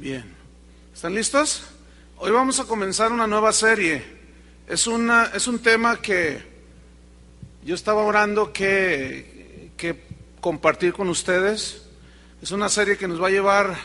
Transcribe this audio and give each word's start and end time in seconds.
Bien. 0.00 0.24
¿Están 0.94 1.14
listos? 1.14 1.62
Hoy 2.16 2.30
vamos 2.30 2.58
a 2.58 2.64
comenzar 2.64 3.12
una 3.12 3.26
nueva 3.26 3.52
serie. 3.52 4.02
Es, 4.66 4.86
una, 4.86 5.26
es 5.34 5.46
un 5.46 5.58
tema 5.58 6.00
que 6.00 6.42
yo 7.66 7.74
estaba 7.74 8.02
orando 8.02 8.50
que, 8.50 9.72
que 9.76 10.02
compartir 10.40 10.94
con 10.94 11.10
ustedes. 11.10 11.82
Es 12.40 12.50
una 12.50 12.70
serie 12.70 12.96
que 12.96 13.08
nos 13.08 13.22
va 13.22 13.26
a 13.26 13.30
llevar, 13.30 13.76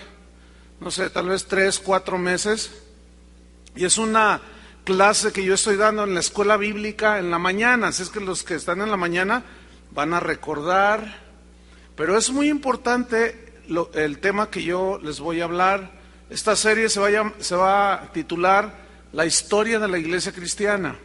no 0.80 0.90
sé, 0.90 1.10
tal 1.10 1.28
vez 1.28 1.48
tres, 1.48 1.80
cuatro 1.80 2.18
meses. 2.18 2.72
Y 3.76 3.84
es 3.84 3.98
una 3.98 4.40
clase 4.86 5.34
que 5.34 5.44
yo 5.44 5.54
estoy 5.54 5.76
dando 5.76 6.06
en 6.06 6.14
la 6.14 6.22
escuela 6.22 6.56
bíblica 6.56 7.20
en 7.20 7.30
la 7.30 7.40
mañana. 7.40 7.90
Así 7.90 8.04
es 8.04 8.10
que 8.10 8.22
los 8.22 8.44
que 8.44 8.56
están 8.56 8.80
en 8.80 8.90
la 8.90 8.96
mañana 8.96 9.44
van 9.92 10.14
a 10.14 10.22
recordar. 10.22 11.26
Pero 11.98 12.18
es 12.18 12.30
muy 12.32 12.48
importante 12.48 13.52
el 13.96 14.20
tema 14.20 14.50
que 14.50 14.64
yo 14.64 14.98
les 15.04 15.20
voy 15.20 15.42
a 15.42 15.44
hablar. 15.44 16.05
Esta 16.30 16.56
serie 16.56 16.90
se 16.90 17.00
va, 17.00 17.94
a, 17.94 18.12
titular 18.12 18.86
La 19.14 19.26
historia 19.26 19.80
de 19.80 19.88
la 19.88 19.98
iglesia 19.98 20.32
cristiana. 20.32 20.98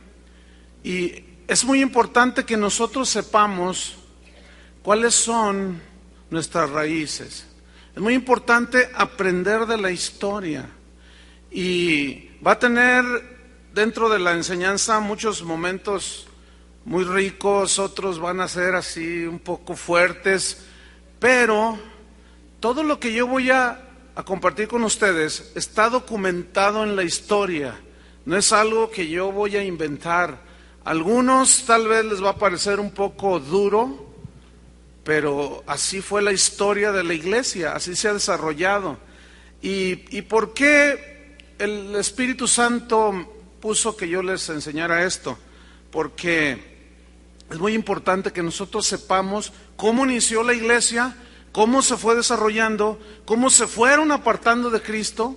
Y 0.82 1.24
es 1.46 1.64
muy 1.64 1.82
importante 1.82 2.44
que 2.44 2.56
nosotros 2.56 3.08
sepamos 3.08 3.96
cuáles 4.82 5.14
son 5.14 5.80
nuestras 6.30 6.70
raíces. 6.70 7.46
Es 7.94 8.02
muy 8.02 8.14
importante 8.14 8.88
aprender 8.94 9.66
de 9.66 9.76
la 9.76 9.90
historia. 9.90 10.68
Y 11.50 12.30
va 12.44 12.52
a 12.52 12.58
tener 12.58 13.04
dentro 13.74 14.08
de 14.08 14.18
la 14.18 14.32
enseñanza 14.32 15.00
muchos 15.00 15.42
momentos 15.42 16.26
muy 16.84 17.04
ricos, 17.04 17.78
otros 17.78 18.18
van 18.18 18.40
a 18.40 18.48
ser 18.48 18.74
así 18.74 19.24
un 19.24 19.38
poco 19.38 19.76
fuertes, 19.76 20.64
pero 21.18 21.78
todo 22.58 22.82
lo 22.82 22.98
que 22.98 23.12
yo 23.12 23.26
voy 23.26 23.50
a, 23.50 23.89
compartir 24.24 24.68
con 24.68 24.82
ustedes 24.82 25.52
está 25.54 25.88
documentado 25.88 26.84
en 26.84 26.96
la 26.96 27.02
historia, 27.02 27.74
no 28.24 28.36
es 28.36 28.52
algo 28.52 28.90
que 28.90 29.08
yo 29.08 29.32
voy 29.32 29.56
a 29.56 29.64
inventar. 29.64 30.48
algunos 30.84 31.64
tal 31.66 31.88
vez 31.88 32.04
les 32.04 32.22
va 32.22 32.30
a 32.30 32.36
parecer 32.36 32.80
un 32.80 32.90
poco 32.90 33.38
duro, 33.38 34.14
pero 35.04 35.62
así 35.66 36.00
fue 36.00 36.22
la 36.22 36.32
historia 36.32 36.92
de 36.92 37.04
la 37.04 37.14
iglesia, 37.14 37.74
así 37.74 37.96
se 37.96 38.08
ha 38.08 38.14
desarrollado. 38.14 38.98
¿Y, 39.62 40.16
y 40.16 40.22
por 40.22 40.54
qué 40.54 41.36
el 41.58 41.94
Espíritu 41.96 42.46
Santo 42.46 43.12
puso 43.60 43.96
que 43.96 44.08
yo 44.08 44.22
les 44.22 44.48
enseñara 44.48 45.04
esto? 45.04 45.38
Porque 45.90 46.70
es 47.50 47.58
muy 47.58 47.74
importante 47.74 48.32
que 48.32 48.42
nosotros 48.42 48.86
sepamos 48.86 49.52
cómo 49.76 50.04
inició 50.04 50.42
la 50.42 50.54
iglesia, 50.54 51.16
cómo 51.52 51.82
se 51.82 51.96
fue 51.96 52.14
desarrollando, 52.14 52.98
cómo 53.24 53.50
se 53.50 53.66
fueron 53.66 54.12
apartando 54.12 54.70
de 54.70 54.82
Cristo, 54.82 55.36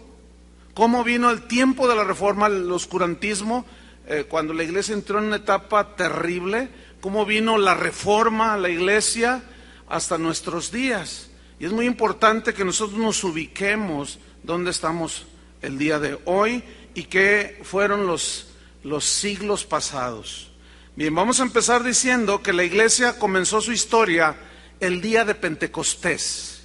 cómo 0.73 1.03
vino 1.03 1.29
el 1.29 1.47
tiempo 1.47 1.87
de 1.87 1.95
la 1.95 2.03
reforma, 2.03 2.47
el 2.47 2.71
oscurantismo, 2.71 3.65
eh, 4.07 4.25
cuando 4.27 4.53
la 4.53 4.63
iglesia 4.63 4.93
entró 4.93 5.19
en 5.19 5.25
una 5.25 5.37
etapa 5.37 5.95
terrible, 5.95 6.69
cómo 7.01 7.25
vino 7.25 7.57
la 7.57 7.73
reforma 7.73 8.53
a 8.53 8.57
la 8.57 8.69
iglesia 8.69 9.43
hasta 9.87 10.17
nuestros 10.17 10.71
días. 10.71 11.29
Y 11.59 11.65
es 11.65 11.71
muy 11.71 11.85
importante 11.85 12.53
que 12.53 12.65
nosotros 12.65 12.99
nos 12.99 13.23
ubiquemos 13.23 14.19
donde 14.43 14.71
estamos 14.71 15.25
el 15.61 15.77
día 15.77 15.99
de 15.99 16.19
hoy 16.25 16.63
y 16.93 17.03
qué 17.03 17.59
fueron 17.63 18.05
los, 18.05 18.47
los 18.83 19.05
siglos 19.05 19.65
pasados. 19.65 20.51
Bien, 20.95 21.13
vamos 21.15 21.39
a 21.39 21.43
empezar 21.43 21.83
diciendo 21.83 22.43
que 22.43 22.53
la 22.53 22.63
iglesia 22.63 23.17
comenzó 23.17 23.61
su 23.61 23.71
historia 23.71 24.35
el 24.79 25.01
día 25.01 25.25
de 25.25 25.35
Pentecostés. 25.35 26.63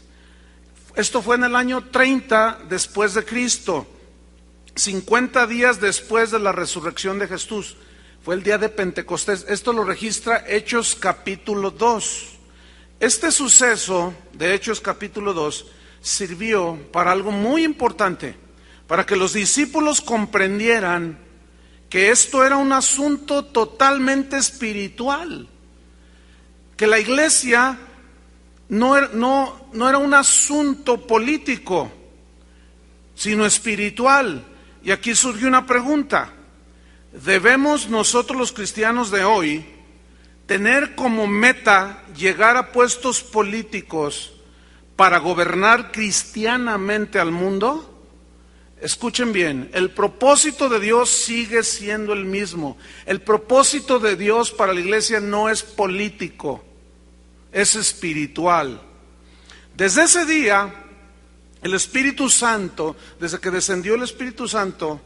Esto 0.96 1.22
fue 1.22 1.36
en 1.36 1.44
el 1.44 1.54
año 1.54 1.84
30 1.84 2.62
después 2.68 3.14
de 3.14 3.24
Cristo, 3.24 3.86
50 4.74 5.46
días 5.46 5.80
después 5.80 6.30
de 6.30 6.38
la 6.38 6.52
resurrección 6.52 7.18
de 7.18 7.28
Jesús. 7.28 7.76
Fue 8.24 8.34
el 8.34 8.42
día 8.42 8.58
de 8.58 8.68
Pentecostés. 8.68 9.46
Esto 9.48 9.72
lo 9.72 9.84
registra 9.84 10.44
Hechos 10.46 10.96
capítulo 10.96 11.70
2. 11.70 12.28
Este 13.00 13.30
suceso 13.30 14.12
de 14.32 14.54
Hechos 14.54 14.80
capítulo 14.80 15.32
2 15.34 15.66
sirvió 16.00 16.78
para 16.92 17.12
algo 17.12 17.30
muy 17.30 17.64
importante, 17.64 18.34
para 18.86 19.06
que 19.06 19.14
los 19.16 19.34
discípulos 19.34 20.00
comprendieran 20.00 21.18
que 21.88 22.10
esto 22.10 22.44
era 22.44 22.56
un 22.56 22.72
asunto 22.72 23.44
totalmente 23.44 24.36
espiritual, 24.36 25.48
que 26.76 26.86
la 26.86 26.98
iglesia 26.98 27.78
no, 28.68 28.96
era 28.96 29.98
un 29.98 30.14
asunto 30.14 31.06
político, 31.06 31.90
sino 33.14 33.46
espiritual. 33.46 34.44
Y 34.82 34.90
aquí 34.90 35.14
surge 35.14 35.46
una 35.46 35.66
pregunta. 35.66 36.32
¿Debemos 37.12 37.88
nosotros 37.88 38.38
los 38.38 38.52
cristianos 38.52 39.10
de 39.10 39.24
hoy 39.24 39.66
tener 40.46 40.94
como 40.94 41.26
meta 41.26 42.04
llegar 42.16 42.56
a 42.56 42.72
puestos 42.72 43.22
políticos 43.22 44.32
para 44.96 45.18
gobernar 45.18 45.90
cristianamente 45.90 47.18
al 47.18 47.30
mundo? 47.30 47.94
Escuchen 48.80 49.32
bien, 49.32 49.70
el 49.72 49.90
propósito 49.90 50.68
de 50.68 50.78
Dios 50.78 51.10
sigue 51.10 51.64
siendo 51.64 52.12
el 52.12 52.24
mismo. 52.24 52.76
El 53.06 53.20
propósito 53.22 53.98
de 53.98 54.14
Dios 54.14 54.52
para 54.52 54.72
la 54.72 54.80
iglesia 54.80 55.18
no 55.18 55.48
es 55.48 55.62
político 55.62 56.67
es 57.52 57.74
espiritual. 57.74 58.80
Desde 59.76 60.04
ese 60.04 60.26
día, 60.26 60.72
el 61.62 61.74
Espíritu 61.74 62.28
Santo, 62.28 62.96
desde 63.20 63.38
que 63.38 63.50
descendió 63.50 63.94
el 63.94 64.02
Espíritu 64.02 64.48
Santo, 64.48 65.00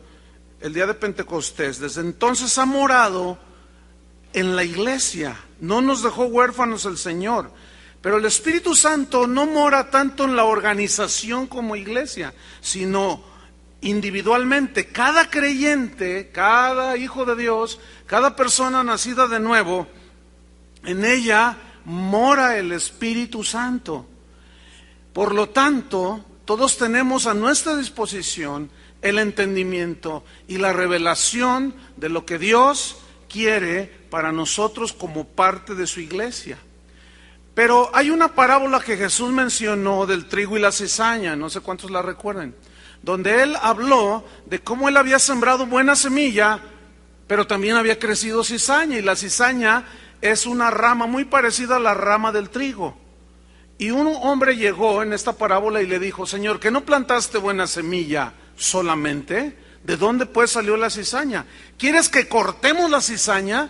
el 0.60 0.72
día 0.72 0.86
de 0.86 0.94
Pentecostés, 0.94 1.78
desde 1.78 2.00
entonces 2.00 2.56
ha 2.58 2.64
morado 2.64 3.38
en 4.32 4.56
la 4.56 4.64
iglesia. 4.64 5.36
No 5.60 5.80
nos 5.80 6.02
dejó 6.02 6.24
huérfanos 6.24 6.84
el 6.86 6.98
Señor. 6.98 7.50
Pero 8.00 8.16
el 8.16 8.24
Espíritu 8.24 8.74
Santo 8.74 9.26
no 9.26 9.46
mora 9.46 9.90
tanto 9.90 10.24
en 10.24 10.34
la 10.34 10.44
organización 10.44 11.46
como 11.46 11.76
iglesia, 11.76 12.34
sino 12.60 13.22
individualmente. 13.80 14.86
Cada 14.86 15.30
creyente, 15.30 16.30
cada 16.32 16.96
hijo 16.96 17.24
de 17.24 17.36
Dios, 17.36 17.78
cada 18.06 18.34
persona 18.34 18.82
nacida 18.82 19.28
de 19.28 19.38
nuevo, 19.38 19.86
en 20.84 21.04
ella 21.04 21.56
mora 21.84 22.58
el 22.58 22.72
Espíritu 22.72 23.44
Santo. 23.44 24.06
Por 25.12 25.34
lo 25.34 25.50
tanto, 25.50 26.24
todos 26.44 26.78
tenemos 26.78 27.26
a 27.26 27.34
nuestra 27.34 27.76
disposición 27.76 28.70
el 29.02 29.18
entendimiento 29.18 30.24
y 30.48 30.58
la 30.58 30.72
revelación 30.72 31.74
de 31.96 32.08
lo 32.08 32.24
que 32.24 32.38
Dios 32.38 32.96
quiere 33.28 33.90
para 34.10 34.32
nosotros 34.32 34.92
como 34.92 35.26
parte 35.26 35.74
de 35.74 35.86
su 35.86 36.00
iglesia. 36.00 36.58
Pero 37.54 37.90
hay 37.92 38.10
una 38.10 38.34
parábola 38.34 38.80
que 38.80 38.96
Jesús 38.96 39.30
mencionó 39.30 40.06
del 40.06 40.26
trigo 40.26 40.56
y 40.56 40.60
la 40.60 40.72
cizaña, 40.72 41.36
no 41.36 41.50
sé 41.50 41.60
cuántos 41.60 41.90
la 41.90 42.00
recuerden, 42.00 42.54
donde 43.02 43.42
él 43.42 43.56
habló 43.60 44.24
de 44.46 44.60
cómo 44.60 44.88
él 44.88 44.96
había 44.96 45.18
sembrado 45.18 45.66
buena 45.66 45.96
semilla, 45.96 46.60
pero 47.26 47.46
también 47.46 47.76
había 47.76 47.98
crecido 47.98 48.44
cizaña, 48.44 48.98
y 48.98 49.02
la 49.02 49.16
cizaña 49.16 49.84
es 50.22 50.46
una 50.46 50.70
rama 50.70 51.06
muy 51.06 51.24
parecida 51.24 51.76
a 51.76 51.80
la 51.80 51.92
rama 51.92 52.32
del 52.32 52.48
trigo. 52.48 52.96
Y 53.76 53.90
un 53.90 54.06
hombre 54.22 54.56
llegó 54.56 55.02
en 55.02 55.12
esta 55.12 55.32
parábola 55.32 55.82
y 55.82 55.86
le 55.86 55.98
dijo, 55.98 56.24
Señor, 56.24 56.60
¿que 56.60 56.70
no 56.70 56.84
plantaste 56.84 57.38
buena 57.38 57.66
semilla 57.66 58.32
solamente? 58.56 59.58
¿De 59.82 59.96
dónde 59.96 60.26
pues 60.26 60.52
salió 60.52 60.76
la 60.76 60.90
cizaña? 60.90 61.44
¿Quieres 61.76 62.08
que 62.08 62.28
cortemos 62.28 62.88
la 62.88 63.00
cizaña? 63.00 63.68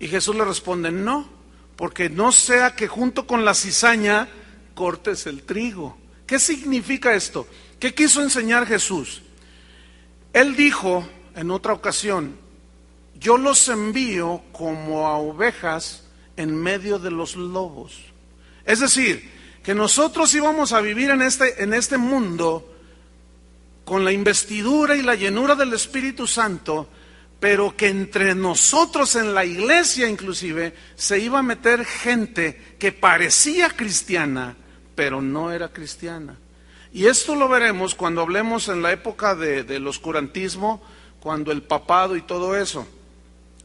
Y 0.00 0.08
Jesús 0.08 0.34
le 0.34 0.44
responde, 0.44 0.90
no, 0.90 1.28
porque 1.76 2.10
no 2.10 2.32
sea 2.32 2.74
que 2.74 2.88
junto 2.88 3.28
con 3.28 3.44
la 3.44 3.54
cizaña 3.54 4.28
cortes 4.74 5.26
el 5.26 5.44
trigo. 5.44 5.96
¿Qué 6.26 6.40
significa 6.40 7.14
esto? 7.14 7.46
¿Qué 7.78 7.94
quiso 7.94 8.22
enseñar 8.22 8.66
Jesús? 8.66 9.22
Él 10.32 10.56
dijo 10.56 11.08
en 11.36 11.52
otra 11.52 11.72
ocasión, 11.72 12.36
yo 13.20 13.36
los 13.36 13.68
envío 13.68 14.42
como 14.50 15.06
a 15.06 15.18
ovejas 15.18 16.04
en 16.36 16.56
medio 16.56 16.98
de 16.98 17.10
los 17.10 17.36
lobos. 17.36 18.00
Es 18.64 18.80
decir, 18.80 19.30
que 19.62 19.74
nosotros 19.74 20.34
íbamos 20.34 20.72
a 20.72 20.80
vivir 20.80 21.10
en 21.10 21.20
este, 21.20 21.62
en 21.62 21.74
este 21.74 21.98
mundo 21.98 22.66
con 23.84 24.04
la 24.04 24.12
investidura 24.12 24.96
y 24.96 25.02
la 25.02 25.14
llenura 25.14 25.54
del 25.54 25.74
Espíritu 25.74 26.26
Santo, 26.26 26.88
pero 27.38 27.76
que 27.76 27.88
entre 27.88 28.34
nosotros 28.34 29.16
en 29.16 29.34
la 29.34 29.44
iglesia 29.44 30.08
inclusive 30.08 30.74
se 30.94 31.18
iba 31.18 31.40
a 31.40 31.42
meter 31.42 31.84
gente 31.84 32.76
que 32.78 32.92
parecía 32.92 33.68
cristiana, 33.70 34.56
pero 34.94 35.20
no 35.20 35.52
era 35.52 35.68
cristiana. 35.68 36.38
Y 36.92 37.06
esto 37.06 37.34
lo 37.34 37.48
veremos 37.48 37.94
cuando 37.94 38.22
hablemos 38.22 38.68
en 38.68 38.80
la 38.82 38.92
época 38.92 39.34
del 39.34 39.86
oscurantismo, 39.86 40.82
cuando 41.20 41.52
el 41.52 41.62
papado 41.62 42.16
y 42.16 42.22
todo 42.22 42.56
eso. 42.56 42.86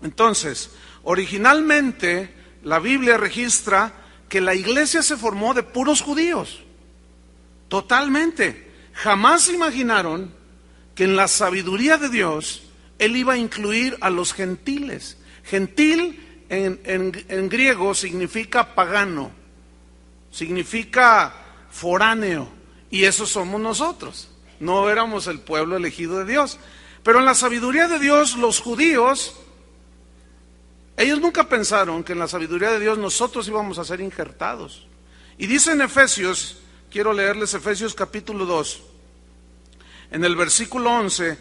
Entonces, 0.02 0.72
originalmente 1.04 2.34
la 2.64 2.80
Biblia 2.80 3.18
registra 3.18 3.94
que 4.30 4.42
la 4.42 4.56
iglesia 4.56 5.02
se 5.04 5.18
formó 5.18 5.54
de 5.54 5.64
puros 5.64 6.02
judíos, 6.02 6.62
totalmente. 7.68 8.72
Jamás 8.94 9.50
imaginaron 9.50 10.34
que 10.96 11.04
en 11.04 11.16
la 11.16 11.28
sabiduría 11.28 11.98
de 11.98 12.10
Dios 12.10 12.64
Él 12.98 13.16
iba 13.18 13.34
a 13.34 13.38
incluir 13.38 13.98
a 14.02 14.10
los 14.10 14.34
gentiles. 14.34 15.18
Gentil 15.44 16.44
en, 16.50 16.80
en 16.86 17.50
griego 17.50 17.94
significa 17.94 18.74
pagano, 18.74 19.32
significa 20.32 21.34
foráneo, 21.70 22.50
y 22.90 23.04
eso 23.04 23.26
somos 23.26 23.60
nosotros. 23.60 24.30
No 24.60 24.90
éramos 24.90 25.28
el 25.28 25.40
pueblo 25.40 25.76
elegido 25.76 26.20
de 26.20 26.32
Dios. 26.32 26.58
Pero 27.04 27.20
en 27.20 27.26
la 27.26 27.36
sabiduría 27.36 27.88
de 27.88 28.00
Dios, 28.00 28.38
los 28.38 28.62
judíos, 28.62 29.36
ellos 30.98 31.20
nunca 31.20 31.50
pensaron 31.50 32.04
que 32.04 32.14
en 32.14 32.20
la 32.20 32.28
sabiduría 32.28 32.72
de 32.72 32.80
Dios 32.80 32.98
nosotros 32.98 33.48
íbamos 33.48 33.80
a 33.80 33.86
ser 33.86 34.00
injertados. 34.00 34.88
Y 35.38 35.48
dice 35.48 35.74
en 35.74 35.82
Efesios, 35.82 36.58
quiero 36.90 37.12
leerles 37.12 37.54
Efesios 37.54 37.94
capítulo 37.94 38.46
2, 38.46 38.82
en 40.12 40.24
el 40.24 40.36
versículo 40.36 40.92
11, 40.92 41.38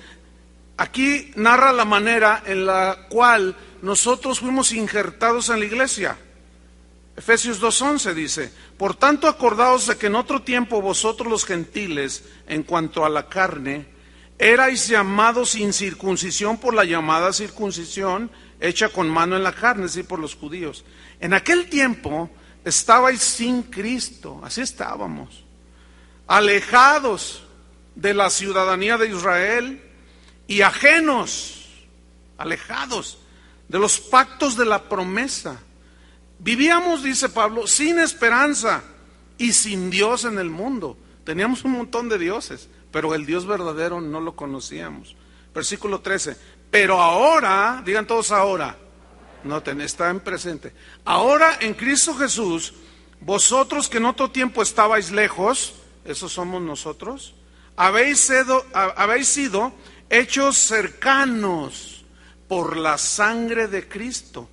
aquí 0.77 1.31
narra 1.37 1.73
la 1.73 1.85
manera 1.85 2.43
en 2.47 2.67
la 2.67 3.07
cual 3.09 3.57
nosotros 3.83 4.41
fuimos 4.41 4.73
injertados 4.73 5.49
en 5.51 5.61
la 5.61 5.67
iglesia. 5.67 6.19
Efesios 7.17 7.63
2.11 7.63 8.15
dice, 8.15 8.53
por 8.77 8.97
tanto 8.97 9.29
acordaos 9.29 9.87
de 9.87 9.97
que 9.97 10.07
en 10.07 10.17
otro 10.17 10.43
tiempo 10.43 10.83
vosotros 10.83 11.31
los 11.31 11.45
gentiles, 11.45 12.25
en 12.49 12.65
cuanto 12.65 13.05
a 13.05 13.09
la 13.09 13.29
carne, 13.29 13.87
erais 14.37 14.89
llamados 14.89 15.51
sin 15.51 15.73
circuncisión 15.73 16.59
por 16.59 16.75
la 16.75 16.85
llamada 16.85 17.33
circuncisión 17.33 18.33
hecha 18.61 18.89
con 18.89 19.09
mano 19.09 19.37
en 19.37 19.43
la 19.43 19.53
carne, 19.53 19.85
decir, 19.85 20.07
por 20.07 20.19
los 20.19 20.35
judíos. 20.35 20.85
En 21.21 21.33
aquel 21.33 21.69
tiempo 21.69 22.31
estabais 22.65 23.21
sin 23.21 23.63
Cristo, 23.63 24.41
así 24.43 24.61
estábamos, 24.61 25.45
alejados 26.27 27.45
de 27.95 28.15
la 28.15 28.31
ciudadanía 28.31 28.97
de 28.99 29.09
Israel 29.09 29.83
y 30.47 30.63
ajenos, 30.63 31.69
alejados 32.39 33.19
de 33.69 33.79
los 33.79 34.01
pactos 34.01 34.57
de 34.57 34.65
la 34.65 34.89
promesa 34.89 35.61
Vivíamos, 36.45 37.03
dice 37.03 37.31
Pablo, 37.31 37.67
sin 37.67 37.99
esperanza 37.99 38.85
y 39.39 39.55
sin 39.55 39.89
Dios 39.89 40.25
en 40.25 40.39
el 40.39 40.51
mundo. 40.51 40.99
Teníamos 41.25 41.65
un 41.65 41.73
montón 41.73 42.11
de 42.11 42.19
dioses, 42.19 42.69
pero 42.91 43.15
el 43.15 43.25
Dios 43.25 43.47
verdadero 43.47 44.03
no 44.03 44.21
lo 44.21 44.37
conocíamos. 44.37 45.17
Versículo 45.55 46.01
13. 46.01 46.37
Pero 46.75 47.01
ahora, 47.01 47.81
digan 47.87 48.05
todos 48.05 48.33
ahora, 48.33 48.77
noten, 49.45 49.81
está 49.81 50.11
en 50.11 50.19
presente. 50.19 50.73
Ahora 51.05 51.59
en 51.61 51.75
Cristo 51.75 52.17
Jesús, 52.17 52.75
vosotros 53.21 53.89
que 53.89 53.99
en 53.99 54.07
otro 54.07 54.33
tiempo 54.33 54.61
estabais 54.61 55.13
lejos, 55.13 55.75
esos 56.05 56.33
somos 56.33 56.61
nosotros, 56.61 57.37
habéis 57.77 58.19
sido, 58.19 58.67
habéis 58.75 59.29
sido 59.29 59.73
hechos 60.11 60.57
cercanos 60.57 62.05
por 62.49 62.77
la 62.77 62.99
sangre 62.99 63.69
de 63.69 63.87
Cristo 63.87 64.49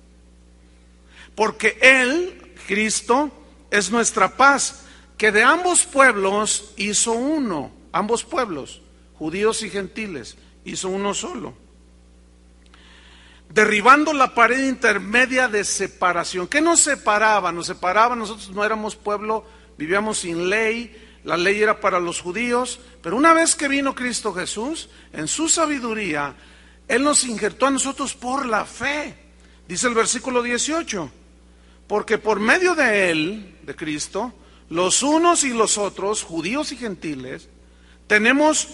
porque 1.34 1.76
Él, 1.80 2.54
Cristo, 2.68 3.32
es 3.68 3.90
nuestra 3.90 4.36
paz, 4.36 4.84
que 5.16 5.32
de 5.32 5.42
ambos 5.42 5.84
pueblos 5.84 6.72
hizo 6.76 7.14
uno, 7.14 7.72
ambos 7.90 8.22
pueblos, 8.22 8.80
judíos 9.18 9.64
y 9.64 9.70
gentiles, 9.70 10.36
hizo 10.64 10.88
uno 10.88 11.14
solo. 11.14 11.61
Derribando 13.54 14.14
la 14.14 14.34
pared 14.34 14.66
intermedia 14.66 15.46
de 15.46 15.64
separación. 15.64 16.48
¿Qué 16.48 16.62
nos 16.62 16.80
separaba? 16.80 17.52
Nos 17.52 17.66
separaba, 17.66 18.16
nosotros 18.16 18.48
no 18.50 18.64
éramos 18.64 18.96
pueblo, 18.96 19.44
vivíamos 19.76 20.20
sin 20.20 20.48
ley, 20.48 21.18
la 21.22 21.36
ley 21.36 21.62
era 21.62 21.78
para 21.78 22.00
los 22.00 22.22
judíos, 22.22 22.80
pero 23.02 23.14
una 23.14 23.34
vez 23.34 23.54
que 23.54 23.68
vino 23.68 23.94
Cristo 23.94 24.32
Jesús, 24.32 24.88
en 25.12 25.28
su 25.28 25.50
sabiduría, 25.50 26.34
Él 26.88 27.04
nos 27.04 27.24
injertó 27.24 27.66
a 27.66 27.70
nosotros 27.70 28.14
por 28.14 28.46
la 28.46 28.64
fe. 28.64 29.16
Dice 29.68 29.86
el 29.86 29.94
versículo 29.94 30.42
18. 30.42 31.10
Porque 31.86 32.16
por 32.16 32.40
medio 32.40 32.74
de 32.74 33.10
Él, 33.10 33.58
de 33.64 33.76
Cristo, 33.76 34.32
los 34.70 35.02
unos 35.02 35.44
y 35.44 35.50
los 35.50 35.76
otros, 35.76 36.22
judíos 36.22 36.72
y 36.72 36.78
gentiles, 36.78 37.50
tenemos 38.06 38.68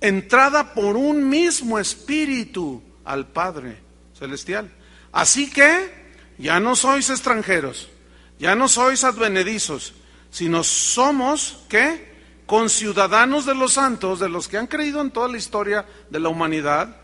entrada 0.00 0.72
por 0.72 0.96
un 0.96 1.28
mismo 1.28 1.78
espíritu 1.78 2.82
al 3.04 3.26
Padre 3.26 3.83
Celestial. 4.18 4.70
Así 5.12 5.50
que 5.50 6.04
ya 6.38 6.60
no 6.60 6.76
sois 6.76 7.10
extranjeros, 7.10 7.88
ya 8.38 8.54
no 8.54 8.68
sois 8.68 9.04
advenedizos, 9.04 9.94
sino 10.30 10.64
somos, 10.64 11.64
¿qué? 11.68 12.14
Conciudadanos 12.46 13.46
de 13.46 13.54
los 13.54 13.74
santos, 13.74 14.20
de 14.20 14.28
los 14.28 14.48
que 14.48 14.58
han 14.58 14.66
creído 14.66 15.00
en 15.00 15.10
toda 15.10 15.28
la 15.28 15.38
historia 15.38 15.86
de 16.10 16.20
la 16.20 16.28
humanidad, 16.28 16.96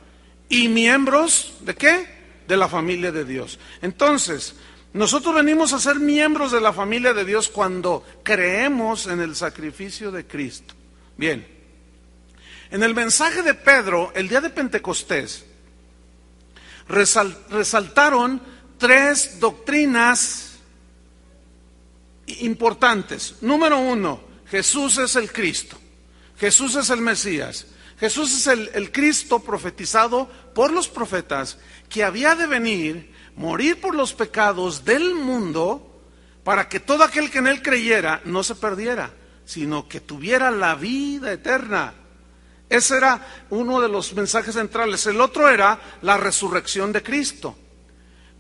y 0.48 0.68
miembros 0.68 1.54
de 1.60 1.74
qué? 1.74 2.06
De 2.48 2.56
la 2.56 2.68
familia 2.68 3.12
de 3.12 3.24
Dios. 3.24 3.58
Entonces, 3.80 4.56
nosotros 4.92 5.34
venimos 5.34 5.72
a 5.72 5.78
ser 5.78 6.00
miembros 6.00 6.50
de 6.50 6.60
la 6.60 6.72
familia 6.72 7.14
de 7.14 7.24
Dios 7.24 7.48
cuando 7.48 8.04
creemos 8.24 9.06
en 9.06 9.20
el 9.20 9.36
sacrificio 9.36 10.10
de 10.10 10.26
Cristo. 10.26 10.74
Bien, 11.16 11.46
en 12.70 12.82
el 12.82 12.94
mensaje 12.94 13.42
de 13.42 13.54
Pedro, 13.54 14.12
el 14.14 14.28
día 14.28 14.40
de 14.40 14.50
Pentecostés, 14.50 15.44
resaltaron 16.90 18.42
tres 18.78 19.38
doctrinas 19.40 20.58
importantes. 22.26 23.36
Número 23.40 23.78
uno, 23.78 24.20
Jesús 24.46 24.98
es 24.98 25.16
el 25.16 25.32
Cristo. 25.32 25.78
Jesús 26.38 26.74
es 26.76 26.90
el 26.90 27.00
Mesías. 27.00 27.66
Jesús 27.98 28.32
es 28.32 28.46
el, 28.46 28.92
Cristo 28.92 29.40
profetizado 29.40 30.28
por 30.54 30.72
los 30.72 30.88
profetas 30.88 31.58
que 31.90 32.02
había 32.02 32.34
de 32.34 32.46
venir 32.46 33.12
morir 33.36 33.80
por 33.80 33.94
los 33.94 34.14
pecados 34.14 34.84
del 34.84 35.14
mundo 35.14 36.02
para 36.42 36.68
que 36.68 36.80
todo 36.80 37.04
aquel 37.04 37.30
que 37.30 37.38
en 37.38 37.46
él 37.46 37.62
creyera 37.62 38.22
no 38.24 38.42
se 38.42 38.54
perdiera, 38.54 39.12
sino 39.44 39.86
que 39.86 40.00
tuviera 40.00 40.50
la 40.50 40.74
vida 40.74 41.32
eterna. 41.32 41.94
Ese 42.70 42.96
era 42.96 43.26
uno 43.50 43.80
de 43.80 43.88
los 43.88 44.14
mensajes 44.14 44.54
centrales. 44.54 45.04
El 45.06 45.20
otro 45.20 45.50
era 45.50 45.80
la 46.02 46.16
resurrección 46.16 46.92
de 46.92 47.02
Cristo. 47.02 47.56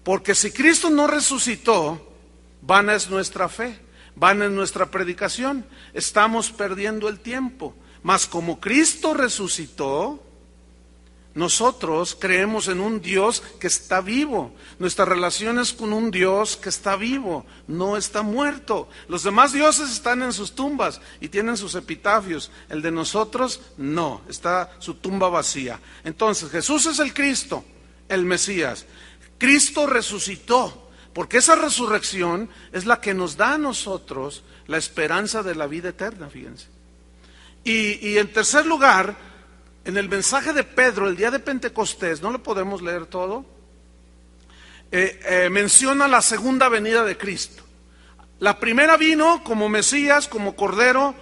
Porque 0.04 0.36
si 0.36 0.52
Cristo 0.52 0.88
no 0.88 1.08
resucitó, 1.08 2.14
vana 2.62 2.94
es 2.94 3.10
nuestra 3.10 3.48
fe, 3.48 3.80
vana 4.14 4.44
es 4.44 4.52
nuestra 4.52 4.86
predicación. 4.86 5.66
Estamos 5.92 6.52
perdiendo 6.52 7.08
el 7.08 7.18
tiempo. 7.18 7.74
Mas 8.04 8.26
como 8.26 8.60
Cristo 8.60 9.14
resucitó, 9.14 10.24
nosotros 11.34 12.16
creemos 12.18 12.66
en 12.66 12.80
un 12.80 13.00
Dios 13.00 13.42
que 13.60 13.68
está 13.68 14.00
vivo. 14.00 14.52
Nuestra 14.80 15.04
relación 15.04 15.60
es 15.60 15.72
con 15.72 15.92
un 15.92 16.10
Dios 16.10 16.56
que 16.56 16.68
está 16.68 16.96
vivo, 16.96 17.46
no 17.68 17.96
está 17.96 18.22
muerto. 18.22 18.88
Los 19.06 19.22
demás 19.22 19.52
dioses 19.52 19.90
están 19.90 20.22
en 20.22 20.32
sus 20.32 20.54
tumbas 20.56 21.00
y 21.20 21.28
tienen 21.28 21.56
sus 21.56 21.76
epitafios. 21.76 22.50
El 22.68 22.82
de 22.82 22.90
nosotros 22.90 23.60
no, 23.76 24.22
está 24.28 24.72
su 24.80 24.94
tumba 24.94 25.28
vacía. 25.28 25.78
Entonces, 26.02 26.50
Jesús 26.50 26.86
es 26.86 26.98
el 26.98 27.14
Cristo, 27.14 27.64
el 28.08 28.24
Mesías. 28.24 28.86
Cristo 29.38 29.86
resucitó, 29.86 30.90
porque 31.12 31.38
esa 31.38 31.54
resurrección 31.54 32.48
es 32.72 32.86
la 32.86 33.00
que 33.00 33.14
nos 33.14 33.36
da 33.36 33.54
a 33.54 33.58
nosotros 33.58 34.42
la 34.66 34.78
esperanza 34.78 35.44
de 35.44 35.54
la 35.54 35.68
vida 35.68 35.90
eterna, 35.90 36.28
fíjense. 36.28 36.66
Y, 37.62 38.08
y 38.08 38.18
en 38.18 38.32
tercer 38.32 38.66
lugar, 38.66 39.29
en 39.84 39.96
el 39.96 40.08
mensaje 40.08 40.52
de 40.52 40.64
Pedro, 40.64 41.08
el 41.08 41.16
día 41.16 41.30
de 41.30 41.38
Pentecostés, 41.38 42.20
no 42.20 42.30
lo 42.30 42.42
podemos 42.42 42.82
leer 42.82 43.06
todo, 43.06 43.44
eh, 44.92 45.20
eh, 45.24 45.48
menciona 45.50 46.06
la 46.06 46.20
segunda 46.20 46.68
venida 46.68 47.04
de 47.04 47.16
Cristo. 47.16 47.62
La 48.40 48.58
primera 48.58 48.96
vino 48.96 49.42
como 49.44 49.68
Mesías, 49.68 50.28
como 50.28 50.56
Cordero, 50.56 51.14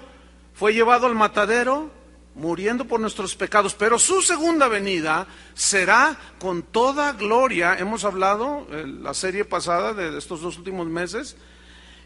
fue 0.54 0.74
llevado 0.74 1.06
al 1.06 1.14
matadero, 1.14 1.90
muriendo 2.34 2.84
por 2.84 3.00
nuestros 3.00 3.36
pecados, 3.36 3.74
pero 3.74 3.98
su 3.98 4.22
segunda 4.22 4.68
venida 4.68 5.26
será 5.54 6.16
con 6.38 6.62
toda 6.62 7.12
gloria. 7.12 7.76
Hemos 7.78 8.04
hablado 8.04 8.66
en 8.70 9.02
la 9.02 9.14
serie 9.14 9.44
pasada 9.44 9.94
de 9.94 10.16
estos 10.18 10.40
dos 10.40 10.58
últimos 10.58 10.86
meses, 10.88 11.36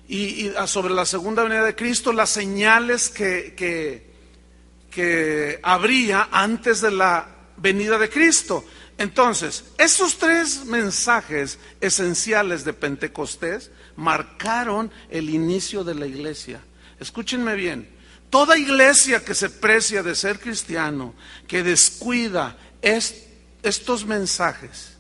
y, 0.09 0.51
sobre 0.67 0.93
la 0.93 1.07
segunda 1.07 1.43
venida 1.45 1.65
de 1.65 1.77
Cristo, 1.77 2.13
las 2.13 2.31
señales 2.31 3.09
que 3.09 4.12
que 4.93 5.59
habría 5.63 6.29
antes 6.31 6.81
de 6.81 6.91
la 6.91 7.27
venida 7.57 7.99
de 7.99 8.11
Cristo. 8.11 8.65
Entonces, 8.99 9.65
esos 9.79 10.19
tres 10.19 10.67
mensajes 10.67 11.59
esenciales 11.81 12.65
de 12.65 12.75
Pentecostés 12.75 13.71
marcaron 13.97 14.91
el 15.11 15.31
inicio 15.31 15.83
de 15.83 15.95
la 15.95 16.07
iglesia. 16.07 16.61
Escúchenme 17.01 17.55
bien, 17.55 17.89
toda 18.31 18.59
iglesia 18.59 19.25
que 19.25 19.35
se 19.35 19.51
precia 19.51 20.03
de 20.03 20.15
ser 20.15 20.39
cristiano, 20.39 21.15
que 21.49 21.63
descuida 21.63 22.57
estos 22.83 24.05
mensajes, 24.07 24.93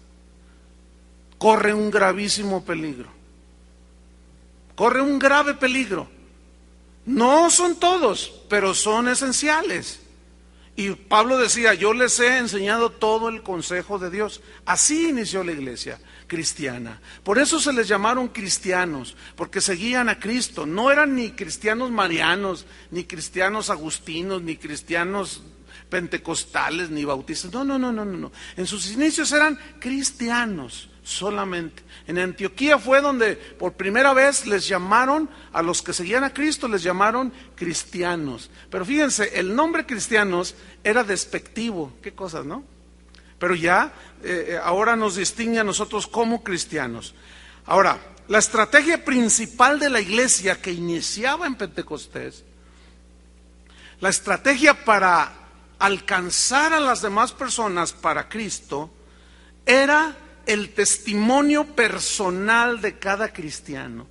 corre 1.39 1.75
un 1.75 1.91
gravísimo 1.91 2.65
peligro. 2.65 3.11
Corre 4.75 5.03
un 5.03 5.19
grave 5.19 5.55
peligro. 5.55 6.09
No 7.05 7.51
son 7.51 7.77
todos, 7.77 8.43
pero 8.49 8.75
son 8.75 9.09
esenciales. 9.09 10.01
Y 10.75 10.91
Pablo 10.91 11.37
decía, 11.37 11.75
yo 11.75 11.93
les 11.93 12.19
he 12.19 12.39
enseñado 12.39 12.91
todo 12.91 13.29
el 13.29 13.43
consejo 13.43 13.99
de 13.99 14.11
Dios. 14.11 14.41
Así 14.65 15.11
inició 15.11 15.45
la 15.45 15.53
iglesia 15.53 16.01
cristiana. 16.27 17.01
Por 17.25 17.39
eso 17.39 17.61
se 17.61 17.75
les 17.75 17.89
llamaron 17.89 18.29
cristianos, 18.29 19.17
porque 19.37 19.61
seguían 19.61 20.09
a 20.09 20.19
Cristo. 20.19 20.65
No 20.65 20.91
eran 20.91 21.15
ni 21.15 21.33
cristianos 21.33 21.91
marianos, 21.91 22.65
ni 22.91 23.05
cristianos 23.05 23.69
agustinos, 23.69 24.41
ni 24.41 24.57
cristianos 24.57 25.43
pentecostales, 25.91 26.89
ni 26.89 27.05
bautistas. 27.05 27.53
No, 27.53 27.65
no, 27.65 27.79
no, 27.79 27.93
no, 27.93 28.05
no. 28.07 28.33
En 28.57 28.67
sus 28.67 28.91
inicios 28.93 29.31
eran 29.33 29.59
cristianos 29.79 30.89
solamente. 31.03 31.83
En 32.07 32.19
Antioquía 32.19 32.79
fue 32.79 33.01
donde 33.01 33.37
por 33.37 33.75
primera 33.75 34.13
vez 34.13 34.47
les 34.47 34.67
llamaron 34.69 35.29
a 35.53 35.63
los 35.63 35.83
que 35.83 35.93
seguían 35.93 36.25
a 36.25 36.33
Cristo, 36.33 36.69
les 36.69 36.83
llamaron 36.83 37.33
cristianos. 37.55 38.51
Pero 38.71 38.85
fíjense, 38.85 39.39
el 39.39 39.55
nombre 39.55 39.87
cristianos 39.87 40.55
era 40.85 41.05
despectivo, 41.05 41.93
qué 42.03 42.13
cosas, 42.13 42.45
¿no? 42.45 42.65
Pero 43.39 43.55
ya 43.55 43.93
eh, 44.23 44.59
ahora 44.63 44.95
nos 44.97 45.17
distingue 45.17 45.59
a 45.59 45.65
nosotros 45.65 46.07
como 46.07 46.45
cristianos. 46.45 47.15
Ahora, 47.67 47.99
la 48.29 48.39
estrategia 48.39 49.05
principal 49.05 49.79
de 49.79 49.91
la 49.91 50.01
iglesia 50.01 50.61
que 50.61 50.73
iniciaba 50.73 51.47
en 51.47 51.57
Pentecostés, 51.57 52.45
la 54.01 54.09
estrategia 54.09 54.85
para 54.85 55.33
alcanzar 55.79 56.73
a 56.73 56.81
las 56.81 57.03
demás 57.03 57.33
personas 57.33 57.93
para 57.93 58.29
Cristo, 58.29 58.91
era 59.67 60.17
el 60.47 60.75
testimonio 60.75 61.65
personal 61.75 62.81
de 62.81 62.99
cada 62.99 63.33
cristiano. 63.33 64.07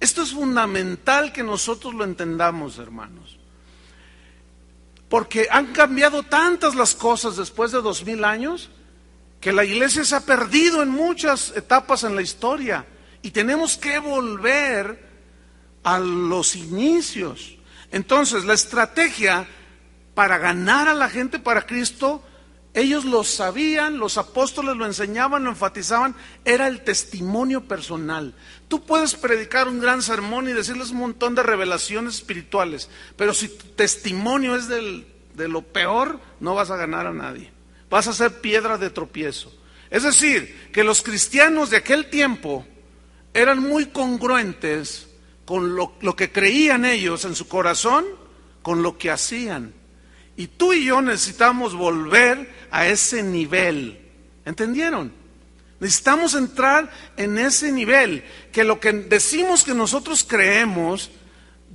Esto 0.00 0.22
es 0.22 0.32
fundamental 0.32 1.32
que 1.32 1.42
nosotros 1.42 1.94
lo 1.94 2.04
entendamos, 2.04 2.78
hermanos. 2.78 3.38
Porque 5.08 5.48
han 5.50 5.72
cambiado 5.72 6.22
tantas 6.22 6.74
las 6.74 6.94
cosas 6.94 7.36
después 7.36 7.72
de 7.72 7.80
dos 7.80 8.04
mil 8.04 8.24
años 8.24 8.70
que 9.40 9.52
la 9.52 9.64
iglesia 9.64 10.04
se 10.04 10.16
ha 10.16 10.20
perdido 10.20 10.82
en 10.82 10.90
muchas 10.90 11.56
etapas 11.56 12.04
en 12.04 12.14
la 12.14 12.22
historia 12.22 12.84
y 13.22 13.30
tenemos 13.30 13.76
que 13.76 13.98
volver 13.98 15.06
a 15.82 15.98
los 15.98 16.56
inicios. 16.56 17.56
Entonces, 17.90 18.44
la 18.44 18.54
estrategia 18.54 19.46
para 20.14 20.38
ganar 20.38 20.88
a 20.88 20.94
la 20.94 21.08
gente 21.08 21.38
para 21.38 21.64
Cristo 21.64 22.22
ellos 22.74 23.04
lo 23.04 23.24
sabían, 23.24 23.98
los 23.98 24.18
apóstoles 24.18 24.76
lo 24.76 24.86
enseñaban, 24.86 25.44
lo 25.44 25.50
enfatizaban, 25.50 26.14
era 26.44 26.68
el 26.68 26.82
testimonio 26.84 27.64
personal. 27.64 28.34
Tú 28.68 28.84
puedes 28.84 29.14
predicar 29.14 29.68
un 29.68 29.80
gran 29.80 30.02
sermón 30.02 30.48
y 30.48 30.52
decirles 30.52 30.90
un 30.90 30.98
montón 30.98 31.34
de 31.34 31.42
revelaciones 31.42 32.16
espirituales, 32.16 32.88
pero 33.16 33.34
si 33.34 33.48
tu 33.48 33.66
testimonio 33.68 34.54
es 34.54 34.68
de 34.68 35.48
lo 35.48 35.62
peor, 35.62 36.20
no 36.40 36.54
vas 36.54 36.70
a 36.70 36.76
ganar 36.76 37.06
a 37.06 37.12
nadie. 37.12 37.50
Vas 37.90 38.06
a 38.06 38.12
ser 38.12 38.40
piedra 38.40 38.76
de 38.76 38.90
tropiezo. 38.90 39.52
Es 39.90 40.02
decir, 40.02 40.70
que 40.72 40.84
los 40.84 41.02
cristianos 41.02 41.70
de 41.70 41.78
aquel 41.78 42.10
tiempo 42.10 42.66
eran 43.32 43.60
muy 43.60 43.86
congruentes 43.86 45.08
con 45.46 45.74
lo, 45.74 45.94
lo 46.02 46.14
que 46.14 46.30
creían 46.30 46.84
ellos 46.84 47.24
en 47.24 47.34
su 47.34 47.48
corazón, 47.48 48.04
con 48.60 48.82
lo 48.82 48.98
que 48.98 49.10
hacían. 49.10 49.72
Y 50.38 50.46
tú 50.46 50.72
y 50.72 50.84
yo 50.84 51.02
necesitamos 51.02 51.74
volver 51.74 52.48
a 52.70 52.86
ese 52.86 53.24
nivel. 53.24 53.98
¿Entendieron? 54.44 55.12
Necesitamos 55.80 56.34
entrar 56.34 56.88
en 57.16 57.38
ese 57.38 57.72
nivel, 57.72 58.24
que 58.52 58.62
lo 58.62 58.78
que 58.78 58.92
decimos 58.92 59.64
que 59.64 59.74
nosotros 59.74 60.24
creemos 60.24 61.10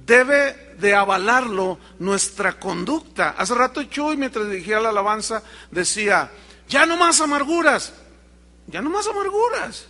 debe 0.05 0.75
de 0.79 0.95
avalarlo 0.95 1.77
nuestra 1.99 2.57
conducta. 2.57 3.31
Hace 3.37 3.53
rato 3.53 3.83
Chuy, 3.83 4.15
mientras 4.15 4.49
dirigía 4.49 4.79
la 4.79 4.89
alabanza, 4.89 5.43
decía, 5.69 6.31
ya 6.69 6.85
no 6.85 6.95
más 6.95 7.19
amarguras, 7.19 7.91
ya 8.67 8.81
no 8.81 8.89
más 8.89 9.05
amarguras. 9.07 9.87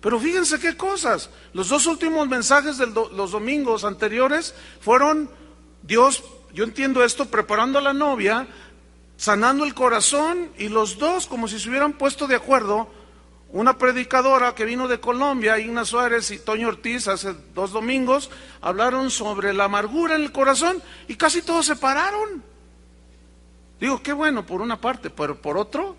Pero 0.00 0.18
fíjense 0.18 0.58
qué 0.58 0.74
cosas. 0.74 1.28
Los 1.52 1.68
dos 1.68 1.86
últimos 1.86 2.26
mensajes 2.28 2.78
de 2.78 2.86
los 2.86 3.30
domingos 3.32 3.84
anteriores 3.84 4.54
fueron 4.80 5.28
Dios 5.82 6.24
yo 6.56 6.64
entiendo 6.64 7.04
esto 7.04 7.26
preparando 7.26 7.78
a 7.78 7.82
la 7.82 7.92
novia, 7.92 8.48
sanando 9.18 9.62
el 9.62 9.74
corazón 9.74 10.48
y 10.56 10.70
los 10.70 10.96
dos 10.96 11.26
como 11.26 11.48
si 11.48 11.60
se 11.60 11.68
hubieran 11.68 11.92
puesto 11.92 12.26
de 12.26 12.34
acuerdo. 12.34 12.90
Una 13.50 13.76
predicadora 13.76 14.54
que 14.54 14.64
vino 14.64 14.88
de 14.88 14.98
Colombia, 14.98 15.58
Igna 15.58 15.84
Suárez 15.84 16.30
y 16.30 16.38
Toño 16.38 16.68
Ortiz, 16.68 17.08
hace 17.08 17.34
dos 17.54 17.72
domingos, 17.72 18.30
hablaron 18.62 19.10
sobre 19.10 19.52
la 19.52 19.64
amargura 19.64 20.16
en 20.16 20.22
el 20.22 20.32
corazón 20.32 20.82
y 21.08 21.16
casi 21.16 21.42
todos 21.42 21.66
se 21.66 21.76
pararon. 21.76 22.42
Digo, 23.78 24.02
qué 24.02 24.14
bueno 24.14 24.46
por 24.46 24.62
una 24.62 24.80
parte, 24.80 25.10
pero 25.10 25.38
por 25.38 25.58
otro, 25.58 25.94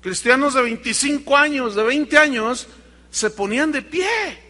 cristianos 0.00 0.54
de 0.54 0.62
25 0.62 1.36
años, 1.36 1.76
de 1.76 1.84
20 1.84 2.18
años, 2.18 2.66
se 3.12 3.30
ponían 3.30 3.70
de 3.70 3.82
pie. 3.82 4.45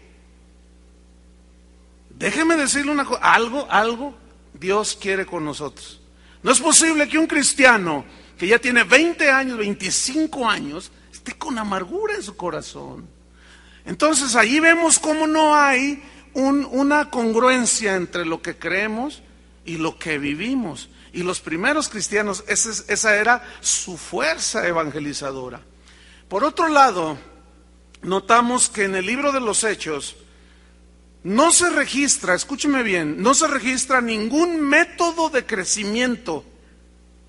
Déjeme 2.17 2.55
decirle 2.55 2.91
una 2.91 3.05
cosa, 3.05 3.21
algo, 3.21 3.67
algo 3.69 4.15
Dios 4.53 4.97
quiere 4.99 5.25
con 5.25 5.45
nosotros. 5.45 6.01
No 6.41 6.51
es 6.51 6.59
posible 6.59 7.07
que 7.07 7.19
un 7.19 7.27
cristiano 7.27 8.05
que 8.37 8.47
ya 8.47 8.59
tiene 8.59 8.83
20 8.83 9.29
años, 9.29 9.57
25 9.57 10.49
años, 10.49 10.91
esté 11.11 11.33
con 11.33 11.57
amargura 11.59 12.15
en 12.15 12.23
su 12.23 12.35
corazón. 12.35 13.07
Entonces 13.85 14.35
ahí 14.35 14.59
vemos 14.59 14.99
cómo 14.99 15.27
no 15.27 15.55
hay 15.55 16.03
una 16.33 17.09
congruencia 17.09 17.95
entre 17.95 18.25
lo 18.25 18.41
que 18.41 18.57
creemos 18.57 19.21
y 19.65 19.77
lo 19.77 19.97
que 19.97 20.17
vivimos. 20.17 20.89
Y 21.13 21.23
los 21.23 21.39
primeros 21.39 21.87
cristianos, 21.87 22.43
esa 22.47 23.15
era 23.15 23.43
su 23.61 23.97
fuerza 23.97 24.67
evangelizadora. 24.67 25.61
Por 26.27 26.43
otro 26.43 26.67
lado, 26.67 27.17
notamos 28.01 28.69
que 28.69 28.83
en 28.83 28.95
el 28.95 29.05
libro 29.05 29.31
de 29.31 29.39
los 29.39 29.63
Hechos, 29.63 30.15
no 31.27 31.51
se 31.51 31.69
registra, 31.69 32.35
escúcheme 32.35 32.83
bien, 32.83 33.21
no 33.21 33.33
se 33.33 33.49
registra 33.49 33.99
ningún 33.99 34.61
método 34.61 35.29
de 35.29 35.45
crecimiento 35.45 36.45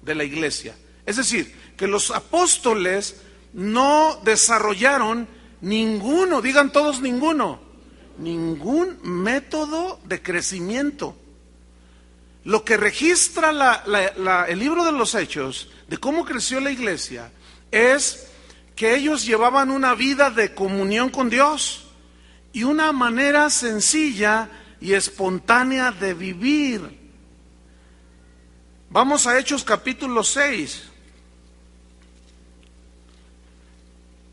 de 0.02 0.14
la 0.14 0.23
iglesia. 0.23 0.76
Es 1.05 1.17
decir, 1.17 1.52
que 1.76 1.88
los 1.88 2.12
apóstoles 2.12 3.17
no 3.52 4.21
desarrollaron 4.23 5.26
ninguno, 5.62 6.40
digan 6.40 6.71
todos 6.71 7.00
ninguno, 7.00 7.59
ningún 8.19 9.00
método 9.02 9.99
de 10.05 10.23
crecimiento. 10.23 11.17
Lo 12.45 12.64
que 12.64 12.76
registra 12.76 13.50
el 14.47 14.59
libro 14.61 14.85
de 14.85 14.93
los 14.93 15.17
hechos 15.17 15.71
de 15.88 15.99
cómo 15.99 16.25
creció 16.25 16.61
la 16.61 16.71
iglesia 16.71 17.33
es 17.73 18.28
que 18.76 18.95
ellos 18.95 19.26
llevaban 19.26 19.73
una 19.73 19.97
vida 19.97 20.31
de 20.31 20.55
comunión 20.55 21.09
con 21.09 21.31
Dios 21.31 21.88
y 22.52 22.64
una 22.64 22.93
manera 22.93 23.50
sencilla 23.50 24.49
y 24.81 24.95
espontánea 24.95 25.93
de 25.93 26.14
vivir. 26.14 26.99
Vamos 28.90 29.26
a 29.26 29.38
Hechos 29.38 29.64
capítulo 29.64 30.25
6. 30.25 30.85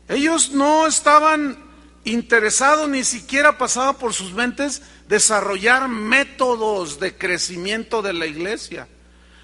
Ellos 0.08 0.52
no 0.52 0.86
estaban 0.86 1.58
interesados, 2.04 2.88
ni 2.88 3.04
siquiera 3.04 3.58
pasaba 3.58 3.94
por 3.94 4.14
sus 4.14 4.32
mentes 4.32 4.82
desarrollar 5.08 5.88
métodos 5.88 7.00
de 7.00 7.16
crecimiento 7.16 8.02
de 8.02 8.12
la 8.12 8.26
iglesia. 8.26 8.88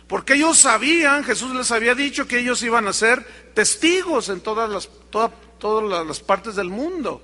Porque 0.07 0.35
ellos 0.35 0.59
sabían, 0.59 1.25
Jesús 1.25 1.55
les 1.55 1.71
había 1.73 1.95
dicho 1.95 2.27
que 2.27 2.39
ellos 2.39 2.63
iban 2.63 2.87
a 2.87 2.93
ser 2.93 3.25
testigos 3.55 4.29
en 4.29 4.41
todas 4.41 4.71
las, 4.71 4.89
todas 5.59 6.07
las 6.07 6.21
partes 6.21 6.55
del 6.55 6.69
mundo. 6.69 7.23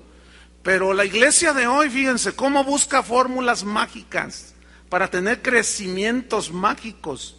Pero 0.63 0.93
la 0.93 1.05
iglesia 1.05 1.53
de 1.53 1.67
hoy, 1.67 1.89
fíjense, 1.89 2.35
cómo 2.35 2.63
busca 2.63 3.01
fórmulas 3.01 3.63
mágicas 3.63 4.53
para 4.89 5.09
tener 5.09 5.41
crecimientos 5.41 6.51
mágicos. 6.51 7.37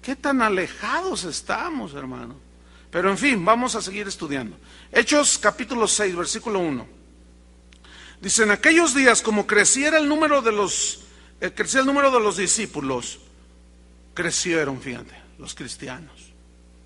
¿Qué 0.00 0.16
tan 0.16 0.40
alejados 0.40 1.24
estamos, 1.24 1.94
hermano? 1.94 2.36
Pero 2.90 3.10
en 3.10 3.18
fin, 3.18 3.44
vamos 3.44 3.74
a 3.74 3.82
seguir 3.82 4.08
estudiando. 4.08 4.56
Hechos 4.90 5.38
capítulo 5.38 5.86
6, 5.86 6.16
versículo 6.16 6.60
1. 6.60 6.86
Dice, 8.20 8.44
en 8.44 8.50
aquellos 8.50 8.94
días, 8.94 9.20
como 9.20 9.46
creciera 9.46 9.98
el 9.98 10.08
número 10.08 10.40
de 10.40 10.52
los, 10.52 11.00
eh, 11.40 11.52
crecía 11.54 11.80
el 11.80 11.86
número 11.86 12.10
de 12.10 12.20
los 12.20 12.38
discípulos, 12.38 13.18
crecieron, 14.14 14.80
fíjate, 14.80 15.14
los 15.38 15.54
cristianos. 15.54 16.32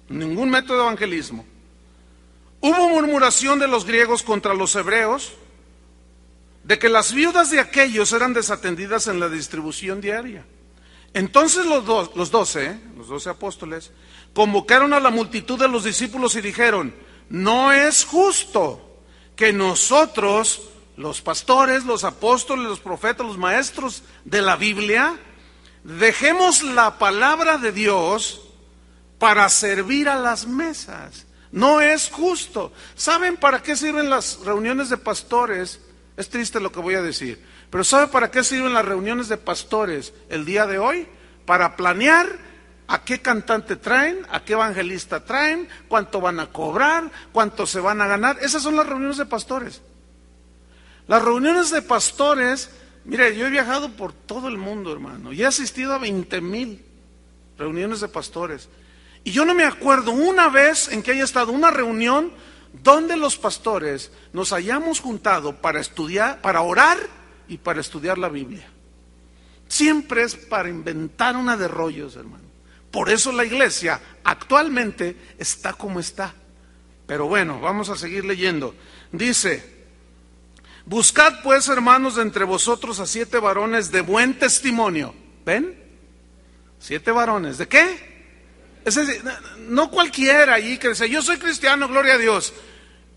Ningún 0.08 0.50
método 0.50 0.78
de 0.78 0.82
evangelismo. 0.82 1.46
Hubo 2.60 2.88
murmuración 2.88 3.60
de 3.60 3.68
los 3.68 3.84
griegos 3.84 4.24
contra 4.24 4.52
los 4.52 4.74
hebreos 4.74 5.32
de 6.64 6.78
que 6.78 6.88
las 6.88 7.12
viudas 7.12 7.50
de 7.50 7.60
aquellos 7.60 8.12
eran 8.12 8.34
desatendidas 8.34 9.06
en 9.06 9.20
la 9.20 9.28
distribución 9.28 10.00
diaria. 10.00 10.44
Entonces 11.12 11.66
los, 11.66 11.84
los 12.14 12.30
doce, 12.30 12.78
los 12.96 13.08
doce 13.08 13.30
apóstoles, 13.30 13.90
convocaron 14.32 14.92
a 14.92 15.00
la 15.00 15.10
multitud 15.10 15.58
de 15.58 15.68
los 15.68 15.84
discípulos 15.84 16.36
y 16.36 16.40
dijeron, 16.40 16.94
no 17.28 17.72
es 17.72 18.04
justo 18.04 19.00
que 19.34 19.52
nosotros 19.52 20.62
los 20.96 21.22
pastores, 21.22 21.84
los 21.84 22.04
apóstoles, 22.04 22.66
los 22.66 22.80
profetas, 22.80 23.26
los 23.26 23.38
maestros 23.38 24.02
de 24.24 24.42
la 24.42 24.56
Biblia, 24.56 25.16
dejemos 25.82 26.62
la 26.62 26.98
palabra 26.98 27.56
de 27.56 27.72
Dios 27.72 28.42
para 29.18 29.48
servir 29.48 30.08
a 30.08 30.16
las 30.16 30.46
mesas. 30.46 31.26
No 31.52 31.80
es 31.80 32.10
justo. 32.10 32.72
¿Saben 32.94 33.36
para 33.36 33.62
qué 33.62 33.76
sirven 33.76 34.10
las 34.10 34.40
reuniones 34.44 34.90
de 34.90 34.98
pastores? 34.98 35.80
Es 36.16 36.28
triste 36.28 36.60
lo 36.60 36.72
que 36.72 36.80
voy 36.80 36.94
a 36.94 37.02
decir. 37.02 37.42
Pero 37.70 37.84
¿sabe 37.84 38.08
para 38.08 38.30
qué 38.30 38.42
sirven 38.44 38.74
las 38.74 38.84
reuniones 38.84 39.28
de 39.28 39.36
pastores 39.36 40.12
el 40.28 40.44
día 40.44 40.66
de 40.66 40.78
hoy? 40.78 41.06
Para 41.46 41.76
planear 41.76 42.28
a 42.88 43.04
qué 43.04 43.22
cantante 43.22 43.76
traen, 43.76 44.26
a 44.30 44.44
qué 44.44 44.54
evangelista 44.54 45.24
traen, 45.24 45.68
cuánto 45.88 46.20
van 46.20 46.40
a 46.40 46.48
cobrar, 46.48 47.10
cuánto 47.32 47.64
se 47.64 47.80
van 47.80 48.00
a 48.00 48.08
ganar. 48.08 48.38
Esas 48.40 48.62
son 48.62 48.76
las 48.76 48.86
reuniones 48.86 49.16
de 49.16 49.26
pastores. 49.26 49.80
Las 51.06 51.22
reuniones 51.22 51.70
de 51.70 51.82
pastores, 51.82 52.70
mire, 53.04 53.36
yo 53.36 53.46
he 53.46 53.50
viajado 53.50 53.90
por 53.92 54.12
todo 54.12 54.48
el 54.48 54.58
mundo, 54.58 54.92
hermano, 54.92 55.32
y 55.32 55.42
he 55.42 55.46
asistido 55.46 55.92
a 55.94 55.98
20 55.98 56.40
mil 56.40 56.84
reuniones 57.56 58.00
de 58.00 58.08
pastores. 58.08 58.68
Y 59.22 59.30
yo 59.30 59.44
no 59.44 59.54
me 59.54 59.64
acuerdo 59.64 60.10
una 60.10 60.48
vez 60.48 60.88
en 60.88 61.02
que 61.02 61.12
haya 61.12 61.24
estado 61.24 61.52
una 61.52 61.70
reunión 61.70 62.32
donde 62.72 63.16
los 63.16 63.36
pastores 63.36 64.12
nos 64.32 64.52
hayamos 64.52 65.00
juntado 65.00 65.56
para 65.56 65.80
estudiar, 65.80 66.40
para 66.40 66.62
orar 66.62 66.98
y 67.48 67.58
para 67.58 67.80
estudiar 67.80 68.18
la 68.18 68.28
Biblia. 68.28 68.68
Siempre 69.68 70.22
es 70.22 70.34
para 70.34 70.68
inventar 70.68 71.36
una 71.36 71.56
de 71.56 71.68
rollos, 71.68 72.16
hermano. 72.16 72.44
Por 72.90 73.08
eso 73.08 73.32
la 73.32 73.44
iglesia 73.44 74.00
actualmente 74.24 75.16
está 75.38 75.72
como 75.72 76.00
está. 76.00 76.34
Pero 77.06 77.26
bueno, 77.26 77.60
vamos 77.60 77.88
a 77.88 77.96
seguir 77.96 78.24
leyendo. 78.24 78.74
Dice, 79.12 79.84
buscad 80.86 81.42
pues, 81.42 81.68
hermanos, 81.68 82.16
de 82.16 82.22
entre 82.22 82.44
vosotros 82.44 82.98
a 83.00 83.06
siete 83.06 83.38
varones 83.38 83.92
de 83.92 84.00
buen 84.00 84.38
testimonio. 84.38 85.14
¿Ven? 85.44 85.76
Siete 86.78 87.10
varones. 87.10 87.58
¿De 87.58 87.68
qué? 87.68 88.09
No 89.58 89.90
cualquiera 89.90 90.54
allí 90.54 90.78
que 90.78 90.90
dice, 90.90 91.08
yo 91.08 91.22
soy 91.22 91.38
cristiano, 91.38 91.88
gloria 91.88 92.14
a 92.14 92.18
Dios. 92.18 92.52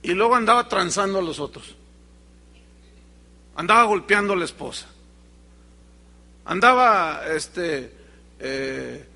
Y 0.01 0.13
luego 0.13 0.35
andaba 0.35 0.67
transando 0.67 1.19
a 1.19 1.21
los 1.21 1.39
otros. 1.39 1.75
Andaba 3.55 3.83
golpeando 3.83 4.33
a 4.33 4.35
la 4.35 4.45
esposa. 4.45 4.87
Andaba 6.45 7.21
este, 7.33 7.93
eh, 8.39 9.07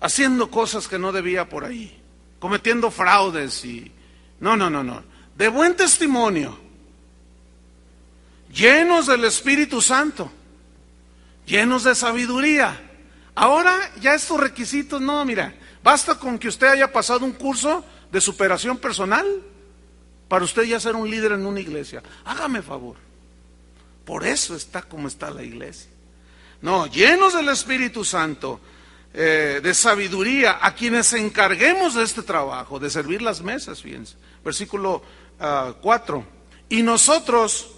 haciendo 0.00 0.50
cosas 0.50 0.86
que 0.86 0.98
no 0.98 1.10
debía 1.12 1.48
por 1.48 1.64
ahí. 1.64 2.00
Cometiendo 2.38 2.90
fraudes 2.90 3.64
y... 3.64 3.90
No, 4.40 4.56
no, 4.56 4.70
no, 4.70 4.84
no. 4.84 5.02
De 5.36 5.48
buen 5.48 5.74
testimonio. 5.74 6.56
Llenos 8.52 9.06
del 9.06 9.24
Espíritu 9.24 9.82
Santo. 9.82 10.30
Llenos 11.46 11.82
de 11.82 11.94
sabiduría. 11.94 12.80
Ahora 13.34 13.76
ya 14.00 14.14
estos 14.14 14.38
requisitos, 14.38 15.00
no, 15.00 15.24
mira, 15.24 15.54
Basta 15.82 16.18
con 16.18 16.38
que 16.38 16.48
usted 16.48 16.66
haya 16.68 16.92
pasado 16.92 17.24
un 17.24 17.32
curso 17.32 17.84
de 18.10 18.20
superación 18.20 18.78
personal 18.78 19.26
para 20.28 20.44
usted 20.44 20.62
ya 20.64 20.80
ser 20.80 20.94
un 20.94 21.10
líder 21.10 21.32
en 21.32 21.46
una 21.46 21.60
iglesia. 21.60 22.02
Hágame 22.24 22.62
favor. 22.62 22.96
Por 24.04 24.26
eso 24.26 24.54
está 24.56 24.82
como 24.82 25.08
está 25.08 25.30
la 25.30 25.42
iglesia. 25.42 25.90
No, 26.60 26.86
llenos 26.86 27.34
del 27.34 27.48
Espíritu 27.50 28.04
Santo, 28.04 28.60
eh, 29.14 29.60
de 29.62 29.74
sabiduría, 29.74 30.58
a 30.60 30.74
quienes 30.74 31.12
encarguemos 31.12 31.94
de 31.94 32.02
este 32.02 32.22
trabajo, 32.22 32.78
de 32.78 32.90
servir 32.90 33.22
las 33.22 33.42
mesas, 33.42 33.82
fíjense. 33.82 34.16
Versículo 34.44 35.02
4. 35.38 36.24
Ah, 36.26 36.38
y 36.68 36.82
nosotros 36.82 37.70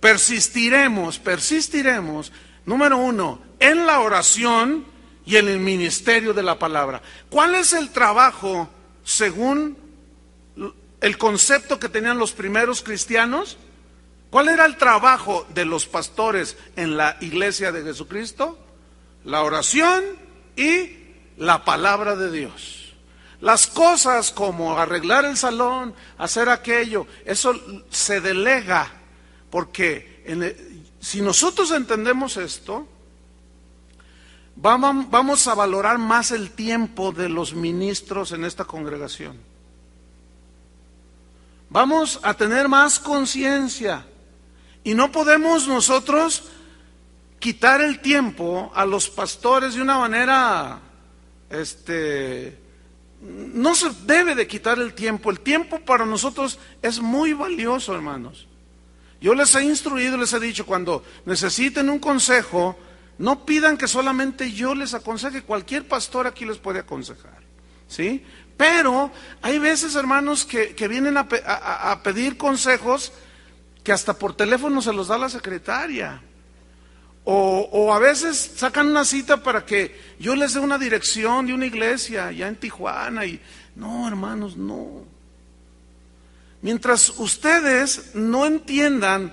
persistiremos, 0.00 1.18
persistiremos, 1.18 2.32
número 2.64 2.96
uno, 2.98 3.40
en 3.58 3.86
la 3.86 4.00
oración 4.00 4.86
y 5.28 5.36
en 5.36 5.46
el 5.46 5.60
ministerio 5.60 6.32
de 6.32 6.42
la 6.42 6.58
palabra. 6.58 7.02
¿Cuál 7.28 7.54
es 7.54 7.74
el 7.74 7.90
trabajo 7.90 8.66
según 9.04 9.76
el 11.02 11.18
concepto 11.18 11.78
que 11.78 11.90
tenían 11.90 12.16
los 12.16 12.32
primeros 12.32 12.82
cristianos? 12.82 13.58
¿Cuál 14.30 14.48
era 14.48 14.64
el 14.64 14.78
trabajo 14.78 15.46
de 15.52 15.66
los 15.66 15.84
pastores 15.84 16.56
en 16.76 16.96
la 16.96 17.18
iglesia 17.20 17.72
de 17.72 17.82
Jesucristo? 17.82 18.58
La 19.24 19.42
oración 19.42 20.02
y 20.56 20.96
la 21.36 21.62
palabra 21.62 22.16
de 22.16 22.30
Dios. 22.30 22.94
Las 23.42 23.66
cosas 23.66 24.30
como 24.30 24.78
arreglar 24.78 25.26
el 25.26 25.36
salón, 25.36 25.94
hacer 26.16 26.48
aquello, 26.48 27.06
eso 27.26 27.52
se 27.90 28.22
delega, 28.22 28.90
porque 29.50 30.24
si 31.00 31.20
nosotros 31.20 31.70
entendemos 31.72 32.38
esto, 32.38 32.88
Vamos 34.60 35.46
a 35.46 35.54
valorar 35.54 35.98
más 35.98 36.32
el 36.32 36.50
tiempo 36.50 37.12
de 37.12 37.28
los 37.28 37.54
ministros 37.54 38.32
en 38.32 38.44
esta 38.44 38.64
congregación. 38.64 39.38
Vamos 41.70 42.18
a 42.24 42.34
tener 42.34 42.68
más 42.68 42.98
conciencia. 42.98 44.04
Y 44.82 44.94
no 44.94 45.12
podemos 45.12 45.68
nosotros 45.68 46.48
quitar 47.38 47.80
el 47.80 48.00
tiempo 48.00 48.72
a 48.74 48.84
los 48.84 49.08
pastores 49.08 49.74
de 49.74 49.82
una 49.82 49.98
manera, 49.98 50.80
este, 51.50 52.58
no 53.20 53.76
se 53.76 53.90
debe 54.06 54.34
de 54.34 54.48
quitar 54.48 54.80
el 54.80 54.92
tiempo. 54.92 55.30
El 55.30 55.38
tiempo 55.38 55.78
para 55.78 56.04
nosotros 56.04 56.58
es 56.82 56.98
muy 56.98 57.32
valioso, 57.32 57.94
hermanos. 57.94 58.48
Yo 59.20 59.34
les 59.34 59.54
he 59.54 59.62
instruido, 59.62 60.16
les 60.16 60.32
he 60.32 60.40
dicho, 60.40 60.66
cuando 60.66 61.04
necesiten 61.26 61.90
un 61.90 62.00
consejo, 62.00 62.76
no 63.18 63.44
pidan 63.44 63.76
que 63.76 63.88
solamente 63.88 64.52
yo 64.52 64.74
les 64.74 64.94
aconseje, 64.94 65.42
cualquier 65.42 65.86
pastor 65.86 66.26
aquí 66.26 66.44
les 66.44 66.58
puede 66.58 66.78
aconsejar. 66.78 67.38
¿Sí? 67.88 68.24
Pero 68.56 69.10
hay 69.42 69.58
veces, 69.58 69.94
hermanos, 69.94 70.44
que, 70.44 70.74
vienen 70.88 71.16
a, 71.16 72.02
pedir 72.02 72.36
consejos 72.36 73.12
que 73.82 73.92
hasta 73.92 74.14
por 74.14 74.34
teléfono 74.34 74.82
se 74.82 74.92
los 74.92 75.08
da 75.08 75.18
la 75.18 75.28
secretaria. 75.28 76.20
O, 77.24 77.68
o, 77.72 77.92
a 77.92 77.98
veces 77.98 78.52
sacan 78.56 78.88
una 78.88 79.04
cita 79.04 79.42
para 79.42 79.64
que 79.64 80.00
yo 80.18 80.34
les 80.34 80.54
dé 80.54 80.60
una 80.60 80.78
dirección 80.78 81.46
de 81.46 81.54
una 81.54 81.66
iglesia 81.66 82.32
ya 82.32 82.48
en 82.48 82.56
Tijuana. 82.56 83.26
Y 83.26 83.40
no, 83.76 84.08
hermanos, 84.08 84.56
no. 84.56 85.04
Mientras 86.62 87.10
ustedes 87.18 88.14
no 88.14 88.46
entiendan 88.46 89.32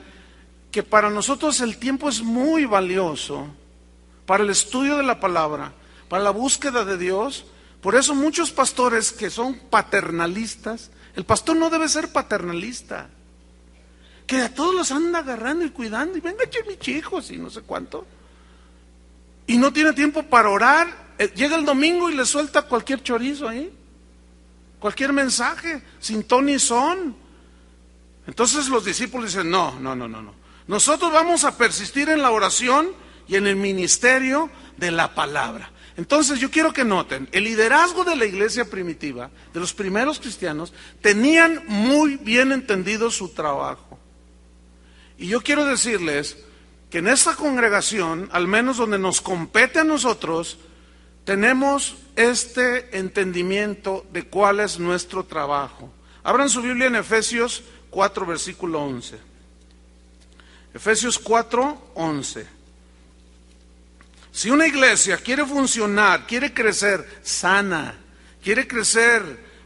que 0.72 0.84
para 0.84 1.10
nosotros 1.10 1.62
el 1.62 1.78
tiempo 1.78 2.10
es 2.10 2.22
muy 2.22 2.66
valioso, 2.66 3.48
para 4.26 4.44
el 4.44 4.50
estudio 4.50 4.98
de 4.98 5.04
la 5.04 5.20
palabra, 5.20 5.74
para 6.10 6.24
la 6.24 6.32
búsqueda 6.32 6.86
de 6.86 6.98
Dios. 6.98 7.46
Por 7.82 7.96
eso 7.96 8.16
muchos 8.16 8.52
pastores 8.52 9.12
que 9.12 9.30
son 9.30 9.60
paternalistas, 9.70 10.92
el 11.16 11.24
pastor 11.24 11.56
no 11.56 11.70
debe 11.70 11.88
ser 11.88 12.12
paternalista, 12.12 13.10
que 14.28 14.42
a 14.42 14.54
todos 14.54 14.74
los 14.74 14.92
anda 14.92 15.20
agarrando 15.20 15.66
y 15.66 15.70
cuidando, 15.70 16.18
y 16.18 16.22
venga 16.22 16.46
que 16.48 16.64
mis 16.64 16.88
hijos 16.88 17.30
y 17.32 17.38
no 17.38 17.50
sé 17.50 17.62
cuánto. 17.62 18.06
Y 19.48 19.58
no 19.58 19.72
tiene 19.72 19.94
tiempo 19.94 20.24
para 20.24 20.50
orar. 20.50 21.14
Eh, 21.20 21.32
llega 21.36 21.56
el 21.56 21.66
domingo 21.66 22.10
y 22.10 22.16
le 22.16 22.26
suelta 22.26 22.64
cualquier 22.64 23.04
chorizo 23.04 23.48
ahí, 23.48 23.72
cualquier 24.80 25.14
mensaje, 25.14 25.84
sin 26.00 26.24
ton 26.24 26.48
ni 26.48 26.58
son. 26.58 27.16
Entonces 28.26 28.68
los 28.68 28.84
discípulos 28.84 29.32
dicen, 29.32 29.50
no, 29.50 29.80
no, 29.80 29.96
no, 29.96 30.08
no, 30.08 30.22
no. 30.22 30.34
Nosotros 30.68 31.14
vamos 31.14 31.44
a 31.44 31.56
persistir 31.56 32.10
en 32.10 32.24
la 32.24 32.32
oración 32.32 32.90
y 33.28 33.36
en 33.36 33.48
el 33.48 33.56
ministerio 33.56 34.50
de 34.78 34.92
la 34.92 35.14
palabra. 35.16 35.72
Entonces 35.98 36.40
yo 36.40 36.52
quiero 36.52 36.74
que 36.74 36.84
noten, 36.84 37.30
el 37.32 37.46
liderazgo 37.46 38.04
de 38.04 38.16
la 38.16 38.26
iglesia 38.26 38.66
primitiva, 38.66 39.30
de 39.54 39.60
los 39.60 39.74
primeros 39.74 40.20
cristianos, 40.20 40.74
tenían 41.02 41.64
muy 41.68 42.18
bien 42.18 42.52
entendido 42.52 43.10
su 43.10 43.30
trabajo. 43.30 43.98
Y 45.18 45.28
yo 45.28 45.42
quiero 45.42 45.64
decirles 45.64 46.38
que 46.90 46.98
en 46.98 47.08
esta 47.08 47.36
congregación, 47.36 48.30
al 48.34 48.48
menos 48.48 48.78
donde 48.78 49.00
nos 49.00 49.22
compete 49.22 49.80
a 49.80 49.84
nosotros, 49.86 50.58
tenemos 51.24 51.96
este 52.18 52.98
entendimiento 52.98 54.06
de 54.12 54.28
cuál 54.28 54.60
es 54.60 54.80
nuestro 54.80 55.24
trabajo. 55.24 55.92
Abran 56.24 56.50
su 56.50 56.62
Biblia 56.62 56.88
en 56.88 56.96
Efesios 56.96 57.64
4, 57.90 58.26
versículo 58.26 58.82
11. 58.82 59.18
Efesios 60.74 61.18
4, 61.20 61.92
11. 61.96 62.55
Si 64.36 64.50
una 64.50 64.68
iglesia 64.68 65.16
quiere 65.16 65.46
funcionar, 65.46 66.28
quiere 66.28 66.54
crecer 66.54 67.22
sana, 67.24 67.96
quiere 68.44 68.68
crecer 68.68 69.24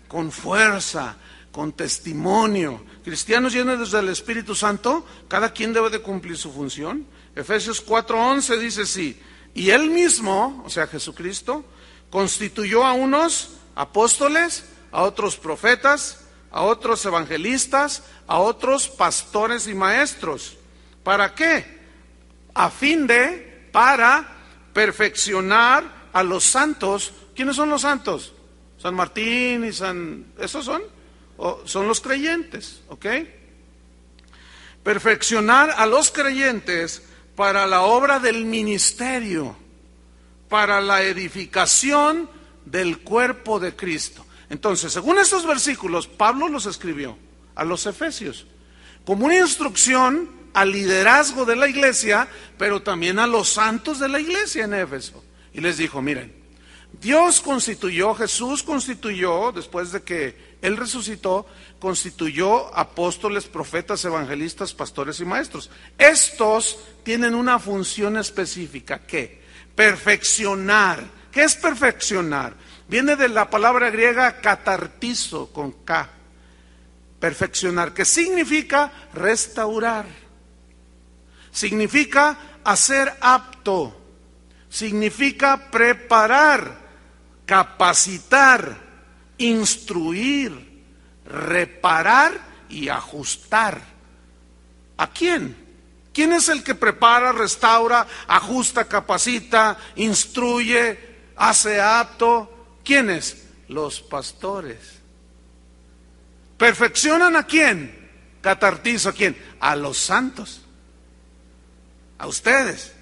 con 0.07 0.31
fuerza, 0.31 1.17
con 1.51 1.73
testimonio, 1.73 2.85
cristianos 3.03 3.51
llenos 3.53 3.89
del 3.89 4.09
Espíritu 4.09 4.53
Santo, 4.53 5.03
cada 5.27 5.51
quien 5.51 5.73
debe 5.73 5.89
de 5.89 6.03
cumplir 6.03 6.37
su 6.37 6.51
función. 6.53 7.07
Efesios 7.35 7.83
4:11 7.83 8.59
dice 8.59 8.85
sí, 8.85 9.19
y 9.55 9.71
él 9.71 9.89
mismo, 9.89 10.61
o 10.63 10.69
sea 10.69 10.85
Jesucristo, 10.85 11.65
constituyó 12.11 12.85
a 12.85 12.93
unos 12.93 13.55
apóstoles, 13.73 14.65
a 14.91 15.01
otros 15.01 15.35
profetas, 15.35 16.25
a 16.51 16.61
otros 16.61 17.03
evangelistas, 17.07 18.03
a 18.27 18.37
otros 18.37 18.87
pastores 18.87 19.65
y 19.65 19.73
maestros 19.73 20.57
¿Para 21.03 21.33
qué? 21.33 21.65
A 22.53 22.69
fin 22.69 23.07
de, 23.07 23.67
para 23.71 24.38
perfeccionar 24.73 26.09
a 26.13 26.23
los 26.23 26.43
santos. 26.43 27.13
¿Quiénes 27.35 27.55
son 27.55 27.69
los 27.69 27.81
santos? 27.81 28.33
San 28.81 28.95
Martín 28.95 29.65
y 29.65 29.73
San... 29.73 30.25
¿Esos 30.39 30.65
son? 30.65 30.81
¿O 31.37 31.61
son 31.65 31.87
los 31.87 32.01
creyentes, 32.01 32.81
¿ok? 32.89 33.05
Perfeccionar 34.83 35.71
a 35.71 35.85
los 35.85 36.11
creyentes 36.11 37.03
para 37.35 37.65
la 37.67 37.81
obra 37.81 38.19
del 38.19 38.45
ministerio, 38.45 39.55
para 40.49 40.81
la 40.81 41.03
edificación 41.03 42.29
del 42.65 42.99
cuerpo 42.99 43.59
de 43.59 43.75
Cristo. 43.75 44.25
Entonces, 44.49 44.91
según 44.91 45.19
estos 45.19 45.45
versículos, 45.45 46.07
Pablo 46.07 46.49
los 46.49 46.65
escribió 46.65 47.17
a 47.55 47.63
los 47.63 47.85
efesios 47.85 48.45
como 49.05 49.25
una 49.25 49.37
instrucción 49.37 50.29
al 50.53 50.71
liderazgo 50.71 51.45
de 51.45 51.55
la 51.55 51.67
iglesia, 51.67 52.27
pero 52.57 52.81
también 52.81 53.19
a 53.19 53.27
los 53.27 53.49
santos 53.49 53.99
de 53.99 54.09
la 54.09 54.19
iglesia 54.19 54.65
en 54.65 54.73
Éfeso. 54.73 55.23
Y 55.53 55.61
les 55.61 55.77
dijo, 55.77 56.01
miren, 56.01 56.33
Dios 57.01 57.39
constituyó, 57.39 58.13
Jesús 58.15 58.63
constituyó, 58.63 59.51
después 59.51 59.91
de 59.91 60.01
que 60.01 60.57
Él 60.61 60.75
resucitó, 60.75 61.45
constituyó 61.79 62.75
apóstoles, 62.75 63.45
profetas, 63.45 64.03
evangelistas, 64.05 64.73
pastores 64.73 65.19
y 65.19 65.25
maestros. 65.25 65.69
Estos 65.97 66.79
tienen 67.03 67.35
una 67.35 67.59
función 67.59 68.17
específica, 68.17 68.99
¿qué? 68.99 69.41
Perfeccionar. 69.75 71.19
¿Qué 71.31 71.43
es 71.43 71.55
perfeccionar? 71.55 72.55
Viene 72.87 73.15
de 73.15 73.29
la 73.29 73.49
palabra 73.49 73.91
griega 73.91 74.41
catartizo, 74.41 75.53
con 75.53 75.71
K. 75.83 76.09
Perfeccionar, 77.19 77.93
que 77.93 78.03
significa 78.03 78.91
restaurar. 79.13 80.05
Significa 81.51 82.37
hacer 82.63 83.13
apto. 83.21 83.95
Significa 84.69 85.69
preparar, 85.71 86.77
capacitar, 87.45 88.77
instruir, 89.37 90.83
reparar 91.25 92.33
y 92.69 92.89
ajustar. 92.89 93.81
¿A 94.97 95.07
quién? 95.11 95.55
¿Quién 96.13 96.33
es 96.33 96.49
el 96.49 96.63
que 96.63 96.75
prepara, 96.75 97.31
restaura, 97.31 98.05
ajusta, 98.27 98.85
capacita, 98.85 99.77
instruye, 99.95 100.99
hace 101.35 101.79
apto? 101.79 102.77
¿Quiénes? 102.83 103.45
Los 103.69 104.01
pastores. 104.01 104.99
¿Perfeccionan 106.57 107.35
a 107.35 107.43
quién? 107.43 108.09
Catartizo 108.41 109.09
a 109.09 109.13
quién? 109.13 109.37
A 109.59 109.75
los 109.75 109.97
santos. 109.97 110.65
A 112.19 112.27
ustedes. 112.27 112.93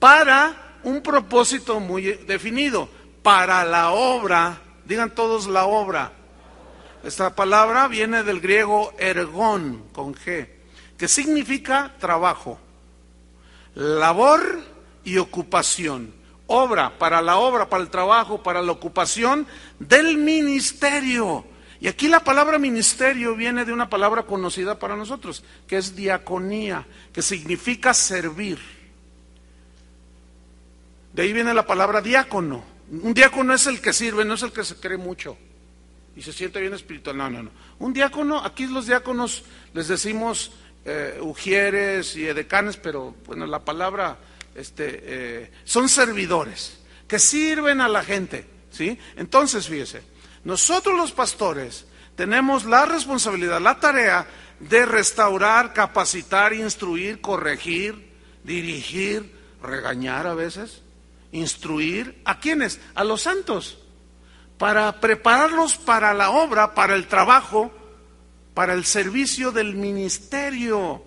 Para 0.00 0.78
un 0.82 1.00
propósito 1.00 1.78
muy 1.78 2.02
definido. 2.26 2.88
Para 3.22 3.64
la 3.64 3.92
obra. 3.92 4.60
Digan 4.84 5.14
todos 5.14 5.46
la 5.46 5.66
obra. 5.66 6.12
Esta 7.04 7.34
palabra 7.34 7.86
viene 7.86 8.24
del 8.24 8.40
griego 8.40 8.92
ergón 8.98 9.84
con 9.92 10.14
G, 10.14 10.48
que 10.96 11.06
significa 11.06 11.92
trabajo, 11.98 12.58
labor 13.74 14.62
y 15.04 15.18
ocupación 15.18 16.14
obra, 16.46 16.98
para 16.98 17.22
la 17.22 17.36
obra, 17.38 17.68
para 17.68 17.82
el 17.82 17.90
trabajo, 17.90 18.42
para 18.42 18.62
la 18.62 18.72
ocupación 18.72 19.46
del 19.78 20.16
ministerio. 20.16 21.44
Y 21.84 21.86
aquí 21.86 22.08
la 22.08 22.24
palabra 22.24 22.58
ministerio 22.58 23.36
viene 23.36 23.66
de 23.66 23.72
una 23.74 23.90
palabra 23.90 24.22
conocida 24.22 24.78
para 24.78 24.96
nosotros, 24.96 25.44
que 25.66 25.76
es 25.76 25.94
diaconía, 25.94 26.86
que 27.12 27.20
significa 27.20 27.92
servir. 27.92 28.58
De 31.12 31.20
ahí 31.20 31.34
viene 31.34 31.52
la 31.52 31.66
palabra 31.66 32.00
diácono. 32.00 32.64
Un 32.90 33.12
diácono 33.12 33.52
es 33.52 33.66
el 33.66 33.82
que 33.82 33.92
sirve, 33.92 34.24
no 34.24 34.32
es 34.32 34.42
el 34.42 34.50
que 34.50 34.64
se 34.64 34.76
cree 34.76 34.96
mucho 34.96 35.36
y 36.16 36.22
se 36.22 36.32
siente 36.32 36.58
bien 36.58 36.72
espiritual. 36.72 37.18
No, 37.18 37.28
no, 37.28 37.42
no. 37.42 37.50
Un 37.78 37.92
diácono, 37.92 38.38
aquí 38.42 38.66
los 38.66 38.86
diáconos 38.86 39.44
les 39.74 39.86
decimos 39.86 40.52
eh, 40.86 41.18
ujieres 41.20 42.16
y 42.16 42.26
edecanes, 42.26 42.78
pero 42.78 43.14
bueno, 43.26 43.46
la 43.46 43.62
palabra 43.62 44.16
este, 44.54 45.00
eh, 45.02 45.50
son 45.64 45.90
servidores 45.90 46.78
que 47.06 47.18
sirven 47.18 47.82
a 47.82 47.88
la 47.88 48.02
gente. 48.02 48.46
¿sí? 48.70 48.98
Entonces, 49.16 49.68
fíjese, 49.68 50.13
nosotros 50.44 50.96
los 50.96 51.12
pastores 51.12 51.86
tenemos 52.16 52.64
la 52.64 52.86
responsabilidad, 52.86 53.60
la 53.60 53.80
tarea 53.80 54.26
de 54.60 54.86
restaurar, 54.86 55.72
capacitar, 55.72 56.52
instruir, 56.52 57.20
corregir, 57.20 58.12
dirigir, 58.44 59.34
regañar 59.62 60.26
a 60.26 60.34
veces, 60.34 60.82
instruir. 61.32 62.20
¿A 62.24 62.38
quiénes? 62.38 62.80
A 62.94 63.04
los 63.04 63.22
santos, 63.22 63.78
para 64.58 65.00
prepararlos 65.00 65.76
para 65.76 66.14
la 66.14 66.30
obra, 66.30 66.74
para 66.74 66.94
el 66.94 67.08
trabajo, 67.08 67.72
para 68.54 68.74
el 68.74 68.84
servicio 68.84 69.50
del 69.50 69.74
ministerio. 69.74 71.02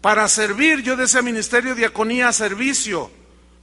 Para 0.00 0.28
servir, 0.28 0.82
yo 0.82 0.96
decía 0.96 1.22
ministerio, 1.22 1.74
diaconía, 1.74 2.32
servicio, 2.32 3.10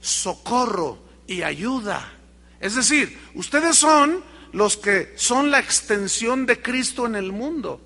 socorro 0.00 0.98
y 1.26 1.42
ayuda. 1.42 2.12
Es 2.60 2.74
decir, 2.74 3.18
ustedes 3.34 3.76
son 3.76 4.22
los 4.52 4.76
que 4.76 5.12
son 5.16 5.50
la 5.50 5.58
extensión 5.58 6.46
de 6.46 6.60
Cristo 6.60 7.06
en 7.06 7.14
el 7.14 7.32
mundo. 7.32 7.80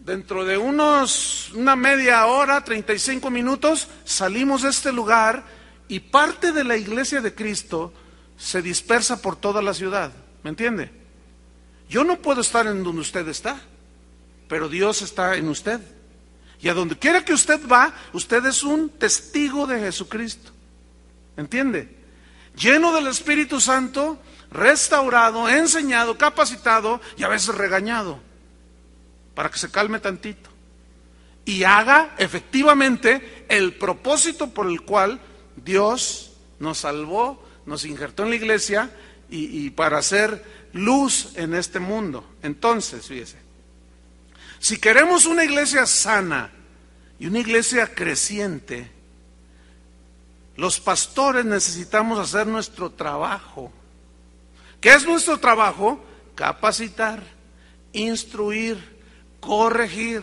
Dentro 0.00 0.44
de 0.44 0.56
unos, 0.56 1.50
una 1.54 1.76
media 1.76 2.26
hora, 2.26 2.64
35 2.64 3.30
minutos, 3.30 3.88
salimos 4.04 4.62
de 4.62 4.70
este 4.70 4.92
lugar 4.92 5.44
y 5.88 6.00
parte 6.00 6.52
de 6.52 6.64
la 6.64 6.76
iglesia 6.76 7.20
de 7.20 7.34
Cristo 7.34 7.92
se 8.36 8.62
dispersa 8.62 9.20
por 9.20 9.36
toda 9.36 9.60
la 9.60 9.74
ciudad. 9.74 10.12
¿Me 10.42 10.50
entiende? 10.50 10.90
Yo 11.88 12.04
no 12.04 12.20
puedo 12.20 12.42
estar 12.42 12.66
en 12.66 12.84
donde 12.84 13.00
usted 13.00 13.26
está, 13.28 13.60
pero 14.48 14.68
Dios 14.68 15.02
está 15.02 15.36
en 15.36 15.48
usted. 15.48 15.80
Y 16.60 16.68
a 16.68 16.74
donde 16.74 16.98
quiera 16.98 17.24
que 17.24 17.32
usted 17.32 17.60
va, 17.68 17.94
usted 18.12 18.44
es 18.46 18.62
un 18.62 18.90
testigo 18.90 19.66
de 19.66 19.80
Jesucristo. 19.80 20.52
¿Entiende? 21.36 21.96
Lleno 22.56 22.92
del 22.92 23.06
Espíritu 23.06 23.60
Santo, 23.60 24.18
restaurado, 24.50 25.48
enseñado, 25.48 26.16
capacitado 26.16 27.00
y 27.16 27.22
a 27.22 27.28
veces 27.28 27.54
regañado, 27.54 28.20
para 29.34 29.50
que 29.50 29.58
se 29.58 29.70
calme 29.70 30.00
tantito. 30.00 30.50
Y 31.44 31.64
haga 31.64 32.14
efectivamente 32.18 33.46
el 33.48 33.74
propósito 33.74 34.50
por 34.50 34.66
el 34.66 34.82
cual 34.82 35.20
Dios 35.56 36.32
nos 36.58 36.78
salvó, 36.78 37.42
nos 37.64 37.84
injertó 37.84 38.24
en 38.24 38.30
la 38.30 38.36
iglesia 38.36 38.90
y, 39.30 39.66
y 39.66 39.70
para 39.70 39.98
hacer 39.98 40.44
luz 40.72 41.30
en 41.36 41.54
este 41.54 41.80
mundo. 41.80 42.24
Entonces, 42.42 43.06
fíjese, 43.06 43.38
si 44.58 44.78
queremos 44.78 45.26
una 45.26 45.44
iglesia 45.44 45.86
sana 45.86 46.50
y 47.18 47.26
una 47.26 47.38
iglesia 47.38 47.94
creciente, 47.94 48.90
los 50.56 50.80
pastores 50.80 51.44
necesitamos 51.44 52.18
hacer 52.18 52.46
nuestro 52.46 52.90
trabajo. 52.90 53.72
¿Qué 54.80 54.90
es 54.90 55.06
nuestro 55.06 55.38
trabajo? 55.38 56.04
Capacitar, 56.34 57.22
instruir, 57.92 58.78
corregir, 59.40 60.22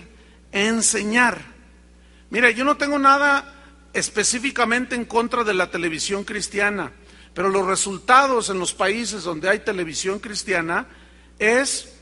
enseñar. 0.52 1.42
Mira, 2.30 2.50
yo 2.52 2.64
no 2.64 2.78
tengo 2.78 2.98
nada 2.98 3.54
específicamente 3.94 4.96
en 4.96 5.06
contra 5.06 5.44
de 5.44 5.54
la 5.54 5.72
televisión 5.72 6.24
cristiana, 6.24 6.92
pero 7.34 7.50
los 7.50 7.66
resultados 7.66 8.50
en 8.50 8.60
los 8.60 8.74
países 8.74 9.24
donde 9.24 9.50
hay 9.50 9.60
televisión 9.60 10.20
cristiana 10.20 10.88
es 11.40 11.94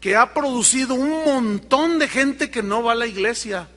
que 0.00 0.16
ha 0.16 0.32
producido 0.32 0.94
un 0.94 1.24
montón 1.24 1.98
de 1.98 2.08
gente 2.08 2.50
que 2.50 2.62
no 2.62 2.82
va 2.82 2.92
a 2.92 2.96
la 2.96 3.06
iglesia, 3.06 3.68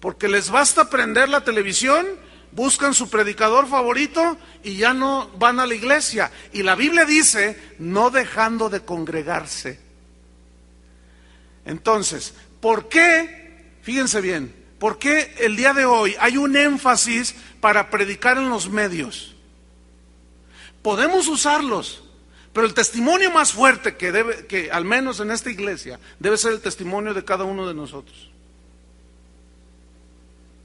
porque 0.00 0.28
les 0.28 0.50
basta 0.50 0.88
prender 0.88 1.28
la 1.28 1.44
televisión, 1.44 2.06
buscan 2.52 2.94
su 2.94 3.08
predicador 3.08 3.68
favorito 3.68 4.36
y 4.62 4.76
ya 4.76 4.94
no 4.94 5.28
van 5.38 5.60
a 5.60 5.66
la 5.66 5.74
iglesia. 5.74 6.30
Y 6.52 6.62
la 6.62 6.74
Biblia 6.74 7.04
dice, 7.04 7.74
no 7.78 8.10
dejando 8.10 8.68
de 8.68 8.80
congregarse. 8.80 9.80
Entonces, 11.64 12.34
¿por 12.60 12.88
qué, 12.88 13.74
fíjense 13.82 14.20
bien, 14.20 14.54
por 14.78 14.98
qué 14.98 15.34
el 15.38 15.56
día 15.56 15.74
de 15.74 15.84
hoy 15.84 16.16
hay 16.18 16.36
un 16.36 16.56
énfasis 16.56 17.34
para 17.60 17.90
predicar 17.90 18.38
en 18.38 18.48
los 18.48 18.70
medios? 18.70 19.34
Podemos 20.82 21.28
usarlos, 21.28 22.02
pero 22.52 22.66
el 22.66 22.74
testimonio 22.74 23.30
más 23.30 23.52
fuerte 23.52 23.96
que 23.96 24.12
debe, 24.12 24.46
que 24.46 24.70
al 24.70 24.84
menos 24.84 25.20
en 25.20 25.30
esta 25.30 25.50
iglesia, 25.50 26.00
debe 26.18 26.38
ser 26.38 26.52
el 26.52 26.60
testimonio 26.60 27.12
de 27.12 27.24
cada 27.24 27.44
uno 27.44 27.68
de 27.68 27.74
nosotros. 27.74 28.30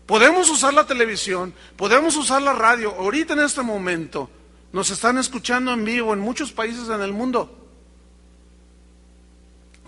Podemos 0.06 0.50
usar 0.50 0.74
la 0.74 0.86
televisión, 0.86 1.54
podemos 1.78 2.16
usar 2.18 2.42
la 2.42 2.54
radio. 2.54 2.94
Ahorita 2.98 3.34
en 3.34 3.40
este 3.40 3.62
momento 3.62 4.30
nos 4.74 4.90
están 4.90 5.18
escuchando 5.18 5.72
en 5.72 5.86
vivo 5.86 6.14
en 6.14 6.20
muchos 6.20 6.52
países 6.52 6.90
en 6.90 7.02
el 7.02 7.14
mundo. 7.14 7.70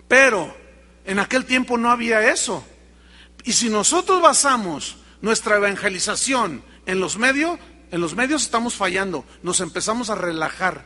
Pero 0.08 0.56
en 1.04 1.20
aquel 1.20 1.46
tiempo 1.46 1.78
no 1.78 1.92
había 1.92 2.32
eso. 2.32 2.66
Y 3.44 3.54
si 3.54 3.70
nosotros 3.70 4.22
basamos 4.22 4.98
nuestra 5.22 5.58
evangelización 5.58 6.64
en 6.86 7.00
los 7.00 7.18
medios, 7.18 7.60
en 7.92 8.00
los 8.00 8.16
medios 8.16 8.44
estamos 8.44 8.76
fallando, 8.76 9.26
nos 9.44 9.60
empezamos 9.60 10.10
a 10.10 10.16
relajar, 10.16 10.86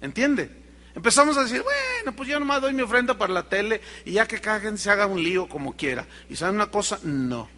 ¿entiende? 0.00 0.50
Empezamos 0.94 1.36
a 1.36 1.44
decir, 1.44 1.62
bueno, 1.62 2.16
pues 2.16 2.28
yo 2.28 2.38
nomás 2.38 2.60
doy 2.60 2.72
mi 2.72 2.82
ofrenda 2.82 3.16
para 3.16 3.32
la 3.32 3.48
tele 3.48 3.80
y 4.04 4.12
ya 4.12 4.26
que 4.26 4.38
gente 4.38 4.78
se 4.78 4.90
haga 4.90 5.06
un 5.06 5.22
lío 5.22 5.48
como 5.48 5.76
quiera. 5.76 6.06
¿Y 6.28 6.36
saben 6.36 6.56
una 6.56 6.70
cosa? 6.70 6.98
No. 7.02 7.57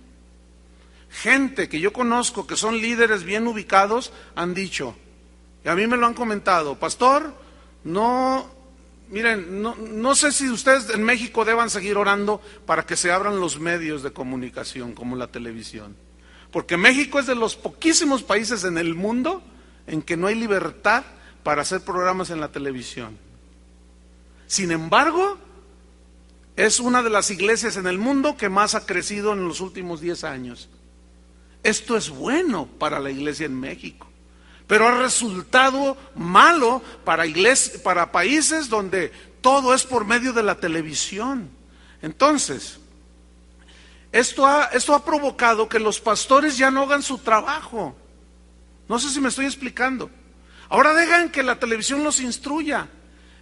Gente 1.11 1.69
que 1.69 1.81
yo 1.81 1.93
conozco 1.93 2.47
que 2.47 2.57
son 2.57 2.79
líderes 2.79 3.25
bien 3.25 3.47
ubicados 3.47 4.13
han 4.37 4.55
dicho, 4.55 4.95
y 5.65 5.69
a 5.69 5.75
mí 5.75 5.87
me 5.87 5.97
lo 5.97 6.07
han 6.07 6.15
comentado, 6.15 6.79
pastor, 6.79 7.35
no, 7.85 8.49
miren, 9.09 9.61
no, 9.61 9.75
no 9.75 10.15
sé 10.15 10.33
si 10.33 10.49
ustedes 10.49 10.89
en 10.91 11.03
México 11.03 11.45
deban 11.45 11.69
seguir 11.69 11.97
orando 11.97 12.41
para 12.65 12.87
que 12.87 12.97
se 12.97 13.11
abran 13.11 13.41
los 13.41 13.59
medios 13.59 14.03
de 14.03 14.13
comunicación 14.13 14.95
como 14.95 15.17
la 15.17 15.27
televisión. 15.27 15.97
Porque 16.53 16.77
México 16.77 17.19
es 17.19 17.27
de 17.27 17.35
los 17.35 17.57
poquísimos 17.57 18.23
países 18.23 18.65
en 18.65 18.79
el 18.79 18.95
mundo 18.95 19.43
en 19.87 20.03
que 20.03 20.17
no 20.17 20.27
hay 20.27 20.35
libertad 20.35 21.05
para 21.43 21.63
hacer 21.63 21.81
programas 21.81 22.31
en 22.31 22.41
la 22.41 22.49
televisión. 22.49 23.19
Sin 24.47 24.73
embargo, 24.73 25.39
es 26.57 26.81
una 26.81 27.03
de 27.03 27.11
las 27.11 27.31
iglesias 27.31 27.77
en 27.77 27.87
el 27.87 27.99
mundo 27.99 28.37
que 28.37 28.49
más 28.49 28.75
ha 28.75 28.85
crecido 28.85 29.33
en 29.33 29.47
los 29.47 29.61
últimos 29.61 30.01
10 30.01 30.25
años. 30.25 30.69
Esto 31.63 31.97
es 31.97 32.09
bueno 32.09 32.67
para 32.67 32.99
la 32.99 33.11
iglesia 33.11 33.47
en 33.47 33.59
México, 33.59 34.07
pero 34.67 34.89
ha 34.89 34.99
resultado 35.03 35.97
malo 36.15 36.83
para, 37.05 37.25
para 37.83 38.13
países 38.13 38.69
donde 38.69 39.13
todo 39.41 39.75
es 39.75 39.85
por 39.85 40.05
medio 40.05 40.33
de 40.33 40.43
la 40.43 40.55
televisión. 40.55 41.51
Entonces, 42.03 42.79
esto 44.13 44.47
ha, 44.47 44.65
esto 44.73 44.95
ha 44.95 45.05
provocado 45.05 45.69
que 45.69 45.79
los 45.79 46.01
pastores 46.01 46.57
ya 46.57 46.71
no 46.71 46.83
hagan 46.83 47.03
su 47.03 47.19
trabajo. 47.19 47.95
No 48.89 48.99
sé 48.99 49.11
si 49.11 49.21
me 49.21 49.29
estoy 49.29 49.47
explicando. 49.47 50.11
Ahora 50.69 50.95
dejan 50.95 51.31
que 51.31 51.43
la 51.43 51.59
televisión 51.59 52.03
los 52.03 52.21
instruya. 52.21 52.89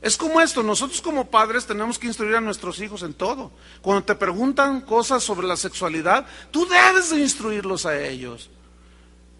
Es 0.00 0.16
como 0.16 0.40
esto, 0.40 0.62
nosotros 0.62 1.00
como 1.00 1.30
padres 1.30 1.66
tenemos 1.66 1.98
que 1.98 2.06
instruir 2.06 2.36
a 2.36 2.40
nuestros 2.40 2.80
hijos 2.80 3.02
en 3.02 3.14
todo. 3.14 3.50
Cuando 3.82 4.04
te 4.04 4.14
preguntan 4.14 4.80
cosas 4.82 5.24
sobre 5.24 5.46
la 5.46 5.56
sexualidad, 5.56 6.26
tú 6.50 6.66
debes 6.68 7.10
de 7.10 7.20
instruirlos 7.20 7.84
a 7.84 8.00
ellos. 8.00 8.50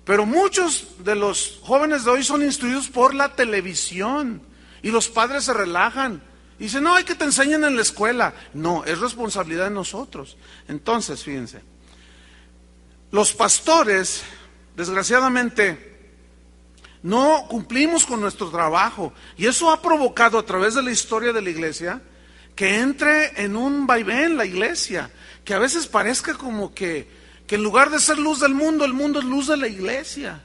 Pero 0.04 0.26
muchos 0.26 0.86
de 1.04 1.14
los 1.14 1.60
jóvenes 1.62 2.04
de 2.04 2.10
hoy 2.10 2.24
son 2.24 2.42
instruidos 2.42 2.88
por 2.88 3.14
la 3.14 3.34
televisión 3.34 4.42
y 4.82 4.90
los 4.90 5.08
padres 5.08 5.44
se 5.44 5.52
relajan. 5.52 6.22
Y 6.58 6.64
dicen, 6.64 6.82
no, 6.82 6.94
hay 6.94 7.04
que 7.04 7.14
te 7.14 7.24
enseñen 7.24 7.62
en 7.62 7.76
la 7.76 7.82
escuela. 7.82 8.34
No, 8.52 8.84
es 8.84 8.98
responsabilidad 8.98 9.64
de 9.64 9.70
nosotros. 9.70 10.36
Entonces, 10.66 11.22
fíjense, 11.22 11.62
los 13.12 13.32
pastores, 13.32 14.22
desgraciadamente, 14.76 15.97
no 17.02 17.46
cumplimos 17.48 18.04
con 18.04 18.20
nuestro 18.20 18.50
trabajo. 18.50 19.12
Y 19.36 19.46
eso 19.46 19.70
ha 19.70 19.80
provocado 19.80 20.38
a 20.38 20.46
través 20.46 20.74
de 20.74 20.82
la 20.82 20.90
historia 20.90 21.32
de 21.32 21.42
la 21.42 21.50
iglesia 21.50 22.02
que 22.54 22.80
entre 22.80 23.44
en 23.44 23.56
un 23.56 23.86
vaivén 23.86 24.36
la 24.36 24.44
iglesia, 24.44 25.10
que 25.44 25.54
a 25.54 25.60
veces 25.60 25.86
parezca 25.86 26.34
como 26.34 26.74
que, 26.74 27.08
que 27.46 27.54
en 27.54 27.62
lugar 27.62 27.90
de 27.90 28.00
ser 28.00 28.18
luz 28.18 28.40
del 28.40 28.52
mundo, 28.52 28.84
el 28.84 28.94
mundo 28.94 29.20
es 29.20 29.24
luz 29.24 29.46
de 29.46 29.56
la 29.56 29.68
iglesia. 29.68 30.42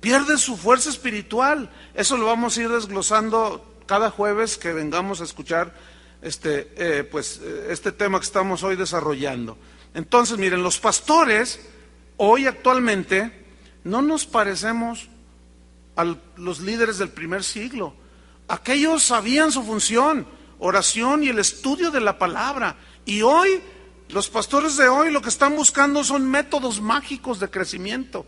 Pierde 0.00 0.38
su 0.38 0.56
fuerza 0.56 0.90
espiritual. 0.90 1.70
Eso 1.94 2.16
lo 2.16 2.26
vamos 2.26 2.56
a 2.56 2.62
ir 2.62 2.68
desglosando 2.68 3.64
cada 3.86 4.10
jueves 4.10 4.58
que 4.58 4.72
vengamos 4.72 5.20
a 5.20 5.24
escuchar 5.24 5.74
este, 6.22 6.72
eh, 6.76 7.04
pues, 7.04 7.40
eh, 7.42 7.66
este 7.70 7.90
tema 7.90 8.20
que 8.20 8.26
estamos 8.26 8.62
hoy 8.62 8.76
desarrollando. 8.76 9.58
Entonces, 9.92 10.38
miren, 10.38 10.62
los 10.62 10.78
pastores 10.78 11.60
hoy 12.16 12.46
actualmente 12.46 13.41
no 13.84 14.02
nos 14.02 14.26
parecemos 14.26 15.08
a 15.96 16.16
los 16.36 16.60
líderes 16.60 16.98
del 16.98 17.10
primer 17.10 17.44
siglo. 17.44 17.94
Aquellos 18.48 19.02
sabían 19.02 19.52
su 19.52 19.62
función, 19.62 20.26
oración 20.58 21.22
y 21.22 21.28
el 21.28 21.38
estudio 21.38 21.90
de 21.90 22.00
la 22.00 22.18
palabra. 22.18 22.76
Y 23.04 23.22
hoy, 23.22 23.60
los 24.08 24.28
pastores 24.28 24.76
de 24.76 24.88
hoy 24.88 25.10
lo 25.10 25.22
que 25.22 25.28
están 25.28 25.56
buscando 25.56 26.04
son 26.04 26.30
métodos 26.30 26.80
mágicos 26.80 27.40
de 27.40 27.50
crecimiento. 27.50 28.26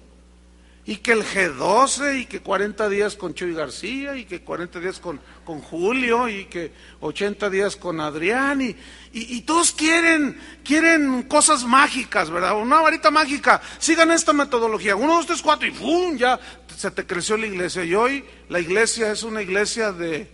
Y 0.86 0.96
que 0.96 1.12
el 1.12 1.24
G12 1.24 2.20
y 2.20 2.26
que 2.26 2.40
40 2.40 2.88
días 2.90 3.16
con 3.16 3.32
Chuy 3.32 3.54
García 3.54 4.16
y 4.16 4.26
que 4.26 4.42
40 4.42 4.80
días 4.80 4.98
con, 4.98 5.18
con 5.44 5.60
Julio 5.60 6.28
y 6.28 6.44
que 6.44 6.72
80 7.00 7.48
días 7.48 7.76
con 7.76 8.00
Adrián 8.00 8.60
y, 8.60 8.76
y, 9.12 9.40
todos 9.42 9.72
quieren, 9.72 10.38
quieren 10.62 11.22
cosas 11.22 11.64
mágicas, 11.64 12.28
¿verdad? 12.28 12.60
Una 12.60 12.80
varita 12.80 13.10
mágica. 13.10 13.62
Sigan 13.78 14.10
esta 14.10 14.34
metodología. 14.34 14.94
Uno, 14.94 15.14
dos, 15.14 15.26
tres, 15.26 15.40
cuatro 15.40 15.66
y 15.66 15.70
¡pum! 15.70 16.16
Ya 16.16 16.38
se 16.76 16.90
te 16.90 17.06
creció 17.06 17.38
la 17.38 17.46
iglesia. 17.46 17.82
Y 17.84 17.94
hoy 17.94 18.24
la 18.50 18.60
iglesia 18.60 19.10
es 19.10 19.22
una 19.22 19.40
iglesia 19.40 19.90
de, 19.90 20.28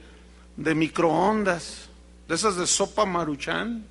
de 0.57 0.75
microondas, 0.75 1.89
de 2.27 2.35
esas 2.35 2.57
de 2.57 2.67
sopa 2.67 3.05
maruchan 3.07 3.87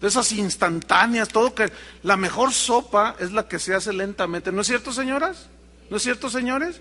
de 0.00 0.08
esas 0.08 0.32
instantáneas, 0.32 1.28
todo 1.28 1.54
que 1.54 1.72
la 2.02 2.16
mejor 2.16 2.52
sopa 2.52 3.16
es 3.18 3.32
la 3.32 3.48
que 3.48 3.58
se 3.58 3.74
hace 3.74 3.92
lentamente. 3.92 4.52
¿No 4.52 4.60
es 4.60 4.66
cierto, 4.66 4.92
señoras? 4.92 5.48
¿No 5.90 5.96
es 5.96 6.02
cierto, 6.02 6.28
señores? 6.28 6.80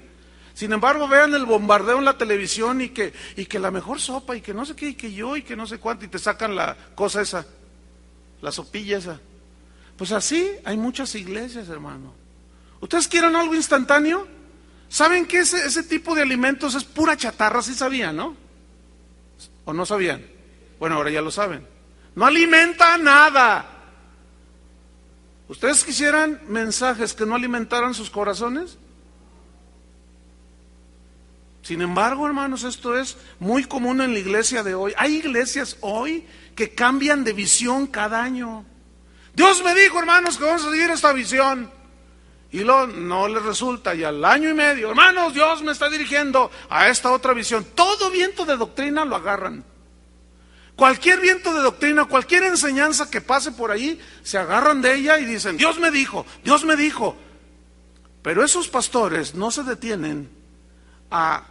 Sin 0.54 0.72
embargo, 0.74 1.08
vean 1.08 1.34
el 1.34 1.46
bombardeo 1.46 2.00
en 2.00 2.06
la 2.06 2.18
televisión 2.18 2.82
y 2.82 2.90
que, 2.90 3.14
y 3.36 3.46
que 3.46 3.60
la 3.60 3.72
mejor 3.72 4.00
sopa 4.00 4.36
y 4.36 4.42
que 4.42 4.54
no 4.54 4.66
sé 4.66 4.76
qué, 4.76 4.90
y 4.90 4.96
que 4.96 5.14
yo 5.14 5.36
y 5.36 5.44
que 5.44 5.56
no 5.56 5.68
sé 5.68 5.80
cuánto, 5.80 6.06
y 6.06 6.08
te 6.08 6.20
sacan 6.20 6.56
la 6.56 6.78
cosa 6.96 7.22
esa, 7.22 7.46
la 8.42 8.52
sopilla 8.52 8.98
esa. 8.98 9.20
Pues 9.98 10.12
así 10.12 10.50
hay 10.64 10.78
muchas 10.78 11.14
iglesias, 11.16 11.70
hermano. 11.70 12.14
¿Ustedes 12.80 13.08
quieren 13.08 13.36
algo 13.36 13.56
instantáneo? 13.56 14.28
¿Saben 14.88 15.26
que 15.26 15.40
ese, 15.40 15.66
ese 15.66 15.84
tipo 15.84 16.16
de 16.16 16.22
alimentos 16.22 16.76
es 16.76 16.84
pura 16.84 17.18
chatarra? 17.18 17.62
Sí 17.62 17.74
sabían, 17.74 18.16
¿no? 18.16 18.36
¿O 19.66 19.74
no 19.74 19.86
sabían? 19.86 20.26
Bueno, 20.80 20.96
ahora 20.96 21.10
ya 21.10 21.22
lo 21.22 21.32
saben. 21.32 21.75
No 22.16 22.26
alimenta 22.26 22.98
nada. 22.98 23.66
¿Ustedes 25.48 25.84
quisieran 25.84 26.42
mensajes 26.48 27.14
que 27.14 27.26
no 27.26 27.36
alimentaran 27.36 27.94
sus 27.94 28.10
corazones? 28.10 28.78
Sin 31.62 31.82
embargo, 31.82 32.26
hermanos, 32.26 32.64
esto 32.64 32.98
es 32.98 33.18
muy 33.40 33.66
común 33.66 34.00
en 34.02 34.14
la 34.14 34.20
iglesia 34.20 34.64
de 34.64 34.76
hoy. 34.76 34.94
Hay 34.98 35.16
iglesias 35.16 35.78
hoy 35.82 36.26
que 36.56 36.74
cambian 36.74 37.24
de 37.24 37.34
visión 37.34 37.88
cada 37.88 38.24
año. 38.24 38.66
Dios 39.34 39.64
me 39.64 39.76
dijo, 39.76 40.00
hermanos, 40.00 40.38
que 40.38 40.46
vamos 40.46 40.64
a 40.66 40.72
seguir 40.72 40.90
esta 40.90 41.12
visión. 41.12 41.70
Y 42.52 42.60
lo, 42.60 42.88
no 42.88 43.28
les 43.28 43.44
resulta. 43.44 43.94
Y 43.94 44.04
al 44.04 44.24
año 44.24 44.50
y 44.50 44.54
medio, 44.54 44.90
hermanos, 44.90 45.34
Dios 45.34 45.62
me 45.64 45.74
está 45.74 45.90
dirigiendo 45.90 46.50
a 46.70 46.88
esta 46.88 47.12
otra 47.12 47.34
visión. 47.34 47.66
Todo 47.76 48.10
viento 48.10 48.46
de 48.46 48.56
doctrina 48.56 49.04
lo 49.04 49.16
agarran. 49.16 49.66
Cualquier 50.76 51.22
viento 51.22 51.54
de 51.54 51.62
doctrina, 51.62 52.06
cualquier 52.06 52.44
enseñanza 52.44 53.10
que 53.10 53.22
pase 53.22 53.52
por 53.52 53.72
ahí, 53.72 54.00
se 54.24 54.38
agarran 54.38 54.82
de 54.82 54.96
ella 54.96 55.18
y 55.20 55.26
dicen, 55.26 55.56
Dios 55.56 55.80
me 55.80 55.90
dijo, 55.90 56.26
Dios 56.44 56.66
me 56.66 56.76
dijo. 56.76 57.16
Pero 58.22 58.44
esos 58.44 58.68
pastores 58.68 59.36
no 59.36 59.52
se 59.52 59.64
detienen 59.64 60.30
a 61.12 61.44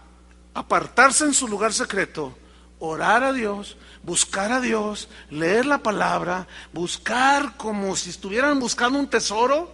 apartarse 0.53 1.25
en 1.25 1.33
su 1.33 1.49
lugar 1.49 1.73
secreto, 1.73 2.37
orar 2.79 3.23
a 3.23 3.33
Dios, 3.33 3.79
buscar 4.03 4.53
a 4.53 4.61
Dios, 4.61 5.09
leer 5.31 5.65
la 5.65 5.79
palabra, 5.79 6.47
buscar 6.73 7.57
como 7.57 7.97
si 7.97 8.11
estuvieran 8.11 8.61
buscando 8.61 8.99
un 8.99 9.09
tesoro. 9.09 9.73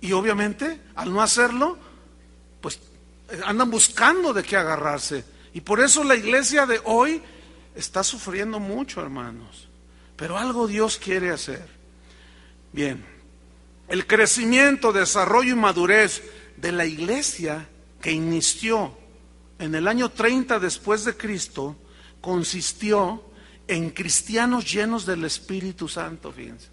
Y 0.00 0.12
obviamente, 0.12 0.80
al 0.94 1.12
no 1.12 1.20
hacerlo, 1.20 1.76
pues 2.60 2.80
andan 3.44 3.70
buscando 3.70 4.32
de 4.32 4.42
qué 4.42 4.56
agarrarse. 4.56 5.24
Y 5.54 5.60
por 5.60 5.80
eso 5.80 6.04
la 6.04 6.16
iglesia 6.16 6.66
de 6.66 6.80
hoy 6.84 7.22
está 7.74 8.02
sufriendo 8.02 8.58
mucho, 8.58 9.00
hermanos. 9.00 9.68
Pero 10.16 10.38
algo 10.38 10.66
Dios 10.66 10.98
quiere 10.98 11.30
hacer. 11.30 11.66
Bien, 12.72 13.04
el 13.88 14.06
crecimiento, 14.06 14.92
desarrollo 14.92 15.52
y 15.52 15.56
madurez 15.56 16.22
de 16.56 16.72
la 16.72 16.86
iglesia 16.86 17.68
que 18.00 18.12
inició 18.12 18.96
en 19.58 19.74
el 19.74 19.86
año 19.86 20.10
30 20.10 20.58
después 20.58 21.04
de 21.04 21.16
Cristo 21.16 21.76
consistió 22.20 23.22
en 23.68 23.90
cristianos 23.90 24.70
llenos 24.70 25.06
del 25.06 25.24
Espíritu 25.24 25.88
Santo, 25.88 26.32
fíjense, 26.32 26.68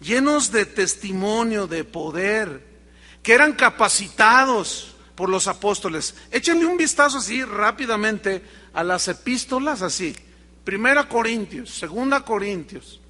llenos 0.00 0.52
de 0.52 0.64
testimonio, 0.64 1.66
de 1.66 1.82
poder, 1.82 2.64
que 3.22 3.32
eran 3.32 3.52
capacitados 3.54 4.89
por 5.20 5.28
los 5.28 5.48
apóstoles. 5.48 6.14
Échenle 6.30 6.64
un 6.64 6.78
vistazo 6.78 7.18
así 7.18 7.44
rápidamente 7.44 8.42
a 8.72 8.82
las 8.82 9.06
epístolas 9.06 9.82
así. 9.82 10.16
Primera 10.64 11.10
Corintios, 11.10 11.68
Segunda 11.74 12.22
Corintios. 12.22 13.02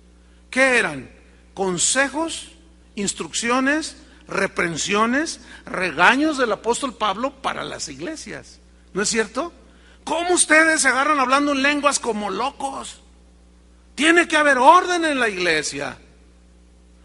¿Qué 0.51 0.77
eran? 0.77 1.09
Consejos, 1.55 2.51
instrucciones, 2.97 3.97
reprensiones, 4.27 5.39
regaños 5.65 6.37
del 6.37 6.51
apóstol 6.51 6.97
Pablo 6.97 7.31
para 7.31 7.63
las 7.63 7.89
iglesias. 7.89 8.59
¿No 8.93 9.03
es 9.03 9.09
cierto? 9.09 9.53
¿Cómo 10.03 10.35
ustedes 10.35 10.81
se 10.81 10.89
agarran 10.89 11.21
hablando 11.21 11.53
en 11.53 11.63
lenguas 11.63 12.01
como 12.01 12.29
locos? 12.29 13.03
Tiene 13.95 14.27
que 14.27 14.37
haber 14.37 14.59
orden 14.59 15.05
en 15.05 15.21
la 15.21 15.29
iglesia. 15.29 15.97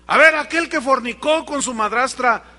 A 0.07 0.17
ver, 0.17 0.33
aquel 0.33 0.67
que 0.67 0.81
fornicó 0.81 1.45
con 1.45 1.61
su 1.61 1.75
madrastra, 1.75 2.54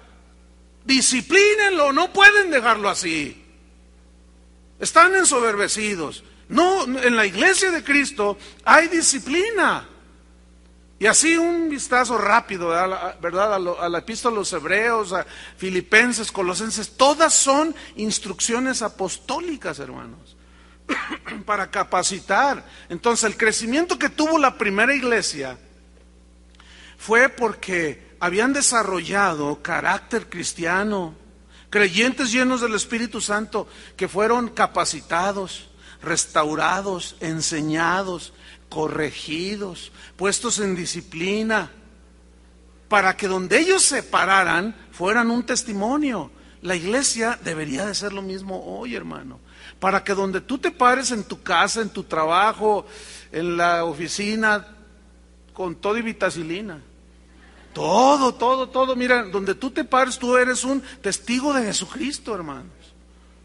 disciplínenlo, 0.86 1.92
no 1.92 2.12
pueden 2.12 2.50
dejarlo 2.50 2.88
así. 2.88 3.42
Están 4.78 5.14
ensoberbecidos. 5.14 6.24
No, 6.48 6.84
en 6.84 7.16
la 7.16 7.26
iglesia 7.26 7.70
de 7.70 7.82
Cristo 7.82 8.38
hay 8.64 8.88
disciplina. 8.88 9.88
Y 10.98 11.06
así 11.06 11.36
un 11.36 11.68
vistazo 11.68 12.16
rápido, 12.16 12.68
¿verdad? 13.20 13.54
A, 13.54 13.88
la 13.88 13.98
epístola 13.98 14.36
a 14.36 14.38
los 14.38 14.52
hebreos, 14.52 15.12
a 15.12 15.26
filipenses, 15.58 16.32
colosenses, 16.32 16.96
todas 16.96 17.34
son 17.34 17.74
instrucciones 17.96 18.80
apostólicas, 18.80 19.78
hermanos, 19.78 20.36
para 21.44 21.70
capacitar. 21.70 22.64
Entonces, 22.88 23.24
el 23.24 23.36
crecimiento 23.36 23.98
que 23.98 24.08
tuvo 24.08 24.38
la 24.38 24.56
primera 24.56 24.94
iglesia 24.94 25.58
fue 26.96 27.28
porque 27.28 28.05
habían 28.26 28.52
desarrollado 28.52 29.62
carácter 29.62 30.28
cristiano, 30.28 31.14
creyentes 31.70 32.32
llenos 32.32 32.60
del 32.60 32.74
Espíritu 32.74 33.20
Santo 33.20 33.68
que 33.96 34.08
fueron 34.08 34.48
capacitados, 34.48 35.68
restaurados, 36.02 37.16
enseñados, 37.20 38.32
corregidos, 38.68 39.92
puestos 40.16 40.58
en 40.58 40.74
disciplina, 40.74 41.70
para 42.88 43.16
que 43.16 43.28
donde 43.28 43.58
ellos 43.58 43.82
se 43.82 44.02
pararan 44.02 44.74
fueran 44.90 45.30
un 45.30 45.44
testimonio. 45.44 46.30
La 46.62 46.74
iglesia 46.74 47.38
debería 47.44 47.86
de 47.86 47.94
ser 47.94 48.12
lo 48.12 48.22
mismo 48.22 48.78
hoy, 48.78 48.96
hermano. 48.96 49.38
Para 49.78 50.02
que 50.02 50.14
donde 50.14 50.40
tú 50.40 50.58
te 50.58 50.72
pares 50.72 51.12
en 51.12 51.22
tu 51.22 51.42
casa, 51.42 51.80
en 51.80 51.90
tu 51.90 52.02
trabajo, 52.02 52.86
en 53.30 53.56
la 53.56 53.84
oficina, 53.84 54.66
con 55.52 55.76
todo 55.76 55.96
y 55.96 56.02
vitacilina. 56.02 56.80
Todo, 57.76 58.32
todo, 58.32 58.70
todo. 58.70 58.96
Mira, 58.96 59.24
donde 59.24 59.54
tú 59.54 59.70
te 59.70 59.84
pares, 59.84 60.18
tú 60.18 60.34
eres 60.34 60.64
un 60.64 60.80
testigo 61.02 61.52
de 61.52 61.62
Jesucristo, 61.62 62.34
hermanos. 62.34 62.72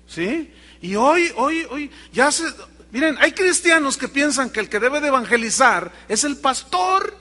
¿Sí? 0.07 0.53
Y 0.81 0.95
hoy, 0.95 1.29
hoy, 1.35 1.67
hoy, 1.69 1.91
ya 2.13 2.31
se, 2.31 2.45
Miren, 2.91 3.17
hay 3.19 3.33
cristianos 3.33 3.97
que 3.97 4.07
piensan 4.07 4.49
que 4.49 4.61
el 4.61 4.69
que 4.69 4.79
debe 4.79 5.01
de 5.01 5.09
evangelizar 5.09 5.91
es 6.07 6.23
el 6.23 6.37
pastor, 6.37 7.13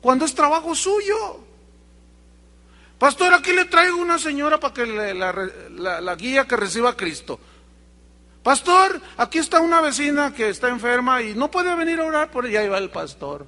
cuando 0.00 0.24
es 0.24 0.34
trabajo 0.34 0.74
suyo. 0.74 1.38
Pastor, 2.98 3.32
aquí 3.32 3.52
le 3.52 3.66
traigo 3.66 3.98
una 3.98 4.18
señora 4.18 4.58
para 4.58 4.74
que 4.74 4.86
la, 4.86 6.14
guía 6.16 6.48
que 6.48 6.56
reciba 6.56 6.90
a 6.90 6.96
Cristo. 6.96 7.38
Pastor, 8.42 9.00
aquí 9.18 9.38
está 9.38 9.60
una 9.60 9.80
vecina 9.80 10.34
que 10.34 10.48
está 10.48 10.68
enferma 10.68 11.22
y 11.22 11.32
no 11.32 11.48
puede 11.48 11.76
venir 11.76 12.00
a 12.00 12.06
orar 12.06 12.32
por 12.32 12.44
ella, 12.44 12.58
ahí 12.58 12.68
va 12.68 12.78
el 12.78 12.90
pastor. 12.90 13.46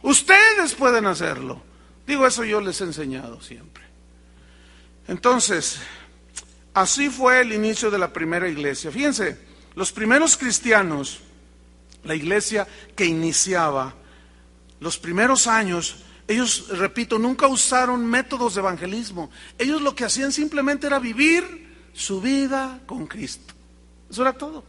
Ustedes 0.00 0.74
pueden 0.74 1.04
hacerlo. 1.04 1.65
Digo, 2.06 2.26
eso 2.26 2.44
yo 2.44 2.60
les 2.60 2.80
he 2.80 2.84
enseñado 2.84 3.40
siempre. 3.40 3.84
Entonces, 5.08 5.78
así 6.74 7.10
fue 7.10 7.40
el 7.40 7.52
inicio 7.52 7.90
de 7.90 7.98
la 7.98 8.12
primera 8.12 8.48
iglesia. 8.48 8.90
Fíjense, 8.90 9.38
los 9.74 9.92
primeros 9.92 10.36
cristianos, 10.36 11.20
la 12.04 12.14
iglesia 12.14 12.66
que 12.94 13.04
iniciaba, 13.04 13.94
los 14.80 14.98
primeros 14.98 15.46
años, 15.46 16.04
ellos, 16.28 16.68
repito, 16.70 17.18
nunca 17.18 17.46
usaron 17.46 18.04
métodos 18.04 18.54
de 18.54 18.60
evangelismo. 18.60 19.30
Ellos 19.58 19.80
lo 19.82 19.94
que 19.94 20.04
hacían 20.04 20.32
simplemente 20.32 20.86
era 20.86 20.98
vivir 20.98 21.66
su 21.92 22.20
vida 22.20 22.80
con 22.86 23.06
Cristo. 23.06 23.54
Eso 24.10 24.22
era 24.22 24.32
todo. 24.32 24.64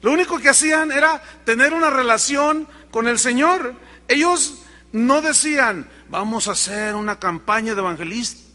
Lo 0.00 0.12
único 0.12 0.38
que 0.38 0.48
hacían 0.48 0.90
era 0.90 1.22
tener 1.44 1.72
una 1.72 1.90
relación 1.90 2.66
con 2.90 3.06
el 3.06 3.18
Señor. 3.18 3.74
Ellos 4.08 4.62
no 4.92 5.22
decían, 5.22 5.88
vamos 6.12 6.46
a 6.46 6.52
hacer 6.52 6.94
una 6.94 7.18
campaña 7.18 7.74
de 7.74 7.80
evangelista 7.80 8.52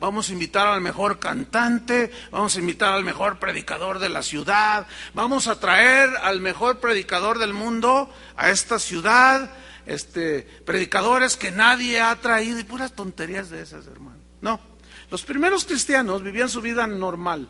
vamos 0.00 0.28
a 0.28 0.32
invitar 0.32 0.66
al 0.66 0.80
mejor 0.80 1.18
cantante, 1.18 2.10
vamos 2.30 2.56
a 2.56 2.60
invitar 2.60 2.92
al 2.92 3.04
mejor 3.04 3.38
predicador 3.38 3.98
de 3.98 4.08
la 4.08 4.22
ciudad, 4.22 4.86
vamos 5.14 5.46
a 5.46 5.58
traer 5.58 6.10
al 6.22 6.40
mejor 6.40 6.80
predicador 6.80 7.38
del 7.38 7.54
mundo 7.54 8.12
a 8.36 8.50
esta 8.50 8.78
ciudad, 8.78 9.50
este, 9.86 10.42
predicadores 10.64 11.36
que 11.36 11.50
nadie 11.50 12.00
ha 12.00 12.14
traído 12.16 12.58
y 12.58 12.64
puras 12.64 12.92
tonterías 12.92 13.50
de 13.50 13.62
esas, 13.62 13.86
hermano. 13.86 14.18
No, 14.40 14.60
los 15.10 15.22
primeros 15.22 15.64
cristianos 15.64 16.22
vivían 16.22 16.48
su 16.48 16.60
vida 16.60 16.86
normal. 16.86 17.48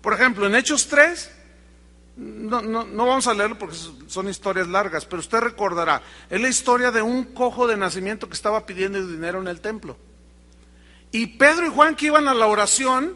Por 0.00 0.14
ejemplo, 0.14 0.46
en 0.46 0.54
Hechos 0.54 0.86
3, 0.88 1.35
no, 2.16 2.62
no, 2.62 2.84
no, 2.84 3.06
vamos 3.06 3.26
a 3.26 3.34
leerlo 3.34 3.58
porque 3.58 3.76
son 4.06 4.28
historias 4.28 4.68
largas, 4.68 5.04
pero 5.04 5.20
usted 5.20 5.38
recordará, 5.38 6.00
es 6.30 6.40
la 6.40 6.48
historia 6.48 6.90
de 6.90 7.02
un 7.02 7.24
cojo 7.24 7.66
de 7.66 7.76
nacimiento 7.76 8.26
que 8.26 8.34
estaba 8.34 8.64
pidiendo 8.64 9.06
dinero 9.06 9.40
en 9.40 9.48
el 9.48 9.60
templo. 9.60 9.98
Y 11.12 11.26
Pedro 11.26 11.66
y 11.66 11.70
Juan 11.70 11.94
que 11.94 12.06
iban 12.06 12.26
a 12.26 12.34
la 12.34 12.46
oración, 12.46 13.14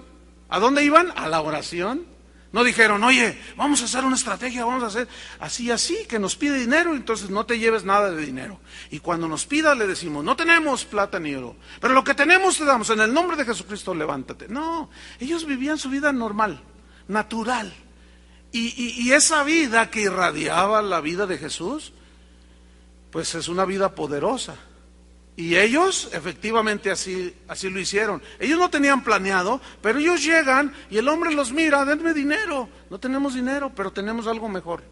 ¿a 0.51 0.59
dónde 0.59 0.85
iban? 0.85 1.13
A 1.17 1.29
la 1.29 1.41
oración. 1.41 2.05
No 2.53 2.65
dijeron, 2.65 3.03
oye, 3.05 3.41
vamos 3.57 3.81
a 3.81 3.85
hacer 3.85 4.05
una 4.05 4.17
estrategia, 4.17 4.65
vamos 4.65 4.83
a 4.83 4.89
hacer 4.89 5.07
así, 5.39 5.71
así, 5.71 6.05
que 6.09 6.19
nos 6.19 6.35
pide 6.35 6.59
dinero, 6.59 6.95
entonces 6.95 7.31
no 7.31 7.47
te 7.47 7.61
lleves 7.61 7.85
nada 7.85 8.11
de 8.11 8.27
dinero. 8.27 8.59
Y 8.91 8.99
cuando 8.99 9.29
nos 9.29 9.47
pida 9.47 9.75
le 9.77 9.87
decimos, 9.87 10.25
no 10.25 10.35
tenemos 10.35 10.85
plata 10.85 11.21
ni 11.21 11.35
oro, 11.35 11.57
pero 11.81 11.95
lo 11.95 12.03
que 12.03 12.15
tenemos 12.15 12.59
te 12.59 12.65
damos, 12.65 12.91
en 12.91 13.01
el 13.01 13.15
nombre 13.15 13.37
de 13.37 13.45
Jesucristo 13.45 13.95
levántate. 13.95 14.49
No, 14.49 14.91
ellos 15.21 15.47
vivían 15.47 15.79
su 15.79 15.91
vida 15.91 16.13
normal, 16.13 16.61
natural. 17.07 17.73
Y, 18.53 19.13
esa 19.13 19.45
vida 19.45 19.91
que 19.91 20.03
irradiaba 20.03 20.83
la 20.83 21.01
vida 21.01 21.27
de 21.27 21.39
Jesús, 21.39 21.93
pues 23.11 23.35
es 23.35 23.49
una 23.49 23.65
vida 23.65 23.95
poderosa. 23.95 24.57
Y 25.37 25.57
ellos 25.57 26.11
efectivamente 26.13 26.91
así, 26.91 27.35
así 27.47 27.71
lo 27.71 27.79
hicieron. 27.79 28.21
Ellos 28.39 28.59
no 28.59 28.69
tenían 28.69 29.05
planeado, 29.05 29.61
pero 29.81 30.01
ellos 30.01 30.23
llegan 30.23 30.73
y 30.91 30.99
el 30.99 31.09
hombre 31.09 31.33
los 31.33 31.53
mira, 31.53 31.85
denme 31.85 32.13
dinero. 32.13 32.69
No 32.91 32.99
tenemos 32.99 33.35
dinero, 33.35 33.73
pero 33.75 33.93
tenemos 33.93 34.27
algo 34.27 34.49
mejor. 34.49 34.83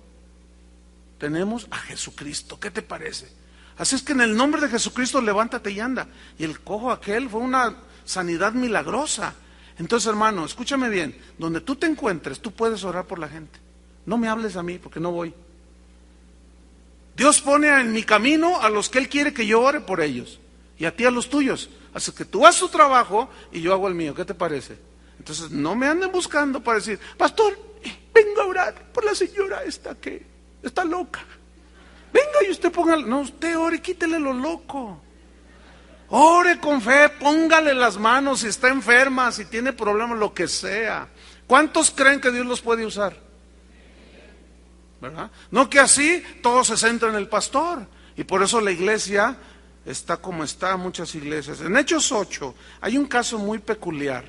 Tenemos 1.18 1.66
a 1.70 1.78
Jesucristo. 1.78 2.60
¿Qué 2.60 2.70
te 2.70 2.82
parece? 2.82 3.28
Así 3.76 3.96
es 3.96 4.02
que 4.02 4.12
en 4.12 4.20
el 4.20 4.36
nombre 4.36 4.60
de 4.60 4.68
Jesucristo 4.68 5.20
levántate 5.20 5.70
y 5.72 5.80
anda. 5.80 6.08
Y 6.38 6.44
el 6.44 6.60
cojo 6.60 6.92
aquel 6.92 7.28
fue 7.28 7.40
una 7.40 7.76
sanidad 8.04 8.52
milagrosa. 8.52 9.34
Entonces, 9.78 10.08
hermano, 10.08 10.44
escúchame 10.44 10.88
bien. 10.88 11.16
Donde 11.38 11.60
tú 11.60 11.76
te 11.76 11.86
encuentres, 11.86 12.40
tú 12.40 12.52
puedes 12.52 12.82
orar 12.84 13.06
por 13.06 13.18
la 13.18 13.28
gente. 13.28 13.58
No 14.06 14.18
me 14.18 14.28
hables 14.28 14.56
a 14.56 14.62
mí 14.62 14.78
porque 14.78 15.00
no 15.00 15.12
voy. 15.12 15.32
Dios 17.16 17.40
pone 17.40 17.68
en 17.68 17.92
mi 17.92 18.02
camino 18.02 18.60
a 18.60 18.70
los 18.70 18.88
que 18.88 18.98
Él 18.98 19.08
quiere 19.08 19.32
que 19.32 19.46
yo 19.46 19.60
ore 19.60 19.80
por 19.80 20.00
ellos 20.00 20.38
y 20.78 20.84
a 20.84 20.94
ti 20.94 21.04
a 21.04 21.10
los 21.10 21.28
tuyos. 21.28 21.68
Así 21.92 22.12
que 22.12 22.24
tú 22.24 22.46
haces 22.46 22.60
tu 22.60 22.68
trabajo 22.68 23.28
y 23.52 23.60
yo 23.60 23.72
hago 23.72 23.88
el 23.88 23.94
mío. 23.94 24.14
¿Qué 24.14 24.24
te 24.24 24.34
parece? 24.34 24.78
Entonces 25.18 25.50
no 25.50 25.74
me 25.74 25.86
anden 25.86 26.12
buscando 26.12 26.62
para 26.62 26.78
decir, 26.78 26.98
pastor, 27.16 27.58
venga 28.14 28.42
a 28.42 28.46
orar 28.46 28.92
por 28.92 29.04
la 29.04 29.14
señora 29.14 29.64
esta 29.64 29.94
que 29.96 30.24
está 30.62 30.84
loca. 30.84 31.24
Venga 32.12 32.46
y 32.46 32.50
usted 32.50 32.70
ponga, 32.70 32.96
no, 32.96 33.20
usted 33.20 33.58
ore, 33.58 33.82
quítele 33.82 34.18
lo 34.18 34.32
loco. 34.32 35.00
Ore 36.10 36.58
con 36.58 36.80
fe, 36.80 37.10
póngale 37.20 37.74
las 37.74 37.98
manos 37.98 38.40
si 38.40 38.46
está 38.46 38.68
enferma, 38.68 39.30
si 39.30 39.44
tiene 39.44 39.72
problemas, 39.72 40.18
lo 40.18 40.32
que 40.32 40.48
sea. 40.48 41.08
¿Cuántos 41.46 41.90
creen 41.90 42.20
que 42.20 42.30
Dios 42.30 42.46
los 42.46 42.60
puede 42.60 42.86
usar? 42.86 43.16
No 45.50 45.70
que 45.70 45.78
así 45.78 46.22
todo 46.42 46.64
se 46.64 46.76
centra 46.76 47.08
en 47.08 47.14
el 47.14 47.28
pastor. 47.28 47.86
Y 48.16 48.24
por 48.24 48.42
eso 48.42 48.60
la 48.60 48.72
iglesia 48.72 49.36
está 49.84 50.16
como 50.16 50.44
está, 50.44 50.76
muchas 50.76 51.14
iglesias. 51.14 51.60
En 51.60 51.76
Hechos 51.76 52.10
8 52.10 52.54
hay 52.80 52.96
un 52.96 53.06
caso 53.06 53.38
muy 53.38 53.58
peculiar. 53.58 54.24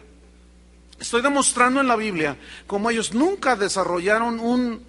Estoy 0.99 1.21
demostrando 1.21 1.79
en 1.79 1.87
la 1.87 1.95
Biblia 1.95 2.37
cómo 2.67 2.89
ellos 2.89 3.13
nunca 3.13 3.55
desarrollaron 3.55 4.39
un, 4.39 4.83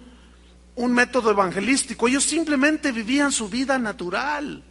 un 0.75 0.93
método 0.93 1.31
evangelístico, 1.31 2.07
ellos 2.07 2.25
simplemente 2.25 2.91
vivían 2.91 3.31
su 3.31 3.47
vida 3.49 3.79
natural. 3.79 4.63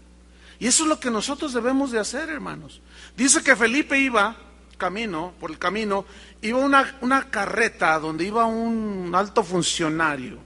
Y 0.61 0.67
eso 0.67 0.85
es 0.85 0.89
lo 0.91 1.01
que 1.01 1.11
nosotros 1.11 1.53
debemos 1.55 1.91
de 1.91 1.99
hacer, 1.99 2.29
hermanos. 2.29 2.81
Dice 3.17 3.43
que 3.43 3.57
Felipe 3.57 3.99
iba 3.99 4.37
camino, 4.81 5.35
por 5.39 5.51
el 5.51 5.59
camino, 5.59 6.05
iba 6.43 6.59
una, 6.59 6.99
una 7.03 7.31
carreta 7.31 7.99
donde 7.99 8.25
iba 8.25 8.47
un 8.47 9.13
alto 9.15 9.45
funcionario 9.45 10.39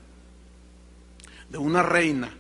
de 1.49 1.59
una 1.59 1.83
reina. 1.83 2.31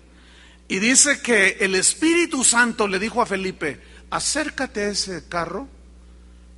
Y 0.69 0.79
dice 0.79 1.21
que 1.23 1.57
el 1.61 1.75
Espíritu 1.75 2.45
Santo 2.45 2.87
le 2.89 2.99
dijo 2.99 3.23
a 3.23 3.27
Felipe, 3.27 3.81
acércate 4.11 4.83
a 4.83 4.89
ese 4.89 5.29
carro. 5.29 5.69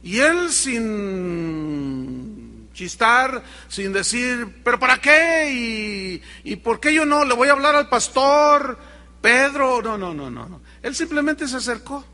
Y 0.03 0.19
él 0.19 0.51
sin 0.51 1.47
chistar, 2.73 3.43
sin 3.69 3.93
decir, 3.93 4.61
pero 4.65 4.79
¿para 4.79 4.99
qué? 5.01 5.51
¿Y, 5.51 6.23
y 6.51 6.57
por 6.57 6.79
qué 6.81 6.93
yo 6.93 7.07
no? 7.07 7.25
Le 7.25 7.35
voy 7.35 7.49
a 7.49 7.53
hablar 7.53 7.75
al 7.75 7.89
pastor 7.89 8.79
Pedro. 9.27 9.83
No, 9.83 9.99
no, 9.99 10.15
no, 10.15 10.31
no. 10.31 10.61
Él 10.81 10.95
simplemente 10.95 11.49
se 11.49 11.57
acercó. 11.57 12.05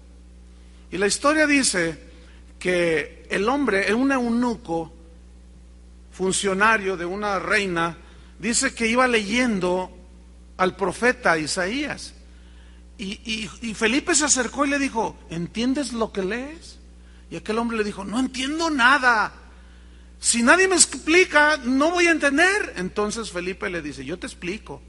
Y 0.90 0.96
la 0.96 1.06
historia 1.06 1.46
dice 1.46 1.98
que 2.58 3.26
el 3.28 3.46
hombre, 3.50 3.92
un 3.92 4.12
eunuco, 4.12 4.94
funcionario 6.10 6.96
de 6.96 7.04
una 7.04 7.38
reina, 7.38 7.98
dice 8.38 8.74
que 8.74 8.86
iba 8.86 9.06
leyendo 9.06 9.94
al 10.56 10.74
profeta 10.74 11.36
Isaías. 11.36 12.14
Y, 12.96 13.20
y, 13.60 13.74
Felipe 13.74 14.14
se 14.14 14.24
acercó 14.24 14.64
y 14.64 14.70
le 14.70 14.78
dijo, 14.78 15.18
¿entiendes 15.28 15.92
lo 15.92 16.12
que 16.12 16.22
lees? 16.22 16.78
Y 17.30 17.36
aquel 17.36 17.58
hombre 17.58 17.76
le 17.76 17.84
dijo, 17.84 18.04
no 18.04 18.18
entiendo 18.18 18.70
nada. 18.70 19.34
Si 20.18 20.42
nadie 20.42 20.66
me 20.66 20.76
explica, 20.76 21.58
no 21.58 21.90
voy 21.90 22.06
a 22.06 22.12
entender. 22.12 22.72
Entonces 22.76 23.30
Felipe 23.32 23.68
le 23.68 23.82
dice, 23.82 24.02
yo 24.02 24.18
te 24.18 24.26
explico. 24.26 24.80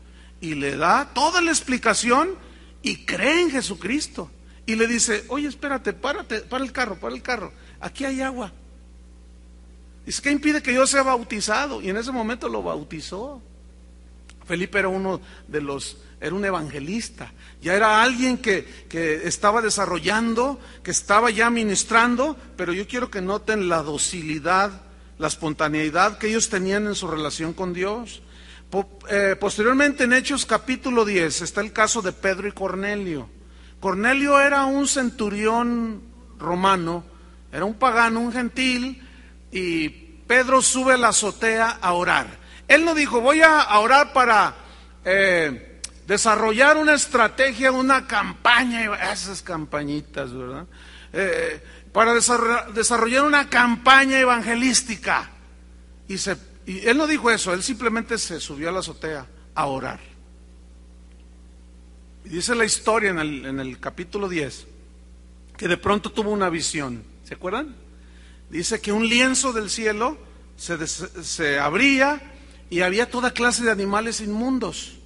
Y 0.43 0.55
le 0.55 0.75
da 0.75 1.09
toda 1.13 1.39
la 1.39 1.51
explicación 1.51 2.35
y 2.81 3.05
cree 3.05 3.43
en 3.43 3.49
Jesucristo. 3.49 4.29
Y 4.65 4.75
le 4.75 4.87
dice, 4.87 5.23
oye, 5.29 5.47
espérate, 5.47 5.93
párate, 5.93 6.41
para 6.41 6.65
el 6.65 6.73
carro, 6.73 6.99
para 6.99 7.15
el 7.15 7.21
carro. 7.21 7.53
Aquí 7.79 8.03
hay 8.03 8.19
agua. 8.19 8.51
Dice, 10.05 10.21
¿qué 10.21 10.31
impide 10.31 10.61
que 10.61 10.73
yo 10.73 10.85
sea 10.85 11.01
bautizado? 11.01 11.81
Y 11.81 11.89
en 11.89 11.95
ese 11.95 12.11
momento 12.11 12.49
lo 12.49 12.61
bautizó. 12.61 13.41
Felipe 14.45 14.79
era 14.79 14.89
uno 14.89 15.21
de 15.47 15.61
los, 15.61 15.99
era 16.19 16.35
un 16.35 16.43
evangelista, 16.43 17.31
ya 17.61 17.75
era 17.75 18.03
alguien 18.03 18.37
que, 18.37 18.65
que, 18.89 19.25
estaba 19.25 19.61
desarrollando, 19.61 20.59
que 20.83 20.91
estaba 20.91 21.29
ya 21.29 21.49
ministrando, 21.49 22.35
pero 22.57 22.73
yo 22.73 22.85
quiero 22.85 23.09
que 23.09 23.21
noten 23.21 23.69
la 23.69 23.81
docilidad, 23.81 24.81
la 25.19 25.27
espontaneidad 25.27 26.17
que 26.17 26.27
ellos 26.27 26.49
tenían 26.49 26.87
en 26.87 26.95
su 26.95 27.07
relación 27.07 27.53
con 27.53 27.71
Dios. 27.71 28.21
Eh, 29.09 29.35
posteriormente 29.39 30.05
en 30.05 30.13
Hechos 30.13 30.47
capítulo 30.47 31.05
10 31.05 31.43
está 31.43 31.61
el 31.61 31.71
caso 31.71 32.01
de 32.01 32.11
Pedro 32.11 32.47
y 32.47 32.51
Cornelio. 32.51 33.29
Cornelio 33.79 34.39
era 34.39 34.65
un 34.65 34.87
centurión 34.87 36.01
romano, 36.39 37.03
era 37.51 37.65
un 37.65 37.75
pagano, 37.75 38.19
un 38.21 38.31
gentil, 38.31 39.07
y 39.51 39.89
Pedro 40.25 40.61
sube 40.61 40.93
a 40.93 40.97
la 40.97 41.09
azotea 41.09 41.77
a 41.81 41.93
orar. 41.93 42.25
Él 42.67 42.83
no 42.83 42.95
dijo, 42.95 43.21
voy 43.21 43.41
a 43.43 43.77
orar 43.77 44.11
para 44.11 44.55
eh, 45.05 45.79
desarrollar 46.07 46.77
una 46.77 46.95
estrategia, 46.95 47.71
una 47.71 48.07
campaña, 48.07 48.95
esas 49.11 49.43
campañitas, 49.43 50.33
¿verdad? 50.33 50.65
Eh, 51.11 51.63
para 51.91 52.13
desarrollar 52.13 53.23
una 53.23 53.49
campaña 53.49 54.19
evangelística. 54.19 55.29
Y, 56.07 56.17
se, 56.17 56.37
él 56.65 56.97
no 56.97 57.07
dijo 57.07 57.29
eso, 57.29 57.53
él 57.53 57.63
simplemente 57.63 58.17
se 58.17 58.39
subió 58.39 58.69
a 58.69 58.71
la 58.71 58.79
azotea 58.79 59.27
a 59.55 59.65
orar. 59.65 59.99
Y 62.25 62.29
dice 62.29 62.55
la 62.55 62.65
historia 62.65 63.09
en 63.09 63.19
el, 63.19 63.45
en 63.45 63.59
el 63.59 63.79
capítulo 63.79 64.29
10, 64.29 64.67
que 65.57 65.67
de 65.67 65.77
pronto 65.77 66.11
tuvo 66.11 66.31
una 66.31 66.49
visión. 66.49 67.03
¿Se 67.25 67.33
acuerdan? 67.33 67.75
Dice 68.49 68.79
que 68.79 68.91
un 68.91 69.07
lienzo 69.07 69.51
del 69.51 69.69
cielo 69.69 70.17
se, 70.55 70.87
se 70.87 71.59
abría 71.59 72.21
y 72.69 72.81
había 72.81 73.09
toda 73.09 73.31
clase 73.31 73.63
de 73.63 73.71
animales 73.71 74.21
inmundos. 74.21 74.97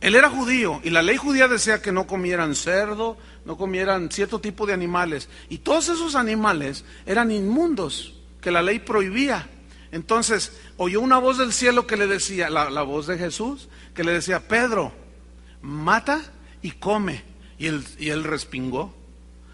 Él 0.00 0.16
era 0.16 0.28
judío 0.30 0.80
y 0.82 0.90
la 0.90 1.00
ley 1.00 1.16
judía 1.16 1.46
decía 1.46 1.80
que 1.80 1.92
no 1.92 2.08
comieran 2.08 2.56
cerdo, 2.56 3.16
no 3.44 3.56
comieran 3.56 4.10
cierto 4.10 4.40
tipo 4.40 4.66
de 4.66 4.72
animales. 4.72 5.28
Y 5.48 5.58
todos 5.58 5.88
esos 5.88 6.16
animales 6.16 6.84
eran 7.06 7.30
inmundos, 7.30 8.14
que 8.40 8.50
la 8.50 8.62
ley 8.62 8.80
prohibía. 8.80 9.48
Entonces 9.92 10.52
oyó 10.78 11.00
una 11.00 11.18
voz 11.18 11.38
del 11.38 11.52
cielo 11.52 11.86
que 11.86 11.98
le 11.98 12.06
decía, 12.06 12.48
la, 12.50 12.82
voz 12.82 13.06
de 13.06 13.18
Jesús, 13.18 13.68
que 13.94 14.02
le 14.02 14.12
decía, 14.12 14.48
Pedro, 14.48 14.92
mata 15.60 16.20
y 16.62 16.72
come. 16.72 17.22
Y 17.58 17.66
él, 17.66 17.84
y 17.98 18.08
él 18.08 18.24
respingó. 18.24 18.92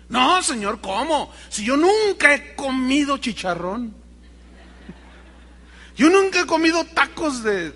No, 0.08 0.42
Señor, 0.42 0.80
¿cómo? 0.80 1.30
Si 1.50 1.64
yo 1.64 1.76
nunca 1.76 2.34
he 2.34 2.54
comido 2.54 3.18
chicharrón. 3.18 3.92
Yo 5.96 6.08
nunca 6.08 6.42
he 6.42 6.46
comido 6.46 6.84
tacos 6.84 7.42
de, 7.42 7.74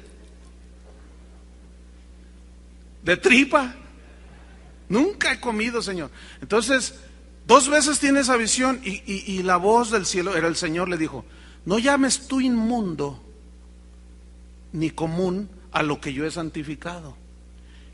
de 3.03 3.17
tripa. 3.17 3.75
Nunca 4.89 5.33
he 5.33 5.41
comido, 5.41 5.83
Señor. 5.83 6.11
Entonces, 6.41 6.95
dos 7.47 7.69
veces 7.69 7.99
tiene 7.99 8.21
esa 8.21 8.37
visión 8.37 8.81
y, 8.85 9.03
y, 9.05 9.43
la 9.43 9.57
voz 9.57 9.91
del 9.91 10.07
cielo, 10.07 10.37
era 10.37 10.47
el 10.47 10.57
Señor, 10.57 10.89
le 10.89 10.97
dijo, 10.97 11.25
no 11.65 11.79
llames 11.79 12.27
tú 12.27 12.41
inmundo 12.41 13.23
ni 14.73 14.91
común 14.91 15.49
a 15.71 15.83
lo 15.83 16.01
que 16.01 16.13
yo 16.13 16.27
he 16.27 16.31
santificado. 16.31 17.17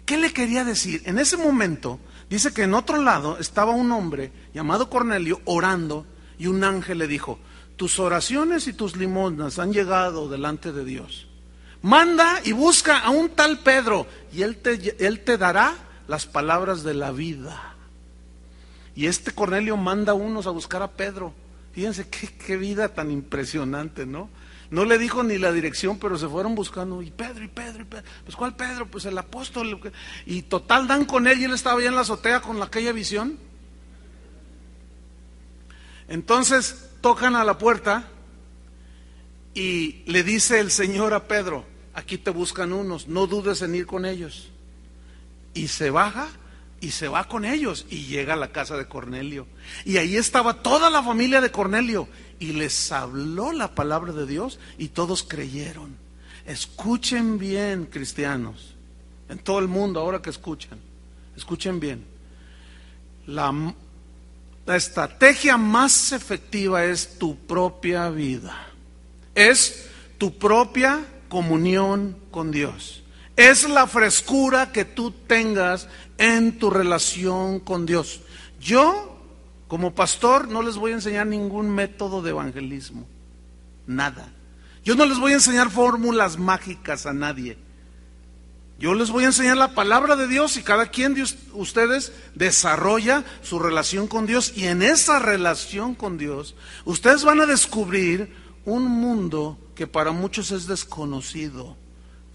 ¿Qué 0.07 0.17
le 0.17 0.33
quería 0.33 0.65
decir? 0.65 1.03
En 1.05 1.19
ese 1.19 1.37
momento, 1.37 1.99
dice 2.31 2.53
que 2.53 2.63
en 2.63 2.75
otro 2.75 3.03
lado 3.03 3.39
estaba 3.39 3.73
un 3.73 3.93
hombre 3.93 4.33
llamado 4.55 4.89
Cornelio 4.89 5.41
orando 5.45 6.07
y 6.39 6.47
un 6.47 6.65
ángel 6.65 6.99
le 6.99 7.07
dijo, 7.07 7.39
tus 7.77 7.99
oraciones 8.01 8.67
y 8.69 8.73
tus 8.73 8.97
limosnas 8.97 9.59
han 9.59 9.73
llegado 9.73 10.29
delante 10.29 10.73
de 10.73 10.85
Dios. 10.85 11.29
Manda 11.83 12.41
y 12.45 12.53
busca 12.53 12.99
a 12.99 13.11
un 13.11 13.29
tal 13.31 13.61
Pedro 13.61 14.07
y 14.33 14.43
él 14.43 14.57
te, 14.57 14.97
él 15.05 15.21
te 15.21 15.39
dará 15.39 15.75
las 16.09 16.27
palabras 16.27 16.83
de 16.83 16.95
la 16.95 17.13
vida. 17.13 17.75
Y 18.97 19.07
este 19.07 19.31
Cornelio 19.33 19.77
manda 19.77 20.13
a 20.13 20.17
unos 20.17 20.47
a 20.47 20.51
buscar 20.51 20.83
a 20.83 20.91
Pedro. 20.91 21.33
Fíjense 21.79 22.09
qué, 22.09 22.57
vida 22.57 22.89
tan 22.89 23.09
impresionante, 23.13 24.05
¿no? 24.05 24.29
No 24.69 24.85
le 24.85 24.99
dijo 24.99 25.23
ni 25.23 25.39
la 25.39 25.53
dirección, 25.53 25.97
pero 26.01 26.19
se 26.19 26.27
fueron 26.27 26.57
buscando. 26.57 27.01
Y 27.03 27.13
Pedro, 27.13 27.45
y 27.45 27.47
Pedro, 27.47 27.83
y 27.83 27.85
Pedro. 27.85 28.03
Pues 28.25 28.35
¿cuál 28.35 28.57
Pedro? 28.57 28.87
Pues 28.87 29.05
el 29.05 29.17
apóstol. 29.17 29.81
Y 30.27 30.43
total 30.43 30.89
dan 30.89 31.05
con 31.05 31.29
él 31.29 31.39
y 31.39 31.45
él 31.45 31.55
estaba 31.55 31.79
allá 31.79 31.91
en 31.91 31.95
la 31.95 32.01
azotea 32.01 32.41
con 32.41 32.61
aquella 32.61 32.91
visión. 32.91 33.39
Entonces, 36.09 36.91
tocan 37.01 37.37
a 37.37 37.45
la 37.45 37.59
puerta 37.59 38.09
y 39.55 40.03
le 40.07 40.25
dice 40.25 40.59
el 40.59 40.73
Señor 40.73 41.15
a 41.15 41.29
Pedro, 41.29 41.65
aquí 41.95 42.19
te 42.19 42.31
buscan 42.31 42.73
unos, 42.73 43.07
no 43.07 43.29
dudes 43.29 43.63
en 43.63 43.77
ir 43.77 43.87
con 43.87 44.05
ellos. 44.05 44.49
Y 45.55 45.69
se 45.69 45.91
baja 45.91 46.27
y 46.81 46.91
se 46.91 47.09
va 47.09 47.29
con 47.29 47.45
ellos 47.45 47.87
y 47.91 48.07
llega 48.07 48.35
a 48.35 48.37
la 48.37 48.53
casa 48.53 48.77
de 48.77 48.87
Cornelio. 48.87 49.47
Y 49.85 49.97
ahí 49.97 50.17
estaba 50.17 50.63
toda 50.63 50.91
la 50.91 51.03
familia 51.03 51.41
de 51.41 51.51
Cornelio 51.51 52.09
y 52.39 52.53
les 52.53 52.93
habló 52.93 53.53
la 53.53 53.75
palabra 53.75 54.13
de 54.13 54.27
Dios 54.27 54.59
y 54.79 54.89
todos 54.89 55.23
creyeron. 55.23 55.97
Escuchen 56.47 57.39
bien, 57.39 57.87
cristianos, 57.87 58.75
en 59.29 59.39
todo 59.39 59.59
el 59.59 59.69
mundo 59.69 60.01
ahora 60.01 60.23
que 60.23 60.31
escuchan, 60.31 60.79
escuchen 61.37 61.81
bien. 61.81 62.05
La 63.27 63.53
la 64.69 64.77
estrategia 64.77 65.57
más 65.57 66.13
efectiva 66.13 66.85
es 66.85 67.19
tu 67.19 67.35
propia 67.35 68.11
vida. 68.11 68.55
Es 69.35 69.89
tu 70.19 70.37
propia 70.37 71.07
comunión 71.31 72.19
con 72.31 72.51
Dios. 72.51 73.03
Es 73.39 73.69
la 73.69 73.87
frescura 73.87 74.73
que 74.73 74.85
tú 74.85 75.13
tengas 75.13 75.87
en 76.19 76.59
tu 76.59 76.71
relación 76.71 77.61
con 77.61 77.87
Dios. 77.87 78.21
Yo, 78.61 79.17
como 79.69 79.95
pastor, 79.95 80.49
no 80.49 80.61
les 80.61 80.75
voy 80.75 80.91
a 80.91 80.97
enseñar 80.97 81.29
ningún 81.29 81.71
método 81.71 82.21
de 82.21 82.31
evangelismo. 82.31 83.07
Nada. 83.87 84.33
Yo 84.85 84.97
no 84.97 85.05
les 85.05 85.21
voy 85.21 85.31
a 85.31 85.37
enseñar 85.37 85.71
fórmulas 85.71 86.37
mágicas 86.37 87.07
a 87.07 87.13
nadie. 87.13 87.57
Yo 88.81 88.95
les 88.95 89.09
voy 89.09 89.23
a 89.23 89.29
enseñar 89.29 89.57
la 89.57 89.73
palabra 89.73 90.17
de 90.17 90.27
Dios 90.27 90.57
y 90.57 90.65
cada 90.65 90.87
quien 90.87 91.15
de 91.15 91.25
ustedes 91.53 92.13
desarrolla 92.35 93.23
su 93.43 93.61
relación 93.61 94.09
con 94.09 94.27
Dios 94.27 94.53
y 94.57 94.65
en 94.65 94.83
esa 94.83 95.21
relación 95.21 95.95
con 95.95 96.19
Dios 96.19 96.57
ustedes 96.85 97.23
van 97.23 97.41
a 97.41 97.47
descubrir 97.47 98.35
un 98.65 98.83
mundo 98.83 99.57
que 99.77 99.87
para 99.87 100.11
muchos 100.11 100.51
es 100.51 100.67
desconocido. 100.67 101.77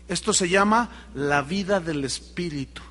Esto 0.08 0.34
se 0.34 0.50
llama 0.50 0.90
la 1.16 1.42
vida 1.42 1.80
del 1.80 2.04
Espíritu. 2.04 2.82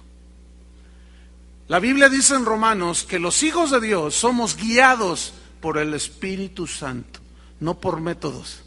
La 1.68 1.78
Biblia 1.78 2.08
dice 2.08 2.34
en 2.34 2.44
Romanos 2.44 3.04
que 3.04 3.18
los 3.18 3.42
hijos 3.42 3.70
de 3.70 3.80
Dios 3.80 4.14
somos 4.14 4.56
guiados 4.56 5.32
por 5.60 5.78
el 5.78 5.94
Espíritu 5.94 6.66
Santo, 6.66 7.20
no 7.60 7.78
por 7.78 8.00
métodos, 8.00 8.62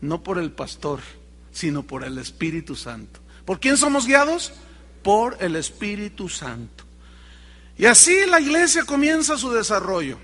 no 0.00 0.22
por 0.22 0.38
el 0.38 0.50
pastor, 0.50 1.00
sino 1.52 1.82
por 1.82 2.04
el 2.04 2.18
Espíritu 2.18 2.74
Santo. 2.74 3.20
¿Por 3.44 3.60
quién 3.60 3.76
somos 3.76 4.06
guiados? 4.06 4.52
Por 5.02 5.36
el 5.40 5.56
Espíritu 5.56 6.28
Santo. 6.28 6.84
Y 7.76 7.86
así 7.86 8.26
la 8.26 8.40
iglesia 8.40 8.84
comienza 8.84 9.36
su 9.36 9.50
desarrollo. 9.50 10.18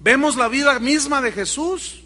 Vemos 0.00 0.36
la 0.36 0.48
vida 0.48 0.78
misma 0.78 1.20
de 1.20 1.32
Jesús. 1.32 2.02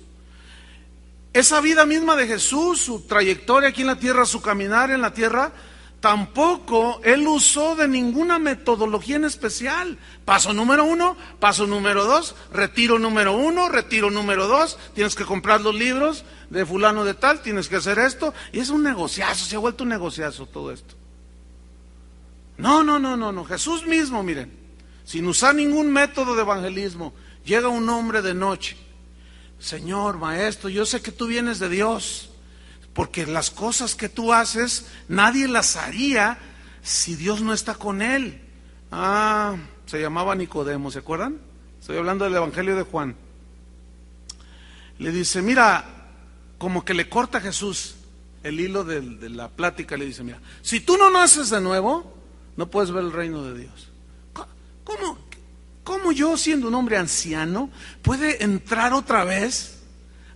Esa 1.33 1.61
vida 1.61 1.87
misma 1.87 2.15
de 2.17 2.27
Jesús, 2.27 2.81
su 2.81 3.01
trayectoria 3.01 3.71
aquí 3.71 3.81
en 3.81 3.87
la 3.87 3.99
tierra, 3.99 4.27
su 4.27 4.43
caminar 4.43 4.91
en 4.91 5.01
la 5.01 5.15
tierra, 5.15 5.53
tampoco 6.01 7.01
él 7.05 7.27
usó 7.27 7.75
de 7.75 7.89
ninguna 7.89 8.39
metodología 8.39 9.17
en 9.17 9.25
especial. 9.25 9.99
Paso 10.27 10.53
número 10.53 10.85
uno, 10.85 11.17
paso 11.41 11.67
número 11.67 12.05
dos, 12.05 12.35
retiro 12.53 12.99
número 12.99 13.33
uno, 13.35 13.71
retiro 13.71 14.11
número 14.11 14.47
dos, 14.47 14.79
tienes 14.95 15.15
que 15.15 15.25
comprar 15.25 15.63
los 15.63 15.75
libros, 15.75 16.25
de 16.51 16.67
fulano 16.67 17.05
de 17.05 17.15
tal, 17.15 17.41
tienes 17.41 17.69
que 17.69 17.77
hacer 17.77 17.99
esto, 17.99 18.35
y 18.53 18.59
es 18.59 18.69
un 18.69 18.83
negociazo, 18.83 19.47
se 19.47 19.57
ha 19.57 19.59
vuelto 19.59 19.85
un 19.85 19.91
negociazo 19.91 20.45
todo 20.45 20.71
esto. 20.71 20.95
No, 22.59 22.85
no, 22.85 22.99
no, 22.99 23.17
no, 23.17 23.33
no, 23.33 23.45
Jesús 23.47 23.87
mismo, 23.87 24.23
miren, 24.23 24.53
sin 25.05 25.27
usar 25.27 25.55
ningún 25.55 25.91
método 25.91 26.35
de 26.35 26.43
evangelismo, 26.43 27.15
llega 27.45 27.69
un 27.69 27.89
hombre 27.89 28.21
de 28.21 28.35
noche, 28.35 28.77
Señor, 29.63 30.19
maestro, 30.19 30.69
yo 30.69 30.85
sé 30.85 31.01
que 31.01 31.13
tú 31.13 31.29
vienes 31.29 31.61
de 31.61 31.69
Dios, 31.69 32.31
porque 32.95 33.27
las 33.27 33.53
cosas 33.53 33.95
que 33.95 34.09
tú 34.09 34.33
haces, 34.33 34.87
nadie 35.07 35.47
las 35.47 35.77
haría 35.77 36.37
si 36.83 37.15
Dios 37.15 37.43
no 37.43 37.53
está 37.53 37.77
con 37.77 38.03
él. 38.03 38.41
Ah, 38.91 39.55
se 39.87 40.01
llamaba 40.01 40.35
Nicodemo, 40.35 40.91
¿se 40.91 40.99
acuerdan? 40.99 41.39
Estoy 41.79 41.97
hablando 41.97 42.25
del 42.25 42.35
Evangelio 42.35 42.75
de 42.75 42.83
Juan. 42.83 43.15
Le 44.99 45.13
dice, 45.13 45.43
mira, 45.43 46.09
como 46.59 46.85
que 46.85 46.93
le 46.93 47.09
corta 47.09 47.39
a 47.39 47.41
Jesús 47.41 47.95
el 48.43 48.59
hilo 48.59 48.83
de, 48.83 49.01
de 49.01 49.31
la 49.31 49.49
plática, 49.49 49.97
le 49.97 50.07
dice, 50.07 50.25
mira, 50.25 50.41
si 50.63 50.81
tú 50.81 50.97
no 50.97 51.09
naces 51.09 51.51
de 51.51 51.61
nuevo, 51.61 52.13
no 52.57 52.69
puedes 52.69 52.91
ver 52.91 53.05
el 53.05 53.13
reino 53.13 53.45
de 53.45 53.61
Dios. 53.61 53.91
¿Cómo, 54.83 55.19
cómo 55.85 56.13
yo, 56.13 56.37
siendo 56.37 56.69
un 56.69 56.75
hombre 56.75 56.97
anciano, 56.97 57.71
puede 58.03 58.43
entrar 58.45 58.93
otra 58.93 59.25
vez 59.25 59.81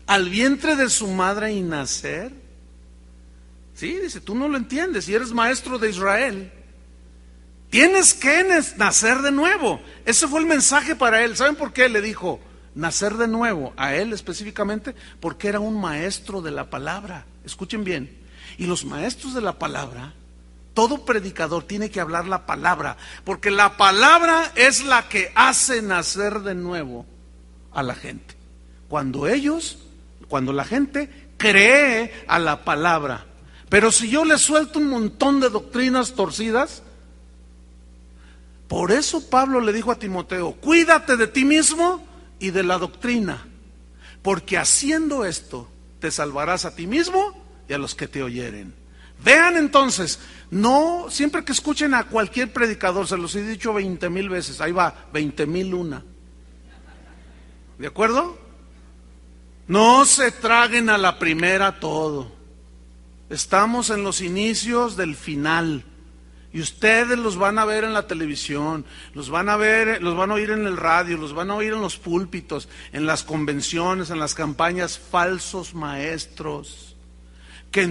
al 0.06 0.28
vientre 0.28 0.76
de 0.76 0.88
su 0.88 1.08
madre 1.08 1.52
y 1.52 1.62
nacer? 1.62 2.32
Sí, 3.74 3.98
dice, 4.00 4.20
tú 4.20 4.34
no 4.34 4.48
lo 4.48 4.56
entiendes, 4.56 5.04
si 5.04 5.14
eres 5.14 5.32
maestro 5.32 5.78
de 5.78 5.90
Israel. 5.90 6.52
Tienes 7.70 8.14
que 8.14 8.44
nacer 8.78 9.18
de 9.18 9.32
nuevo. 9.32 9.80
Ese 10.04 10.28
fue 10.28 10.40
el 10.40 10.46
mensaje 10.46 10.96
para 10.96 11.22
él. 11.24 11.36
¿Saben 11.36 11.56
por 11.56 11.72
qué 11.72 11.88
le 11.88 12.00
dijo 12.00 12.40
nacer 12.74 13.14
de 13.16 13.28
nuevo 13.28 13.74
a 13.76 13.94
él 13.94 14.12
específicamente? 14.12 14.94
Porque 15.20 15.48
era 15.48 15.60
un 15.60 15.78
maestro 15.78 16.40
de 16.40 16.52
la 16.52 16.70
palabra. 16.70 17.26
Escuchen 17.44 17.84
bien. 17.84 18.16
Y 18.56 18.66
los 18.66 18.84
maestros 18.84 19.34
de 19.34 19.42
la 19.42 19.58
palabra, 19.58 20.14
todo 20.76 21.06
predicador 21.06 21.64
tiene 21.64 21.90
que 21.90 22.00
hablar 22.00 22.28
la 22.28 22.44
palabra, 22.44 22.98
porque 23.24 23.50
la 23.50 23.78
palabra 23.78 24.52
es 24.56 24.84
la 24.84 25.08
que 25.08 25.32
hace 25.34 25.80
nacer 25.80 26.40
de 26.40 26.54
nuevo 26.54 27.06
a 27.72 27.82
la 27.82 27.94
gente. 27.94 28.34
Cuando 28.86 29.26
ellos, 29.26 29.78
cuando 30.28 30.52
la 30.52 30.66
gente 30.66 31.30
cree 31.38 32.12
a 32.28 32.38
la 32.38 32.62
palabra. 32.62 33.24
Pero 33.70 33.90
si 33.90 34.10
yo 34.10 34.26
le 34.26 34.36
suelto 34.36 34.78
un 34.78 34.90
montón 34.90 35.40
de 35.40 35.48
doctrinas 35.48 36.12
torcidas, 36.12 36.82
por 38.68 38.92
eso 38.92 39.30
Pablo 39.30 39.62
le 39.62 39.72
dijo 39.72 39.90
a 39.90 39.98
Timoteo, 39.98 40.52
cuídate 40.60 41.16
de 41.16 41.26
ti 41.26 41.46
mismo 41.46 42.06
y 42.38 42.50
de 42.50 42.62
la 42.62 42.76
doctrina, 42.76 43.46
porque 44.20 44.58
haciendo 44.58 45.24
esto 45.24 45.70
te 46.00 46.10
salvarás 46.10 46.66
a 46.66 46.76
ti 46.76 46.86
mismo 46.86 47.32
y 47.66 47.72
a 47.72 47.78
los 47.78 47.94
que 47.94 48.08
te 48.08 48.22
oyeren. 48.22 48.85
Vean 49.24 49.56
entonces, 49.56 50.20
no, 50.50 51.06
siempre 51.10 51.44
que 51.44 51.52
escuchen 51.52 51.94
a 51.94 52.04
cualquier 52.04 52.52
predicador, 52.52 53.06
se 53.08 53.16
los 53.16 53.34
he 53.34 53.42
dicho 53.42 53.72
veinte 53.74 54.08
mil 54.08 54.28
veces, 54.28 54.60
ahí 54.60 54.72
va, 54.72 55.08
veinte 55.12 55.46
mil 55.46 55.74
una. 55.74 56.04
¿De 57.78 57.86
acuerdo? 57.86 58.38
No 59.66 60.04
se 60.04 60.30
traguen 60.30 60.88
a 60.88 60.98
la 60.98 61.18
primera 61.18 61.80
todo. 61.80 62.32
Estamos 63.28 63.90
en 63.90 64.04
los 64.04 64.20
inicios 64.20 64.96
del 64.96 65.16
final. 65.16 65.84
Y 66.52 66.60
ustedes 66.60 67.18
los 67.18 67.36
van 67.36 67.58
a 67.58 67.66
ver 67.66 67.84
en 67.84 67.92
la 67.92 68.06
televisión, 68.06 68.86
los 69.12 69.28
van 69.28 69.50
a 69.50 69.56
ver, 69.56 70.00
los 70.02 70.16
van 70.16 70.30
a 70.30 70.34
oír 70.34 70.50
en 70.50 70.66
el 70.66 70.78
radio, 70.78 71.18
los 71.18 71.34
van 71.34 71.50
a 71.50 71.54
oír 71.54 71.74
en 71.74 71.82
los 71.82 71.98
púlpitos, 71.98 72.68
en 72.92 73.04
las 73.04 73.24
convenciones, 73.24 74.08
en 74.08 74.18
las 74.18 74.34
campañas, 74.34 74.98
falsos 74.98 75.74
maestros 75.74 76.85
que 77.76 77.82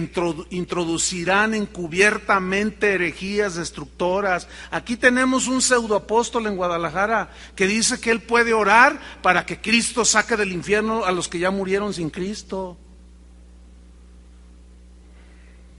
introducirán 0.50 1.54
encubiertamente 1.54 2.94
herejías 2.94 3.54
destructoras. 3.54 4.48
Aquí 4.72 4.96
tenemos 4.96 5.46
un 5.46 5.62
pseudoapóstol 5.62 6.48
en 6.48 6.56
Guadalajara 6.56 7.30
que 7.54 7.68
dice 7.68 8.00
que 8.00 8.10
él 8.10 8.20
puede 8.20 8.52
orar 8.52 8.98
para 9.22 9.46
que 9.46 9.60
Cristo 9.60 10.04
saque 10.04 10.36
del 10.36 10.50
infierno 10.50 11.04
a 11.04 11.12
los 11.12 11.28
que 11.28 11.38
ya 11.38 11.52
murieron 11.52 11.94
sin 11.94 12.10
Cristo. 12.10 12.76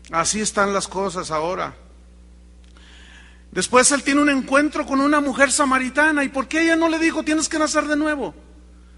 Así 0.09 0.39
están 0.39 0.71
las 0.71 0.87
cosas 0.87 1.29
ahora. 1.29 1.75
Después 3.51 3.91
él 3.91 4.03
tiene 4.03 4.21
un 4.21 4.29
encuentro 4.29 4.85
con 4.85 5.01
una 5.01 5.19
mujer 5.19 5.51
samaritana. 5.51 6.23
¿Y 6.23 6.29
por 6.29 6.47
qué 6.47 6.61
ella 6.61 6.77
no 6.77 6.87
le 6.87 6.97
dijo, 6.97 7.23
tienes 7.23 7.49
que 7.49 7.59
nacer 7.59 7.83
de 7.87 7.97
nuevo? 7.97 8.33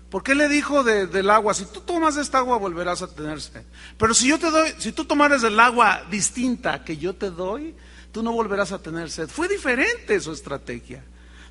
¿Por 0.09 0.23
qué 0.23 0.33
le 0.33 0.49
dijo 0.49 0.83
del 0.83 1.29
agua, 1.29 1.53
si 1.53 1.65
tú 1.65 1.81
tomas 1.81 2.17
esta 2.17 2.39
agua 2.39 2.57
volverás 2.57 3.01
a 3.03 3.07
tenerse? 3.07 3.63
Pero 3.97 4.13
si 4.13 4.27
yo 4.27 4.39
te 4.39 4.49
doy, 4.49 4.73
si 4.79 4.91
tú 4.91 5.05
tomares 5.05 5.43
del 5.43 5.59
agua 5.59 6.03
distinta 6.09 6.83
que 6.83 6.97
yo 6.97 7.15
te 7.15 7.29
doy, 7.29 7.75
tú 8.11 8.23
no 8.23 8.31
volverás 8.31 8.71
a 8.71 8.81
tener 8.81 9.11
sed. 9.11 9.29
Fue 9.29 9.47
diferente 9.47 10.19
su 10.19 10.31
estrategia. 10.31 11.03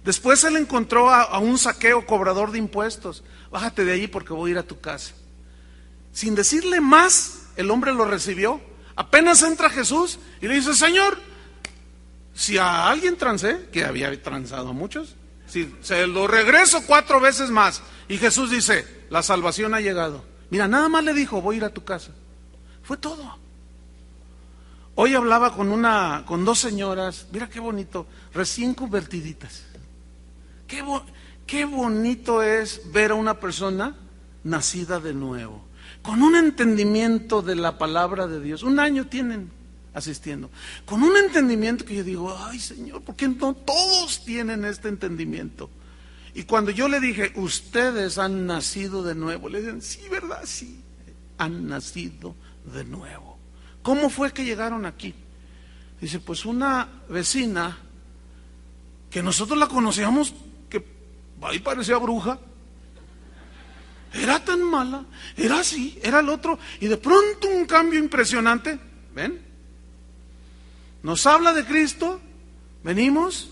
Después 0.04 0.42
él 0.42 0.56
encontró 0.56 1.08
a, 1.08 1.22
a, 1.22 1.38
un 1.38 1.56
saqueo 1.56 2.04
cobrador 2.04 2.50
de 2.50 2.58
impuestos. 2.58 3.22
Bájate 3.50 3.84
de 3.84 3.92
allí 3.92 4.08
porque 4.08 4.32
voy 4.32 4.50
a 4.50 4.52
ir 4.52 4.58
a 4.58 4.64
tu 4.64 4.80
casa. 4.80 5.14
Sin 6.12 6.34
decirle 6.34 6.80
más, 6.80 7.42
el 7.56 7.70
hombre 7.70 7.92
lo 7.92 8.06
recibió. 8.06 8.60
Apenas 8.96 9.44
entra 9.44 9.70
Jesús 9.70 10.18
y 10.40 10.48
le 10.48 10.54
dice, 10.54 10.74
Señor, 10.74 11.16
si 12.34 12.58
a 12.58 12.88
alguien 12.88 13.16
trancé, 13.16 13.68
que 13.70 13.84
había 13.84 14.20
transado 14.20 14.70
a 14.70 14.72
muchos, 14.72 15.14
si 15.48 15.74
se 15.80 16.06
lo 16.06 16.26
regreso 16.26 16.82
cuatro 16.86 17.20
veces 17.20 17.50
más. 17.50 17.82
Y 18.08 18.18
Jesús 18.18 18.50
dice, 18.50 18.86
la 19.10 19.22
salvación 19.22 19.74
ha 19.74 19.80
llegado. 19.80 20.24
Mira, 20.50 20.68
nada 20.68 20.88
más 20.88 21.04
le 21.04 21.12
dijo, 21.12 21.42
voy 21.42 21.56
a 21.56 21.58
ir 21.58 21.64
a 21.64 21.74
tu 21.74 21.84
casa. 21.84 22.12
Fue 22.82 22.96
todo. 22.96 23.38
Hoy 24.94 25.14
hablaba 25.14 25.54
con 25.54 25.70
una, 25.70 26.24
con 26.26 26.44
dos 26.44 26.58
señoras, 26.58 27.28
mira 27.30 27.48
qué 27.48 27.60
bonito, 27.60 28.06
recién 28.34 28.74
convertiditas. 28.74 29.64
Qué, 30.66 30.84
qué 31.46 31.64
bonito 31.64 32.42
es 32.42 32.90
ver 32.92 33.12
a 33.12 33.14
una 33.14 33.38
persona 33.38 33.94
nacida 34.42 34.98
de 34.98 35.14
nuevo, 35.14 35.64
con 36.02 36.20
un 36.22 36.34
entendimiento 36.34 37.42
de 37.42 37.54
la 37.54 37.78
palabra 37.78 38.26
de 38.26 38.40
Dios. 38.40 38.64
Un 38.64 38.80
año 38.80 39.06
tienen, 39.06 39.52
asistiendo. 39.98 40.50
Con 40.84 41.02
un 41.02 41.16
entendimiento 41.16 41.84
que 41.84 41.96
yo 41.96 42.04
digo, 42.04 42.36
ay 42.38 42.58
Señor, 42.58 43.02
¿por 43.02 43.14
qué 43.16 43.28
no 43.28 43.54
todos 43.54 44.24
tienen 44.24 44.64
este 44.64 44.88
entendimiento? 44.88 45.70
Y 46.34 46.44
cuando 46.44 46.70
yo 46.70 46.88
le 46.88 47.00
dije, 47.00 47.32
ustedes 47.36 48.18
han 48.18 48.46
nacido 48.46 49.02
de 49.02 49.14
nuevo, 49.14 49.48
le 49.48 49.60
dicen, 49.60 49.82
sí, 49.82 50.00
¿verdad? 50.10 50.42
Sí, 50.44 50.82
han 51.36 51.66
nacido 51.66 52.34
de 52.72 52.84
nuevo. 52.84 53.38
¿Cómo 53.82 54.10
fue 54.10 54.32
que 54.32 54.44
llegaron 54.44 54.86
aquí? 54.86 55.14
Dice, 56.00 56.20
pues 56.20 56.44
una 56.44 56.88
vecina 57.08 57.76
que 59.10 59.22
nosotros 59.22 59.58
la 59.58 59.66
conocíamos, 59.66 60.34
que 60.68 60.84
ahí 61.42 61.58
parecía 61.58 61.96
bruja, 61.98 62.38
era 64.12 64.42
tan 64.44 64.62
mala, 64.62 65.04
era 65.36 65.60
así, 65.60 65.98
era 66.02 66.20
el 66.20 66.28
otro, 66.28 66.58
y 66.80 66.86
de 66.86 66.96
pronto 66.96 67.48
un 67.48 67.66
cambio 67.66 67.98
impresionante, 67.98 68.78
¿ven? 69.14 69.47
Nos 71.02 71.26
habla 71.26 71.52
de 71.52 71.64
Cristo, 71.64 72.20
venimos, 72.82 73.50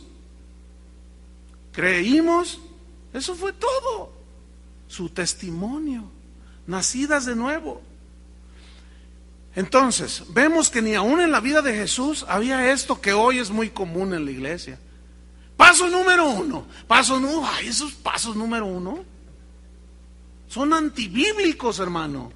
creímos, 1.72 2.60
eso 3.12 3.34
fue 3.34 3.52
todo. 3.52 4.12
Su 4.88 5.08
testimonio, 5.08 6.04
nacidas 6.66 7.26
de 7.26 7.36
nuevo. 7.36 7.82
Entonces, 9.54 10.22
vemos 10.28 10.68
que 10.70 10.82
ni 10.82 10.94
aún 10.94 11.20
en 11.20 11.32
la 11.32 11.40
vida 11.40 11.62
de 11.62 11.74
Jesús 11.74 12.24
había 12.28 12.70
esto 12.72 13.00
que 13.00 13.12
hoy 13.12 13.38
es 13.38 13.50
muy 13.50 13.70
común 13.70 14.12
en 14.14 14.24
la 14.24 14.30
iglesia. 14.30 14.78
Paso 15.56 15.88
número 15.88 16.28
uno, 16.28 16.66
paso 16.86 17.20
esos 17.62 17.92
pasos 17.94 18.36
número 18.36 18.66
uno 18.66 19.16
son 20.48 20.72
antibíblicos, 20.72 21.78
hermano. 21.80 22.32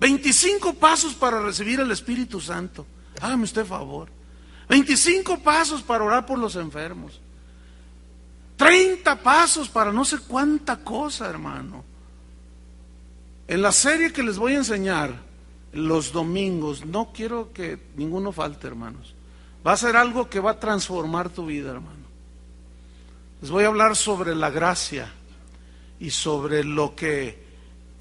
25 0.00 0.74
pasos 0.74 1.14
para 1.14 1.40
recibir 1.40 1.80
el 1.80 1.90
Espíritu 1.90 2.40
Santo. 2.40 2.86
Hágame 3.22 3.44
usted 3.44 3.64
favor. 3.64 4.08
25 4.68 5.38
pasos 5.38 5.80
para 5.80 6.04
orar 6.04 6.26
por 6.26 6.38
los 6.38 6.56
enfermos. 6.56 7.20
30 8.56 9.22
pasos 9.22 9.68
para 9.68 9.92
no 9.92 10.04
sé 10.04 10.18
cuánta 10.18 10.82
cosa, 10.82 11.28
hermano. 11.30 11.84
En 13.46 13.62
la 13.62 13.70
serie 13.70 14.12
que 14.12 14.22
les 14.22 14.38
voy 14.38 14.54
a 14.54 14.58
enseñar 14.58 15.14
los 15.72 16.12
domingos, 16.12 16.84
no 16.84 17.12
quiero 17.12 17.52
que 17.52 17.78
ninguno 17.96 18.32
falte, 18.32 18.66
hermanos. 18.66 19.14
Va 19.64 19.72
a 19.72 19.76
ser 19.76 19.96
algo 19.96 20.28
que 20.28 20.40
va 20.40 20.52
a 20.52 20.60
transformar 20.60 21.30
tu 21.30 21.46
vida, 21.46 21.70
hermano. 21.70 22.02
Les 23.40 23.50
voy 23.50 23.64
a 23.64 23.68
hablar 23.68 23.94
sobre 23.94 24.34
la 24.34 24.50
gracia 24.50 25.12
y 26.00 26.10
sobre 26.10 26.64
lo 26.64 26.96
que 26.96 27.41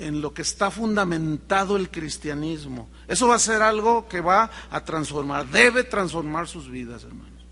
en 0.01 0.19
lo 0.19 0.33
que 0.33 0.41
está 0.41 0.71
fundamentado 0.71 1.77
el 1.77 1.89
cristianismo. 1.89 2.89
Eso 3.07 3.27
va 3.27 3.35
a 3.35 3.39
ser 3.39 3.61
algo 3.61 4.07
que 4.07 4.19
va 4.19 4.49
a 4.69 4.83
transformar, 4.83 5.47
debe 5.47 5.83
transformar 5.83 6.47
sus 6.47 6.69
vidas, 6.69 7.03
hermanos. 7.03 7.45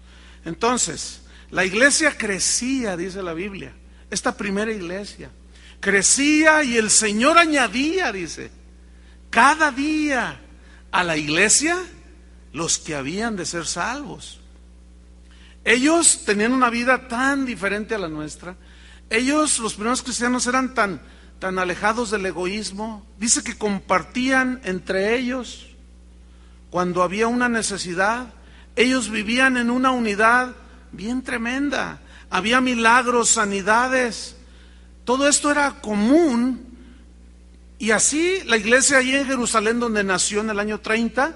Entonces, 0.45 1.21
la 1.51 1.63
iglesia 1.63 2.17
crecía, 2.17 2.97
dice 2.97 3.21
la 3.21 3.33
Biblia, 3.33 3.73
esta 4.09 4.35
primera 4.35 4.71
iglesia. 4.71 5.29
Crecía 5.79 6.63
y 6.63 6.77
el 6.77 6.89
Señor 6.89 7.37
añadía, 7.37 8.11
dice, 8.11 8.51
cada 9.29 9.71
día 9.71 10.41
a 10.91 11.03
la 11.03 11.17
iglesia 11.17 11.77
los 12.51 12.79
que 12.79 12.95
habían 12.95 13.35
de 13.35 13.45
ser 13.45 13.65
salvos. 13.65 14.39
Ellos 15.63 16.23
tenían 16.25 16.53
una 16.53 16.71
vida 16.71 17.07
tan 17.07 17.45
diferente 17.45 17.93
a 17.93 17.99
la 17.99 18.07
nuestra. 18.07 18.55
Ellos, 19.09 19.59
los 19.59 19.75
primeros 19.75 20.01
cristianos, 20.01 20.47
eran 20.47 20.73
tan 20.73 21.01
tan 21.39 21.57
alejados 21.57 22.11
del 22.11 22.25
egoísmo. 22.25 23.05
Dice 23.17 23.43
que 23.43 23.57
compartían 23.57 24.61
entre 24.63 25.15
ellos 25.17 25.67
cuando 26.69 27.01
había 27.01 27.27
una 27.27 27.49
necesidad. 27.49 28.33
Ellos 28.75 29.09
vivían 29.09 29.57
en 29.57 29.71
una 29.71 29.91
unidad 29.91 30.55
bien 30.91 31.23
tremenda. 31.23 32.01
Había 32.29 32.61
milagros, 32.61 33.29
sanidades. 33.29 34.35
Todo 35.05 35.27
esto 35.27 35.49
era 35.49 35.81
común. 35.81 36.65
Y 37.79 37.91
así 37.91 38.43
la 38.45 38.57
iglesia 38.57 38.97
allí 38.97 39.15
en 39.15 39.25
Jerusalén, 39.25 39.79
donde 39.79 40.03
nació 40.03 40.41
en 40.41 40.49
el 40.49 40.59
año 40.59 40.81
30, 40.81 41.33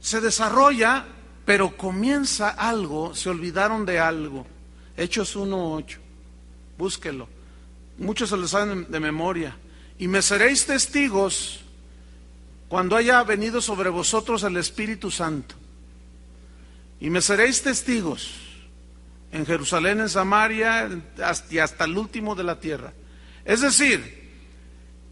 se 0.00 0.20
desarrolla, 0.20 1.04
pero 1.44 1.76
comienza 1.76 2.48
algo, 2.48 3.14
se 3.16 3.28
olvidaron 3.28 3.84
de 3.84 3.98
algo. 3.98 4.46
Hechos 4.96 5.36
1.8. 5.36 5.98
Búsquelo. 6.78 7.39
Muchos 8.00 8.30
se 8.30 8.36
lo 8.36 8.48
saben 8.48 8.86
de 8.90 8.98
memoria. 8.98 9.56
Y 9.98 10.08
me 10.08 10.22
seréis 10.22 10.64
testigos 10.64 11.60
cuando 12.68 12.96
haya 12.96 13.22
venido 13.24 13.60
sobre 13.60 13.90
vosotros 13.90 14.42
el 14.42 14.56
Espíritu 14.56 15.10
Santo. 15.10 15.54
Y 16.98 17.10
me 17.10 17.20
seréis 17.20 17.62
testigos 17.62 18.32
en 19.32 19.44
Jerusalén, 19.44 20.00
en 20.00 20.08
Samaria 20.08 20.88
y 21.50 21.58
hasta 21.58 21.84
el 21.84 21.96
último 21.98 22.34
de 22.34 22.44
la 22.44 22.58
tierra. 22.58 22.94
Es 23.44 23.60
decir, 23.60 24.30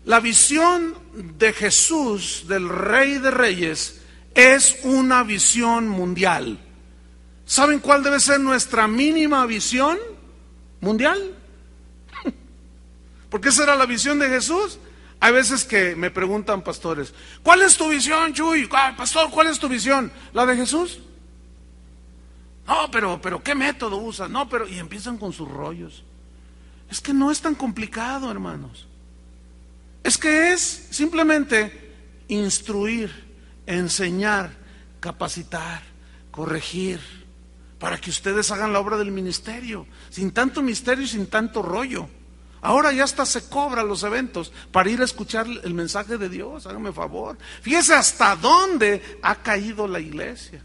la 0.07 0.21
visión 0.21 0.95
de 1.39 1.53
Jesús, 1.53 2.47
del 2.49 2.71
Rey 2.71 3.19
de 3.19 3.31
Reyes, 3.31 4.01
es 4.35 4.79
una 4.85 5.25
visión 5.25 5.89
mundial. 5.89 6.59
¿Saben 7.45 7.81
cuál 7.81 8.03
debe 8.03 8.19
ser 8.19 8.41
nuestra 8.41 8.89
mínima 8.89 9.45
visión 9.45 9.99
mundial? 10.81 11.38
Porque 13.31 13.51
esa 13.51 13.65
era 13.65 13.77
la 13.77 13.87
visión 13.87 14.19
de 14.19 14.29
Jesús. 14.29 14.79
Hay 15.21 15.33
veces 15.33 15.65
que 15.65 15.97
me 15.97 16.11
preguntan 16.11 16.63
pastores, 16.63 17.13
¿cuál 17.43 17.63
es 17.63 17.77
tu 17.77 17.89
visión, 17.89 18.33
Chuy? 18.33 18.69
Ah, 18.73 18.95
pastor, 18.97 19.31
¿cuál 19.31 19.49
es 19.49 19.59
tu 19.59 19.69
visión? 19.69 20.13
¿La 20.33 20.47
de 20.47 20.57
Jesús? 20.57 21.01
No, 22.69 22.89
pero, 22.91 23.21
pero 23.21 23.43
¿qué 23.43 23.55
método 23.55 23.97
usa? 23.97 24.29
No, 24.29 24.49
pero, 24.49 24.69
y 24.69 24.79
empiezan 24.79 25.19
con 25.19 25.33
sus 25.33 25.49
rollos. 25.49 26.05
Es 26.89 27.01
que 27.01 27.13
no 27.13 27.31
es 27.31 27.41
tan 27.41 27.55
complicado, 27.55 28.31
hermanos. 28.31 28.87
Es 30.05 30.17
que 30.17 30.53
es 30.53 30.89
simplemente 30.91 31.95
instruir, 32.29 33.11
enseñar, 33.67 34.53
capacitar, 35.01 35.83
corregir, 36.31 37.01
para 37.79 37.99
que 37.99 38.11
ustedes 38.11 38.51
hagan 38.51 38.73
la 38.73 38.81
obra 38.81 38.97
del 38.97 39.11
ministerio, 39.11 39.87
sin 40.11 40.31
tanto 40.33 40.63
misterio 40.63 41.05
y 41.05 41.09
sin 41.09 41.27
tanto 41.27 41.63
rollo. 41.63 42.09
Ahora 42.61 42.93
ya 42.93 43.05
hasta 43.05 43.25
se 43.25 43.49
cobra 43.49 43.83
los 43.83 44.03
eventos 44.03 44.53
para 44.73 44.91
ir 44.91 45.01
a 45.01 45.05
escuchar 45.05 45.47
el 45.47 45.75
mensaje 45.75 46.19
de 46.19 46.29
Dios, 46.29 46.67
hágame 46.67 46.93
favor. 46.93 47.39
Fíjese 47.63 47.95
hasta 47.95 48.35
dónde 48.37 49.19
ha 49.23 49.37
caído 49.37 49.87
la 49.87 50.01
iglesia. 50.01 50.63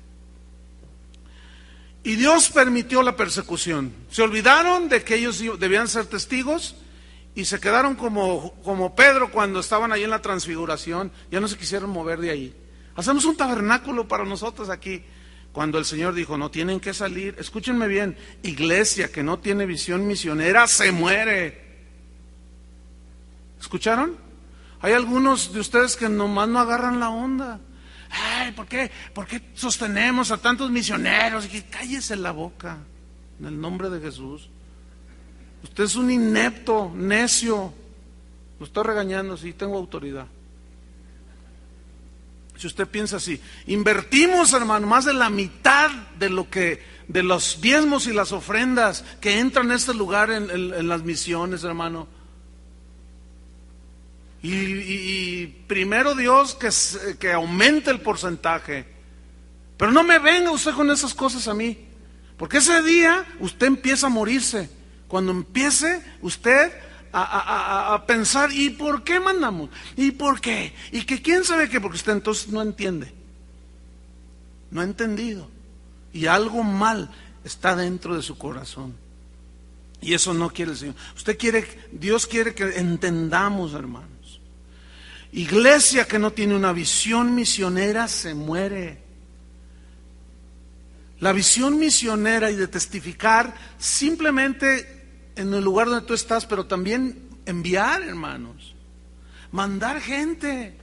Y 2.04 2.16
Dios 2.16 2.50
permitió 2.50 3.02
la 3.02 3.16
persecución. 3.16 3.94
Se 4.12 4.22
olvidaron 4.22 4.89
de 4.89 5.04
que 5.04 5.16
ellos 5.16 5.41
debían 5.60 5.88
ser 5.88 6.06
testigos 6.06 6.76
y 7.34 7.46
se 7.46 7.60
quedaron 7.60 7.96
como, 7.96 8.54
como 8.64 8.96
Pedro 8.96 9.32
cuando 9.32 9.62
estaban 9.62 9.91
ahí 9.91 10.04
en 10.04 10.10
la 10.10 10.22
transfiguración. 10.22 11.12
Ya 11.32 11.39
no 11.39 11.48
se 11.48 11.58
quisieron 11.58 11.89
mover 11.89 12.20
de 12.20 12.32
ahí. 12.32 12.56
Hacemos 12.96 13.24
un 13.26 13.38
tabernáculo 13.38 14.08
para 14.08 14.26
nosotros 14.26 14.70
aquí. 14.70 15.04
Cuando 15.54 15.78
el 15.78 15.86
Señor 15.86 16.16
dijo, 16.16 16.38
no 16.38 16.50
tienen 16.50 16.80
que 16.80 16.96
salir, 16.96 17.36
escúchenme 17.38 17.88
bien, 17.88 18.18
iglesia 18.41 19.12
que 19.12 19.22
no 19.22 19.38
tiene 19.38 19.68
visión 19.68 20.08
misionera 20.08 20.68
se 20.68 20.91
muere. 20.91 21.62
¿Escucharon? 23.64 24.18
Hay 24.82 24.91
algunos 24.91 25.53
de 25.53 25.61
ustedes 25.61 25.95
que 25.95 26.09
nomás 26.09 26.49
no 26.49 26.59
agarran 26.59 26.99
la 26.99 27.09
onda. 27.09 27.61
Ay, 28.09 28.51
¿por 28.51 28.68
qué, 28.68 28.91
¿por 29.14 29.26
qué 29.26 29.41
sostenemos 29.53 30.32
a 30.32 30.38
tantos 30.38 30.70
misioneros? 30.70 31.45
Y 31.45 31.61
cállese 31.61 32.18
la 32.18 32.32
boca, 32.32 32.80
en 33.39 33.45
el 33.45 33.59
nombre 33.59 33.89
de 33.89 34.01
Jesús. 34.01 34.49
Usted 35.64 35.86
es 35.86 35.95
un 35.95 36.11
inepto, 36.11 36.91
necio. 36.93 37.74
Lo 38.59 38.66
estoy 38.66 38.84
regañando, 38.84 39.38
sí, 39.38 39.53
tengo 39.53 39.78
autoridad. 39.78 40.28
Si 42.57 42.68
usted 42.68 42.86
piensa 42.86 43.16
así, 43.16 43.39
invertimos, 43.68 44.51
hermano, 44.51 44.88
más 44.88 45.05
de 45.05 45.14
la 45.14 45.30
mitad 45.30 45.89
de 46.20 46.30
lo 46.30 46.49
que, 46.49 46.84
de 47.07 47.24
los 47.24 47.61
diezmos 47.61 48.07
y 48.07 48.14
las 48.14 48.34
ofrendas 48.34 49.05
que 49.22 49.39
entran 49.39 49.68
en 49.68 49.78
este 49.78 49.93
lugar 49.93 50.32
en 50.32 50.88
las 50.89 51.03
misiones, 51.03 51.64
hermano. 51.64 52.23
Y, 54.46 55.48
primero 55.68 56.16
Dios 56.16 56.54
que, 56.56 56.70
que 57.18 57.32
aumente 57.32 57.89
el 57.89 58.02
porcentaje. 58.02 58.86
Pero 59.78 59.91
no 59.91 60.04
me 60.04 60.20
venga 60.20 60.52
usted 60.52 60.74
con 60.74 60.91
esas 60.91 61.14
cosas 61.14 61.48
a 61.48 61.54
mí. 61.54 61.78
Porque 62.38 62.58
ese 62.58 62.84
día 62.84 63.26
usted 63.39 63.68
empieza 63.68 64.08
a 64.08 64.10
morirse. 64.10 64.70
Cuando 65.08 65.32
empiece 65.32 66.04
usted 66.22 66.74
a, 67.14 67.94
a, 67.94 68.06
pensar, 68.06 68.52
¿y 68.52 68.72
por 68.72 69.04
qué 69.04 69.20
mandamos? 69.20 69.70
¿Y 69.96 70.12
por 70.12 70.41
qué? 70.41 70.74
¿Y 70.91 71.04
que 71.04 71.22
quién 71.22 71.46
sabe 71.46 71.70
qué? 71.70 71.80
Porque 71.80 71.98
usted 71.98 72.12
entonces 72.12 72.50
no 72.50 72.62
entiende. 72.62 73.14
No 74.72 74.82
ha 74.82 74.84
entendido. 74.84 75.48
Y 76.12 76.26
algo 76.26 76.64
mal 76.64 77.10
está 77.46 77.78
dentro 77.78 78.16
de 78.16 78.22
su 78.24 78.38
corazón. 78.38 78.96
Y 80.02 80.14
eso 80.14 80.34
no 80.34 80.50
quiere 80.50 80.72
el 80.72 80.78
Señor. 80.78 80.96
Usted 81.16 81.38
quiere, 81.38 81.66
Dios 81.94 82.28
quiere 82.28 82.54
que 82.54 82.78
entendamos, 82.78 83.74
hermano. 83.74 84.12
Iglesia 85.34 86.08
que 86.08 86.20
no 86.20 86.32
tiene 86.32 86.56
una 86.56 86.74
visión 86.74 87.34
misionera 87.34 88.08
se 88.08 88.36
muere. 88.36 89.02
La 91.20 91.34
visión 91.34 91.80
misionera 91.80 92.52
y 92.52 92.56
de 92.56 92.68
testificar 92.68 93.56
simplemente 93.80 95.32
en 95.36 95.52
el 95.52 95.64
lugar 95.64 95.88
donde 95.88 96.06
tú 96.06 96.14
estás, 96.14 96.46
pero 96.46 96.68
también 96.68 97.30
enviar, 97.48 98.04
hermanos. 98.04 98.76
Mandar 99.52 100.02
gente. 100.02 100.78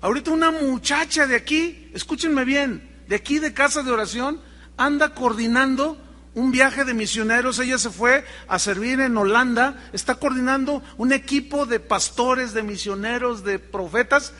Ahorita 0.00 0.32
una 0.32 0.50
muchacha 0.50 1.28
de 1.28 1.36
aquí, 1.36 1.90
escúchenme 1.94 2.44
bien, 2.44 2.90
de 3.06 3.14
aquí 3.14 3.38
de 3.38 3.54
casa 3.54 3.84
de 3.84 3.92
oración, 3.92 4.40
anda 4.76 5.14
coordinando 5.14 5.96
un 6.34 6.50
viaje 6.50 6.84
de 6.84 6.94
misioneros, 6.94 7.58
ella 7.58 7.78
se 7.78 7.90
fue 7.90 8.24
a 8.48 8.58
servir 8.58 9.00
en 9.00 9.16
Holanda, 9.16 9.88
está 9.92 10.16
coordinando 10.16 10.82
un 10.96 11.12
equipo 11.12 11.64
de 11.64 11.80
pastores, 11.80 12.52
de 12.54 12.62
misioneros, 12.62 13.44
de 13.44 13.58
profetas, 13.58 14.32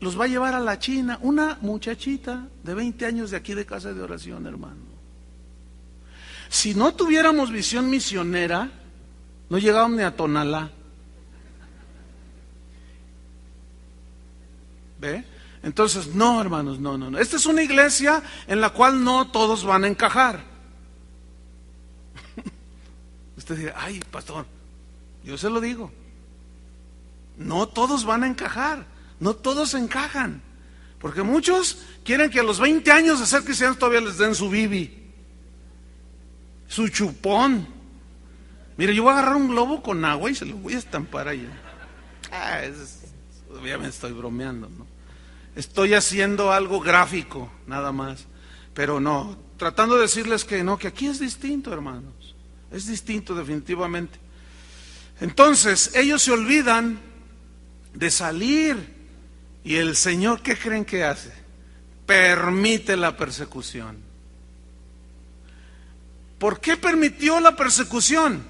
los 0.00 0.18
va 0.18 0.24
a 0.24 0.28
llevar 0.28 0.54
a 0.54 0.60
la 0.60 0.78
China, 0.78 1.18
una 1.22 1.58
muchachita 1.60 2.48
de 2.62 2.74
20 2.74 3.06
años 3.06 3.30
de 3.30 3.36
aquí 3.36 3.54
de 3.54 3.66
casa 3.66 3.92
de 3.92 4.02
oración, 4.02 4.46
hermano. 4.46 4.88
Si 6.48 6.74
no 6.74 6.94
tuviéramos 6.94 7.50
visión 7.50 7.90
misionera, 7.90 8.70
no 9.48 9.58
llegábamos 9.58 9.98
ni 9.98 10.02
a 10.02 10.16
Tonalá. 10.16 10.70
¿Ve? 15.00 15.24
Entonces, 15.62 16.14
no, 16.14 16.40
hermanos, 16.40 16.80
no, 16.80 16.96
no, 16.96 17.10
no. 17.10 17.18
Esta 17.18 17.36
es 17.36 17.46
una 17.46 17.62
iglesia 17.62 18.22
en 18.46 18.60
la 18.60 18.70
cual 18.70 19.04
no 19.04 19.30
todos 19.30 19.64
van 19.64 19.84
a 19.84 19.88
encajar. 19.88 20.57
Usted 23.48 23.62
dirá, 23.62 23.74
ay, 23.78 24.02
pastor, 24.10 24.44
yo 25.24 25.38
se 25.38 25.48
lo 25.48 25.58
digo. 25.58 25.90
No 27.38 27.66
todos 27.66 28.04
van 28.04 28.22
a 28.22 28.26
encajar, 28.26 28.84
no 29.20 29.32
todos 29.32 29.72
encajan. 29.72 30.42
Porque 30.98 31.22
muchos 31.22 31.78
quieren 32.04 32.30
que 32.30 32.40
a 32.40 32.42
los 32.42 32.60
20 32.60 32.92
años 32.92 33.20
de 33.20 33.24
ser 33.24 33.44
cristianos 33.44 33.78
todavía 33.78 34.02
les 34.02 34.18
den 34.18 34.34
su 34.34 34.50
bibi, 34.50 35.12
su 36.66 36.88
chupón. 36.90 37.66
Mire, 38.76 38.94
yo 38.94 39.04
voy 39.04 39.12
a 39.12 39.18
agarrar 39.20 39.36
un 39.36 39.48
globo 39.48 39.82
con 39.82 40.04
agua 40.04 40.30
y 40.30 40.34
se 40.34 40.44
lo 40.44 40.54
voy 40.56 40.74
a 40.74 40.78
estampar 40.78 41.28
ahí. 41.28 41.48
Ah, 42.30 42.60
obviamente 43.50 43.94
estoy 43.96 44.12
bromeando, 44.12 44.68
¿no? 44.68 44.86
Estoy 45.56 45.94
haciendo 45.94 46.52
algo 46.52 46.80
gráfico, 46.80 47.50
nada 47.66 47.92
más. 47.92 48.26
Pero 48.74 49.00
no, 49.00 49.38
tratando 49.56 49.94
de 49.94 50.02
decirles 50.02 50.44
que 50.44 50.62
no, 50.62 50.76
que 50.76 50.88
aquí 50.88 51.06
es 51.06 51.18
distinto, 51.18 51.72
hermano. 51.72 52.12
Es 52.70 52.86
distinto 52.86 53.34
definitivamente. 53.34 54.18
Entonces, 55.20 55.92
ellos 55.94 56.22
se 56.22 56.32
olvidan 56.32 57.00
de 57.94 58.10
salir 58.10 58.76
y 59.64 59.76
el 59.76 59.96
Señor, 59.96 60.42
¿qué 60.42 60.56
creen 60.56 60.84
que 60.84 61.04
hace? 61.04 61.32
Permite 62.06 62.96
la 62.96 63.16
persecución. 63.16 63.98
¿Por 66.38 66.60
qué 66.60 66.76
permitió 66.76 67.40
la 67.40 67.56
persecución? 67.56 68.44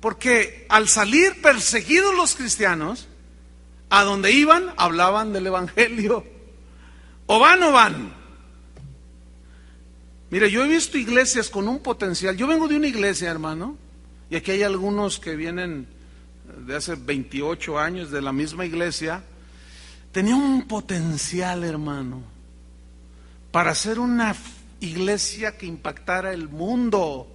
Porque 0.00 0.66
al 0.68 0.88
salir 0.88 1.42
perseguidos 1.42 2.14
los 2.14 2.36
cristianos, 2.36 3.08
a 3.90 4.04
donde 4.04 4.32
iban 4.32 4.72
hablaban 4.76 5.32
del 5.32 5.46
Evangelio. 5.46 6.24
O 7.26 7.38
van 7.38 7.62
o 7.62 7.72
van. 7.72 8.17
Mire, 10.30 10.50
yo 10.50 10.64
he 10.64 10.68
visto 10.68 10.98
iglesias 10.98 11.48
con 11.48 11.68
un 11.68 11.78
potencial. 11.80 12.36
Yo 12.36 12.46
vengo 12.46 12.68
de 12.68 12.76
una 12.76 12.86
iglesia, 12.86 13.30
hermano, 13.30 13.76
y 14.30 14.36
aquí 14.36 14.50
hay 14.50 14.62
algunos 14.62 15.18
que 15.18 15.36
vienen 15.36 15.86
de 16.66 16.76
hace 16.76 16.94
28 16.94 17.78
años 17.78 18.10
de 18.10 18.20
la 18.20 18.32
misma 18.32 18.66
iglesia. 18.66 19.22
Tenía 20.12 20.36
un 20.36 20.66
potencial, 20.66 21.64
hermano, 21.64 22.22
para 23.50 23.74
ser 23.74 23.98
una, 23.98 24.34
iglesia 24.80 25.56
que 25.56 25.66
impactara 25.66 26.32
el 26.32 26.48
mundo. 26.48 27.28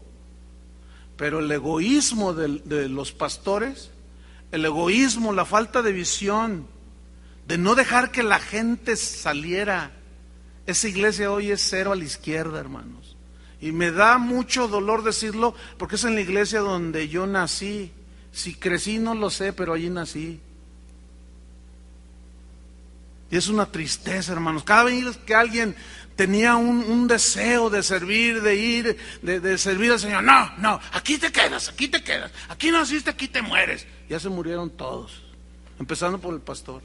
Pero 1.18 1.40
el 1.40 1.52
egoísmo 1.52 2.34
de, 2.34 2.60
de 2.66 2.90
los 2.90 3.12
pastores, 3.12 3.92
el 4.52 4.66
egoísmo, 4.66 5.34
la 5.34 5.46
falta 5.46 5.82
de 5.82 5.92
visión, 5.92 6.68
de 7.48 7.58
no 7.58 7.76
dejar 7.76 8.12
que 8.12 8.24
la 8.24 8.40
gente 8.40 8.96
saliera. 8.96 9.92
Esa 10.66 10.88
iglesia 10.88 11.32
hoy 11.32 11.52
es 11.52 11.62
cero 11.62 11.92
a 11.92 11.96
la 11.96 12.04
izquierda, 12.04 12.60
hermanos. 12.60 13.16
Y 13.60 13.72
me 13.72 13.92
da 13.92 14.18
mucho 14.18 14.68
dolor 14.68 15.04
decirlo 15.04 15.56
porque 15.78 15.96
es 15.96 16.04
en 16.04 16.16
la 16.16 16.22
iglesia 16.22 16.60
donde 16.60 17.08
yo 17.08 17.26
nací. 17.28 17.92
Si 18.32 18.56
crecí 18.56 18.98
no 18.98 19.14
lo 19.14 19.30
sé, 19.30 19.54
pero 19.54 19.74
allí 19.74 19.90
nací. 19.90 20.40
Y 23.30 23.38
es 23.38 23.48
una 23.48 23.66
tristeza, 23.66 24.32
hermanos. 24.32 24.64
Cada 24.64 24.84
vez 24.84 25.18
que 25.26 25.34
alguien 25.34 25.76
tenía 26.16 26.56
un, 26.56 27.08
deseo 27.08 27.70
de 27.70 27.84
servir, 27.84 28.42
de 28.42 28.56
ir, 28.56 28.98
de, 29.22 29.40
de, 29.40 29.58
servir 29.58 29.92
al 29.92 30.00
Señor, 30.00 30.24
no, 30.24 30.56
no, 30.58 30.80
aquí 30.92 31.18
te 31.18 31.32
quedas, 31.32 31.70
aquí 31.70 31.88
te 31.88 32.04
quedas. 32.04 32.32
Aquí 32.50 32.70
naciste, 32.70 33.10
aquí 33.10 33.28
te 33.28 33.42
mueres. 33.42 33.88
Ya 34.10 34.20
se 34.20 34.30
murieron 34.30 34.70
todos, 34.70 35.24
empezando 35.80 36.20
por 36.20 36.34
el 36.34 36.42
pastor. 36.42 36.84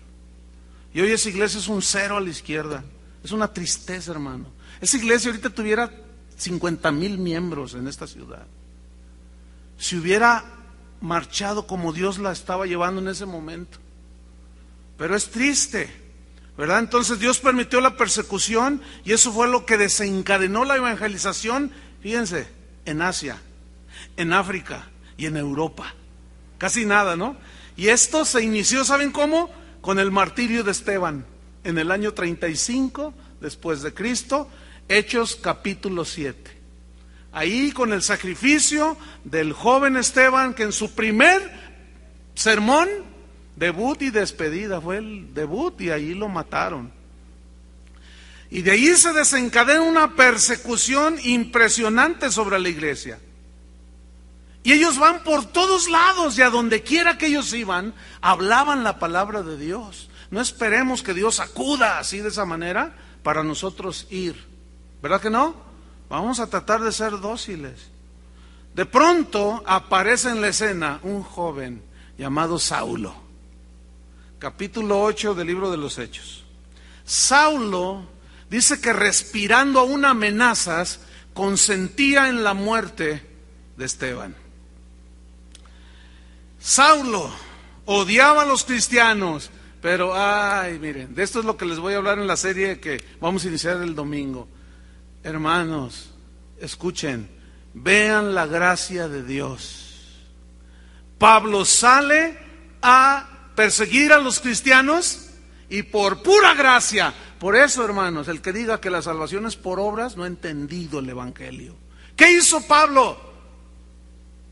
Y 0.94 1.00
hoy 1.00 1.12
esa 1.12 1.28
iglesia 1.28 1.60
es 1.60 1.68
un 1.68 1.82
cero 1.82 2.16
a 2.16 2.20
la 2.20 2.30
izquierda. 2.30 2.82
Es 3.22 3.32
una 3.32 3.52
tristeza, 3.52 4.12
hermano. 4.12 4.46
Esa 4.80 4.96
iglesia 4.96 5.30
ahorita 5.30 5.50
tuviera 5.50 5.90
50 6.36 6.92
mil 6.92 7.18
miembros 7.18 7.74
en 7.74 7.88
esta 7.88 8.06
ciudad. 8.06 8.46
Si 9.76 9.96
hubiera 9.96 10.44
marchado 11.00 11.66
como 11.66 11.92
Dios 11.92 12.18
la 12.18 12.32
estaba 12.32 12.66
llevando 12.66 13.00
en 13.00 13.08
ese 13.08 13.26
momento. 13.26 13.78
Pero 14.96 15.14
es 15.14 15.30
triste, 15.30 15.88
¿verdad? 16.56 16.80
Entonces 16.80 17.18
Dios 17.20 17.38
permitió 17.38 17.80
la 17.80 17.96
persecución 17.96 18.82
y 19.04 19.12
eso 19.12 19.32
fue 19.32 19.48
lo 19.48 19.64
que 19.64 19.78
desencadenó 19.78 20.64
la 20.64 20.76
evangelización, 20.76 21.70
fíjense, 22.00 22.48
en 22.84 23.02
Asia, 23.02 23.40
en 24.16 24.32
África 24.32 24.88
y 25.16 25.26
en 25.26 25.36
Europa. 25.36 25.94
Casi 26.58 26.84
nada, 26.84 27.16
¿no? 27.16 27.36
Y 27.76 27.88
esto 27.88 28.24
se 28.24 28.42
inició, 28.42 28.84
¿saben 28.84 29.12
cómo? 29.12 29.50
Con 29.80 30.00
el 30.00 30.10
martirio 30.10 30.64
de 30.64 30.72
Esteban 30.72 31.24
en 31.64 31.78
el 31.78 31.90
año 31.90 32.14
35 32.14 33.14
después 33.40 33.82
de 33.82 33.94
Cristo, 33.94 34.48
Hechos 34.88 35.36
capítulo 35.36 36.04
7. 36.04 36.58
Ahí 37.32 37.72
con 37.72 37.92
el 37.92 38.02
sacrificio 38.02 38.96
del 39.24 39.52
joven 39.52 39.96
Esteban 39.96 40.54
que 40.54 40.62
en 40.64 40.72
su 40.72 40.94
primer 40.94 41.50
sermón, 42.34 42.88
debut 43.56 44.00
y 44.02 44.10
despedida, 44.10 44.80
fue 44.80 44.98
el 44.98 45.34
debut 45.34 45.80
y 45.80 45.90
ahí 45.90 46.14
lo 46.14 46.28
mataron. 46.28 46.90
Y 48.50 48.62
de 48.62 48.70
ahí 48.70 48.94
se 48.96 49.12
desencadena 49.12 49.82
una 49.82 50.14
persecución 50.16 51.16
impresionante 51.22 52.30
sobre 52.30 52.58
la 52.58 52.68
iglesia. 52.70 53.18
Y 54.62 54.72
ellos 54.72 54.98
van 54.98 55.22
por 55.22 55.44
todos 55.46 55.88
lados 55.88 56.38
y 56.38 56.42
a 56.42 56.50
donde 56.50 56.82
quiera 56.82 57.18
que 57.18 57.26
ellos 57.26 57.52
iban, 57.52 57.94
hablaban 58.20 58.84
la 58.84 58.98
palabra 58.98 59.42
de 59.42 59.56
Dios. 59.56 60.08
No 60.30 60.40
esperemos 60.40 61.02
que 61.02 61.14
Dios 61.14 61.40
acuda 61.40 61.98
así 61.98 62.20
de 62.20 62.28
esa 62.28 62.44
manera 62.44 62.94
para 63.22 63.42
nosotros 63.42 64.06
ir. 64.10 64.46
¿Verdad 65.02 65.20
que 65.20 65.30
no? 65.30 65.54
Vamos 66.08 66.40
a 66.40 66.48
tratar 66.48 66.80
de 66.80 66.92
ser 66.92 67.20
dóciles. 67.20 67.88
De 68.74 68.86
pronto 68.86 69.62
aparece 69.66 70.30
en 70.30 70.40
la 70.40 70.48
escena 70.48 71.00
un 71.02 71.22
joven 71.22 71.82
llamado 72.16 72.58
Saulo. 72.58 73.14
Capítulo 74.38 75.02
8 75.02 75.34
del 75.34 75.46
libro 75.46 75.70
de 75.70 75.76
los 75.76 75.98
Hechos. 75.98 76.44
Saulo 77.04 78.06
dice 78.50 78.80
que 78.80 78.92
respirando 78.92 79.80
aún 79.80 80.04
amenazas 80.04 81.00
consentía 81.34 82.28
en 82.28 82.44
la 82.44 82.54
muerte 82.54 83.26
de 83.76 83.84
Esteban. 83.84 84.34
Saulo 86.60 87.30
odiaba 87.86 88.42
a 88.42 88.46
los 88.46 88.64
cristianos, 88.64 89.50
pero, 89.90 90.12
ay, 90.14 90.78
miren, 90.78 91.14
de 91.14 91.22
esto 91.22 91.38
es 91.38 91.46
lo 91.46 91.56
que 91.56 91.64
les 91.64 91.78
voy 91.78 91.94
a 91.94 91.96
hablar 91.96 92.18
en 92.18 92.26
la 92.26 92.36
serie 92.36 92.78
que 92.78 93.02
vamos 93.22 93.42
a 93.42 93.48
iniciar 93.48 93.80
el 93.80 93.94
domingo. 93.94 94.46
Hermanos, 95.22 96.10
escuchen, 96.60 97.26
vean 97.72 98.34
la 98.34 98.44
gracia 98.44 99.08
de 99.08 99.22
Dios. 99.22 100.26
Pablo 101.16 101.64
sale 101.64 102.38
a 102.82 103.30
perseguir 103.54 104.12
a 104.12 104.18
los 104.18 104.40
cristianos 104.40 105.30
y 105.70 105.84
por 105.84 106.22
pura 106.22 106.52
gracia. 106.52 107.14
Por 107.38 107.56
eso, 107.56 107.82
hermanos, 107.82 108.28
el 108.28 108.42
que 108.42 108.52
diga 108.52 108.82
que 108.82 108.90
la 108.90 109.00
salvación 109.00 109.46
es 109.46 109.56
por 109.56 109.80
obras 109.80 110.18
no 110.18 110.24
ha 110.24 110.26
entendido 110.26 110.98
el 110.98 111.08
Evangelio. 111.08 111.76
¿Qué 112.14 112.30
hizo 112.30 112.60
Pablo 112.66 113.18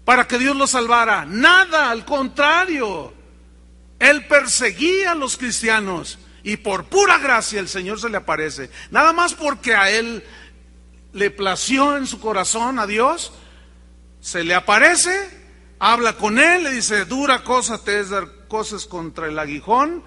para 0.03 0.27
que 0.27 0.39
Dios 0.39 0.57
lo 0.57 0.67
salvara? 0.67 1.27
Nada, 1.27 1.91
al 1.91 2.07
contrario. 2.07 3.26
Él 3.99 4.27
perseguía 4.27 5.13
a 5.13 5.15
los 5.15 5.37
cristianos 5.37 6.19
y 6.43 6.59
por 6.59 6.85
pura 6.85 7.19
gracia 7.19 7.61
el 7.61 7.69
Señor 7.69 7.99
se 7.99 8.09
le 8.09 8.19
aparece. 8.19 8.71
Nada 8.91 9.13
más 9.13 9.35
porque 9.35 9.75
a 9.75 9.91
él 9.91 10.23
le 11.13 11.31
plació 11.31 11.97
en 11.97 12.07
su 12.07 12.21
corazón 12.21 12.79
a 12.79 12.87
Dios, 12.87 13.33
se 14.21 14.45
le 14.45 14.55
aparece, 14.55 15.31
habla 15.79 16.15
con 16.15 16.39
él, 16.39 16.65
le 16.65 16.73
dice, 16.73 17.05
dura 17.05 17.43
cosa 17.43 17.83
te 17.83 18.01
es 18.01 18.11
dar 18.11 18.47
cosas 18.49 18.87
contra 18.87 19.27
el 19.27 19.39
aguijón. 19.39 20.05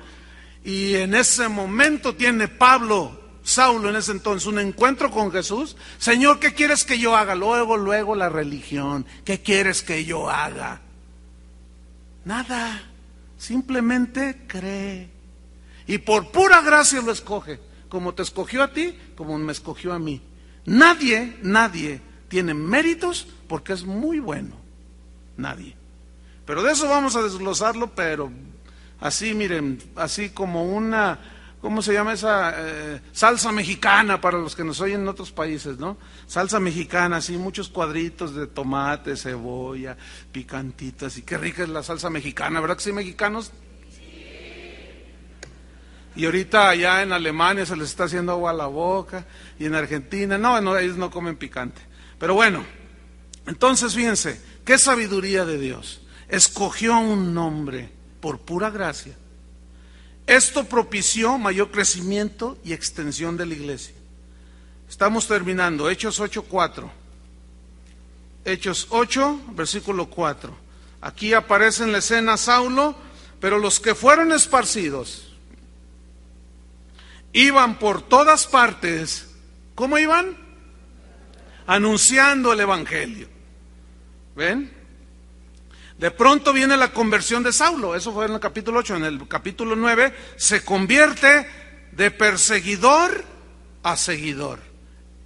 Y 0.64 0.96
en 0.96 1.16
ese 1.16 1.48
momento 1.48 2.16
tiene 2.16 2.48
Pablo, 2.48 3.20
Saulo 3.44 3.90
en 3.90 3.96
ese 3.96 4.12
entonces, 4.12 4.48
un 4.48 4.60
encuentro 4.60 5.10
con 5.10 5.32
Jesús. 5.32 5.76
Señor, 5.98 6.40
¿qué 6.40 6.54
quieres 6.54 6.84
que 6.84 7.00
yo 7.00 7.16
haga? 7.16 7.34
Luego, 7.34 7.78
luego 7.78 8.16
la 8.16 8.30
religión. 8.30 9.06
¿Qué 9.26 9.42
quieres 9.42 9.82
que 9.82 10.06
yo 10.06 10.30
haga? 10.30 10.82
Nada. 12.26 12.89
Simplemente 13.40 14.44
cree. 14.48 15.10
Y 15.88 15.98
por 15.98 16.30
pura 16.30 16.62
gracia 16.62 17.02
lo 17.02 17.12
escoge. 17.12 17.60
Como 17.88 18.14
te 18.14 18.22
escogió 18.22 18.62
a 18.62 18.74
ti, 18.74 18.96
como 19.16 19.36
me 19.40 19.54
escogió 19.54 19.94
a 19.94 19.98
mí. 19.98 20.22
Nadie, 20.66 21.38
nadie 21.42 22.02
tiene 22.28 22.54
méritos 22.54 23.28
porque 23.48 23.74
es 23.74 23.86
muy 23.86 24.20
bueno. 24.20 24.56
Nadie. 25.38 25.76
Pero 26.46 26.62
de 26.62 26.74
eso 26.74 26.88
vamos 26.90 27.16
a 27.16 27.24
desglosarlo, 27.24 27.96
pero 27.96 28.30
así, 29.00 29.34
miren, 29.34 29.82
así 29.96 30.30
como 30.30 30.66
una 30.66 31.18
¿cómo 31.62 31.82
se 31.82 31.94
llama 31.94 32.14
esa 32.14 32.54
eh, 32.58 33.02
salsa 33.12 33.52
mexicana 33.52 34.22
para 34.22 34.38
los 34.38 34.56
que 34.56 34.64
nos 34.64 34.80
oyen 34.82 35.02
en 35.02 35.08
otros 35.08 35.32
países, 35.32 35.78
¿no? 35.78 35.98
Salsa 36.28 36.60
mexicana, 36.60 37.18
así 37.18 37.38
muchos 37.38 37.70
cuadritos 37.70 38.36
de 38.36 38.48
tomate, 38.48 39.16
cebolla, 39.16 39.98
picantitas, 40.32 41.18
y 41.18 41.24
qué 41.24 41.38
rica 41.38 41.64
es 41.64 41.70
la 41.70 41.84
salsa 41.84 42.10
mexicana, 42.10 42.62
¿verdad 42.62 42.78
que 42.78 42.84
sí, 42.84 42.92
mexicanos? 42.92 43.52
Y 46.16 46.26
ahorita 46.26 46.70
allá 46.70 47.04
en 47.04 47.14
Alemania 47.14 47.66
se 47.66 47.78
les 47.78 47.90
está 47.90 48.06
haciendo 48.06 48.34
agua 48.34 48.52
a 48.52 48.54
la 48.54 48.68
boca, 48.68 49.26
y 49.58 49.66
en 49.66 49.76
Argentina, 49.76 50.38
no, 50.38 50.78
ellos 50.78 50.98
no 50.98 51.12
comen 51.12 51.38
picante. 51.38 51.82
Pero 52.18 52.34
bueno, 52.34 52.66
entonces 53.48 53.96
fíjense, 53.96 54.42
qué 54.66 54.78
sabiduría 54.78 55.46
de 55.46 55.58
Dios. 55.58 56.02
Escogió 56.28 57.00
un 57.00 57.34
nombre 57.34 57.90
por 58.20 58.40
pura 58.40 58.70
gracia 58.70 59.16
esto 60.30 60.64
propició 60.66 61.40
mayor 61.40 61.72
crecimiento 61.72 62.60
y 62.64 62.74
extensión 62.74 63.36
de 63.36 63.48
la 63.48 63.56
iglesia. 63.56 63.96
Estamos 64.88 65.28
terminando, 65.28 65.90
Hechos 65.90 66.22
8.4. 66.22 66.88
Hechos 68.46 68.88
8, 68.92 69.42
versículo 69.54 70.06
4. 70.08 70.56
Aquí 71.02 71.34
aparece 71.34 71.84
en 71.84 71.92
la 71.92 71.98
escena 71.98 72.38
Saulo, 72.38 72.96
pero 73.40 73.58
los 73.58 73.80
que 73.80 73.96
fueron 73.96 74.32
esparcidos 74.32 75.36
iban 77.34 77.80
por 77.80 78.04
todas 78.04 78.46
partes. 78.46 79.32
¿Cómo 79.74 79.98
iban? 79.98 80.38
Anunciando 81.66 82.54
el 82.54 82.60
Evangelio. 82.60 83.28
¿Ven? 84.36 84.79
De 86.00 86.12
pronto 86.12 86.54
viene 86.54 86.78
la 86.78 86.94
conversión 86.94 87.44
de 87.44 87.52
Saulo, 87.52 87.94
eso 87.94 88.14
fue 88.14 88.26
en 88.26 88.32
el 88.32 88.40
capítulo 88.40 88.80
8, 88.80 88.96
en 88.96 89.04
el 89.04 89.28
capítulo 89.28 89.76
9 89.76 90.16
se 90.38 90.64
convierte 90.64 91.46
de 91.92 92.10
perseguidor 92.10 93.26
a 93.84 93.98
seguidor. 93.98 94.62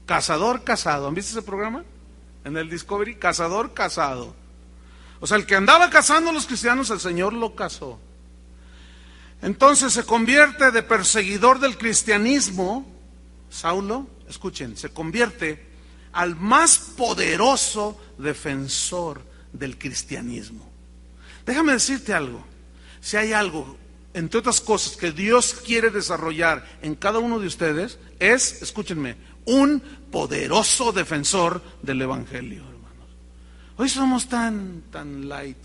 Cazador 0.08 0.64
casado, 0.64 1.08
¿han 1.08 1.14
visto 1.14 1.38
ese 1.38 1.46
programa? 1.46 1.84
En 2.44 2.58
el 2.58 2.72
Discovery, 2.72 3.18
cazador 3.18 3.76
casado. 3.76 4.36
O 5.20 5.28
sea, 5.28 5.38
el 5.38 5.46
que 5.46 5.56
andaba 5.56 5.92
cazando 5.92 6.32
a 6.32 6.34
los 6.34 6.48
cristianos, 6.48 6.90
el 6.90 7.00
Señor 7.00 7.34
lo 7.34 7.54
casó. 7.54 8.00
Entonces 9.44 9.94
se 9.94 10.06
convierte 10.06 10.72
de 10.72 10.82
perseguidor 10.82 11.60
del 11.60 11.78
cristianismo, 11.78 12.92
Saulo, 13.48 14.08
escuchen, 14.28 14.76
se 14.76 14.90
convierte 14.90 15.68
al 16.14 16.36
más 16.36 16.80
poderoso 16.80 18.02
defensor 18.18 19.33
del 19.54 19.78
cristianismo. 19.78 20.70
Déjame 21.46 21.74
decirte 21.74 22.14
algo, 22.14 22.44
si 23.00 23.18
hay 23.18 23.34
algo, 23.34 23.78
entre 24.14 24.40
otras 24.40 24.60
cosas, 24.60 24.98
que 24.98 25.12
Dios 25.12 25.54
quiere 25.54 25.90
desarrollar 25.90 26.66
en 26.82 26.96
cada 26.96 27.20
uno 27.20 27.40
de 27.40 27.48
ustedes, 27.48 28.00
es, 28.20 28.62
escúchenme, 28.62 29.16
un 29.46 29.82
poderoso 30.12 30.92
defensor 30.92 31.62
del 31.82 32.02
Evangelio, 32.02 32.64
hermanos. 32.64 33.10
Hoy 33.78 33.90
somos 33.90 34.28
tan, 34.28 34.84
tan 34.92 35.28
light 35.28 35.58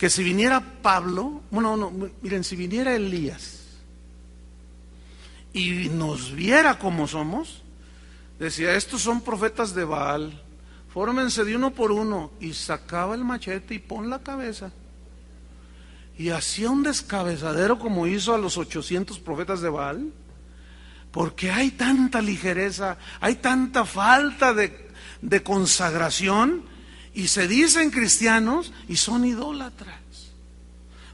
que 0.00 0.08
si 0.08 0.24
viniera 0.24 0.60
Pablo, 0.80 1.42
bueno, 1.50 1.76
no, 1.76 1.90
miren, 2.22 2.42
si 2.42 2.56
viniera 2.56 2.94
Elías 2.94 3.58
y 5.52 5.90
nos 5.90 6.32
viera 6.32 6.78
como 6.78 7.06
somos, 7.06 7.60
decía, 8.38 8.74
estos 8.74 9.02
son 9.02 9.20
profetas 9.20 9.74
de 9.74 9.84
Baal, 9.84 10.42
fórmense 10.92 11.44
de 11.44 11.56
uno 11.56 11.70
por 11.70 11.92
uno, 11.92 12.32
y 12.40 12.52
sacaba 12.52 13.14
el 13.14 13.24
machete 13.24 13.74
y 13.74 13.78
pon 13.78 14.10
la 14.10 14.20
cabeza. 14.20 14.72
Y 16.18 16.30
hacía 16.30 16.70
un 16.70 16.82
descabezadero 16.82 17.78
como 17.78 18.06
hizo 18.06 18.34
a 18.34 18.38
los 18.38 18.58
800 18.58 19.18
profetas 19.20 19.60
de 19.60 19.70
Baal. 19.70 20.12
Porque 21.10 21.50
hay 21.50 21.72
tanta 21.72 22.20
ligereza, 22.20 22.98
hay 23.20 23.36
tanta 23.36 23.84
falta 23.84 24.54
de, 24.54 24.90
consagración 25.42 26.62
y 27.14 27.28
se 27.28 27.48
dicen 27.48 27.90
cristianos 27.90 28.72
y 28.88 28.96
son 28.96 29.24
idólatras. 29.24 29.98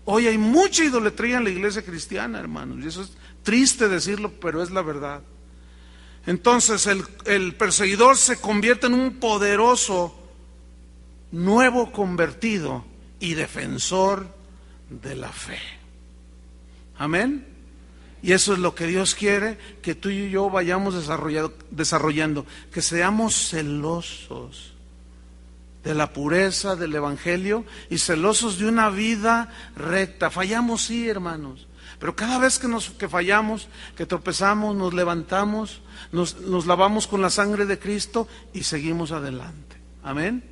Hoy 0.05 0.27
hay 0.27 0.39
mucha 0.39 0.85
idolatría 0.85 1.39
en 1.39 1.45
la 1.45 1.51
iglesia 1.51 1.85
cristiana, 1.85 2.39
hermanos, 2.39 2.85
y 2.85 2.89
eso 2.89 3.03
es 3.03 3.13
triste 3.43 3.89
decirlo, 3.89 4.33
pero 4.41 4.63
es 4.63 4.71
la 4.71 4.83
verdad. 4.83 5.23
Entonces 6.27 6.87
el, 6.87 7.05
el 7.25 7.55
perseguidor 7.55 8.17
se 8.17 8.41
convierte 8.41 8.89
en 8.89 8.95
un 8.95 9.17
poderoso 9.17 10.15
nuevo 11.31 11.93
convertido 11.93 12.85
y 13.21 13.35
defensor 13.35 14.29
de 14.91 15.17
la 15.17 15.31
fe. 15.31 15.59
Amén. 16.99 17.47
Y 18.23 18.33
eso 18.33 18.55
es 18.55 18.59
lo 18.59 18.75
que 18.75 18.87
Dios 18.87 19.15
quiere 19.15 19.59
que 19.83 19.95
tú 19.95 20.09
y 20.09 20.31
yo 20.31 20.51
vayamos 20.51 21.07
desarrollando, 21.71 22.47
que 22.73 22.83
seamos 22.83 23.51
celosos 23.51 24.73
de 25.85 25.95
la 25.95 26.13
pureza 26.13 26.75
del 26.75 26.95
Evangelio 26.97 27.65
y 27.89 27.99
celosos 27.99 28.59
de 28.59 28.67
una 28.67 28.91
vida 28.91 29.53
recta. 29.77 30.31
Fallamos, 30.31 30.87
sí, 30.87 31.09
hermanos, 31.09 31.69
pero 31.99 32.15
cada 32.15 32.39
vez 32.39 32.59
que, 32.59 32.69
nos, 32.69 32.91
que 32.91 33.09
fallamos, 33.09 33.69
que 33.97 34.07
tropezamos, 34.07 34.77
nos 34.77 34.93
levantamos, 34.93 35.81
nos, 36.13 36.41
nos 36.41 36.67
lavamos 36.67 37.07
con 37.07 37.23
la 37.23 37.31
sangre 37.31 37.67
de 37.67 37.79
Cristo 37.79 38.29
y 38.53 38.65
seguimos 38.65 39.13
adelante. 39.13 39.77
Amén. 40.03 40.45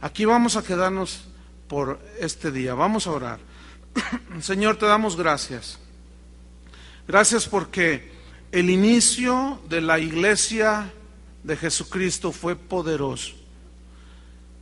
Aquí 0.00 0.24
vamos 0.24 0.56
a 0.56 0.62
quedarnos 0.62 1.24
por 1.68 2.00
este 2.20 2.50
día. 2.50 2.74
Vamos 2.74 3.06
a 3.06 3.10
orar. 3.12 3.40
Señor, 4.40 4.76
te 4.76 4.86
damos 4.86 5.16
gracias. 5.16 5.78
Gracias 7.08 7.48
porque 7.48 8.12
el 8.52 8.70
inicio 8.70 9.60
de 9.68 9.80
la 9.80 9.98
iglesia 9.98 10.92
de 11.42 11.56
Jesucristo 11.56 12.32
fue 12.32 12.56
poderoso. 12.56 13.32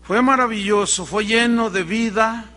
Fue 0.02 0.22
maravilloso, 0.22 1.06
fue 1.06 1.26
lleno 1.26 1.70
de 1.70 1.84
vida, 1.84 2.50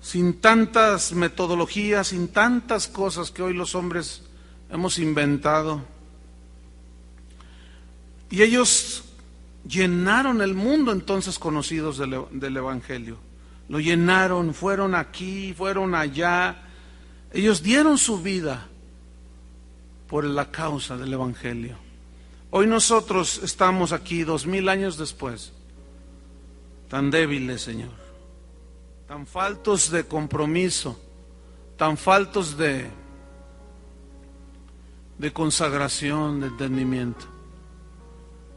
sin 0.00 0.40
tantas 0.40 1.12
metodologías, 1.12 2.08
sin 2.08 2.28
tantas 2.28 2.88
cosas 2.88 3.30
que 3.30 3.42
hoy 3.42 3.54
los 3.54 3.74
hombres 3.74 4.22
hemos 4.70 4.98
inventado. 4.98 5.82
Y 8.30 8.42
ellos 8.42 9.04
llenaron 9.68 10.40
el 10.40 10.54
mundo 10.54 10.92
entonces 10.92 11.38
conocidos 11.38 11.98
del, 11.98 12.24
del 12.32 12.56
Evangelio. 12.56 13.18
Lo 13.68 13.78
llenaron, 13.78 14.54
fueron 14.54 14.94
aquí, 14.94 15.54
fueron 15.56 15.94
allá, 15.94 16.62
ellos 17.32 17.62
dieron 17.62 17.98
su 17.98 18.20
vida 18.20 18.66
por 20.08 20.24
la 20.24 20.50
causa 20.50 20.96
del 20.96 21.12
Evangelio. 21.12 21.76
Hoy 22.50 22.66
nosotros 22.66 23.40
estamos 23.44 23.92
aquí 23.92 24.24
dos 24.24 24.44
mil 24.44 24.68
años 24.68 24.98
después, 24.98 25.52
tan 26.88 27.12
débiles, 27.12 27.62
Señor, 27.62 27.90
tan 29.10 29.26
faltos 29.26 29.90
de 29.90 30.04
compromiso, 30.04 30.96
tan 31.76 31.96
faltos 31.96 32.56
de, 32.56 32.86
de 35.18 35.32
consagración, 35.32 36.38
de 36.38 36.46
entendimiento. 36.46 37.26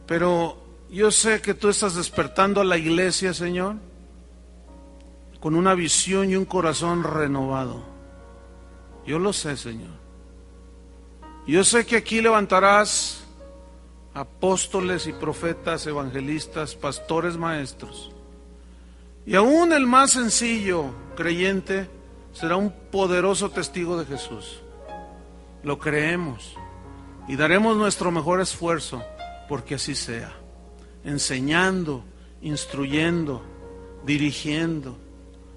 Pero 0.06 0.56
yo 0.92 1.10
sé 1.10 1.42
que 1.42 1.56
tú 1.56 1.70
estás 1.70 1.96
despertando 1.96 2.62
a 2.62 2.66
la 2.66 2.78
iglesia, 2.78 3.34
Señor, 3.34 3.78
con 5.40 5.56
una 5.56 5.74
visión 5.74 6.30
y 6.30 6.36
un 6.36 6.46
corazón 6.46 7.02
renovado. 7.04 7.84
Yo 9.08 9.18
lo 9.18 9.34
sé, 9.34 9.58
Señor. 9.58 9.98
Yo 11.48 11.64
sé 11.64 11.84
que 11.84 11.98
aquí 11.98 12.22
levantarás 12.22 13.24
apóstoles 14.14 15.08
y 15.08 15.14
profetas, 15.14 15.88
evangelistas, 15.88 16.76
pastores, 16.76 17.38
maestros. 17.38 18.13
Y 19.26 19.36
aún 19.36 19.72
el 19.74 19.88
más 19.88 20.12
sencillo 20.12 20.86
creyente 21.16 21.90
será 22.34 22.56
un 22.56 22.74
poderoso 22.92 23.50
testigo 23.50 23.98
de 23.98 24.06
Jesús. 24.06 24.62
Lo 25.64 25.80
creemos 25.80 26.56
y 27.28 27.36
daremos 27.36 27.78
nuestro 27.78 28.12
mejor 28.12 28.42
esfuerzo 28.42 29.04
porque 29.48 29.76
así 29.76 29.96
sea. 29.96 30.34
Enseñando, 31.06 32.04
instruyendo, 32.42 33.44
dirigiendo, 34.06 34.98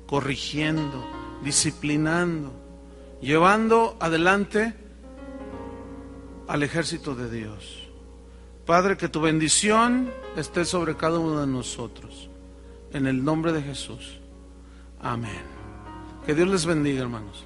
corrigiendo, 0.06 1.04
disciplinando 1.42 2.66
llevando 3.20 3.96
adelante 4.00 4.74
al 6.48 6.62
ejército 6.62 7.14
de 7.14 7.30
Dios. 7.30 7.82
Padre, 8.64 8.96
que 8.96 9.08
tu 9.08 9.20
bendición 9.20 10.10
esté 10.36 10.64
sobre 10.64 10.96
cada 10.96 11.18
uno 11.18 11.40
de 11.40 11.46
nosotros. 11.46 12.25
En 12.96 13.06
el 13.06 13.22
nombre 13.22 13.52
de 13.52 13.60
Jesús. 13.60 14.20
Amén. 15.02 15.42
Que 16.24 16.34
Dios 16.34 16.48
les 16.48 16.64
bendiga, 16.64 17.02
hermanos. 17.02 17.45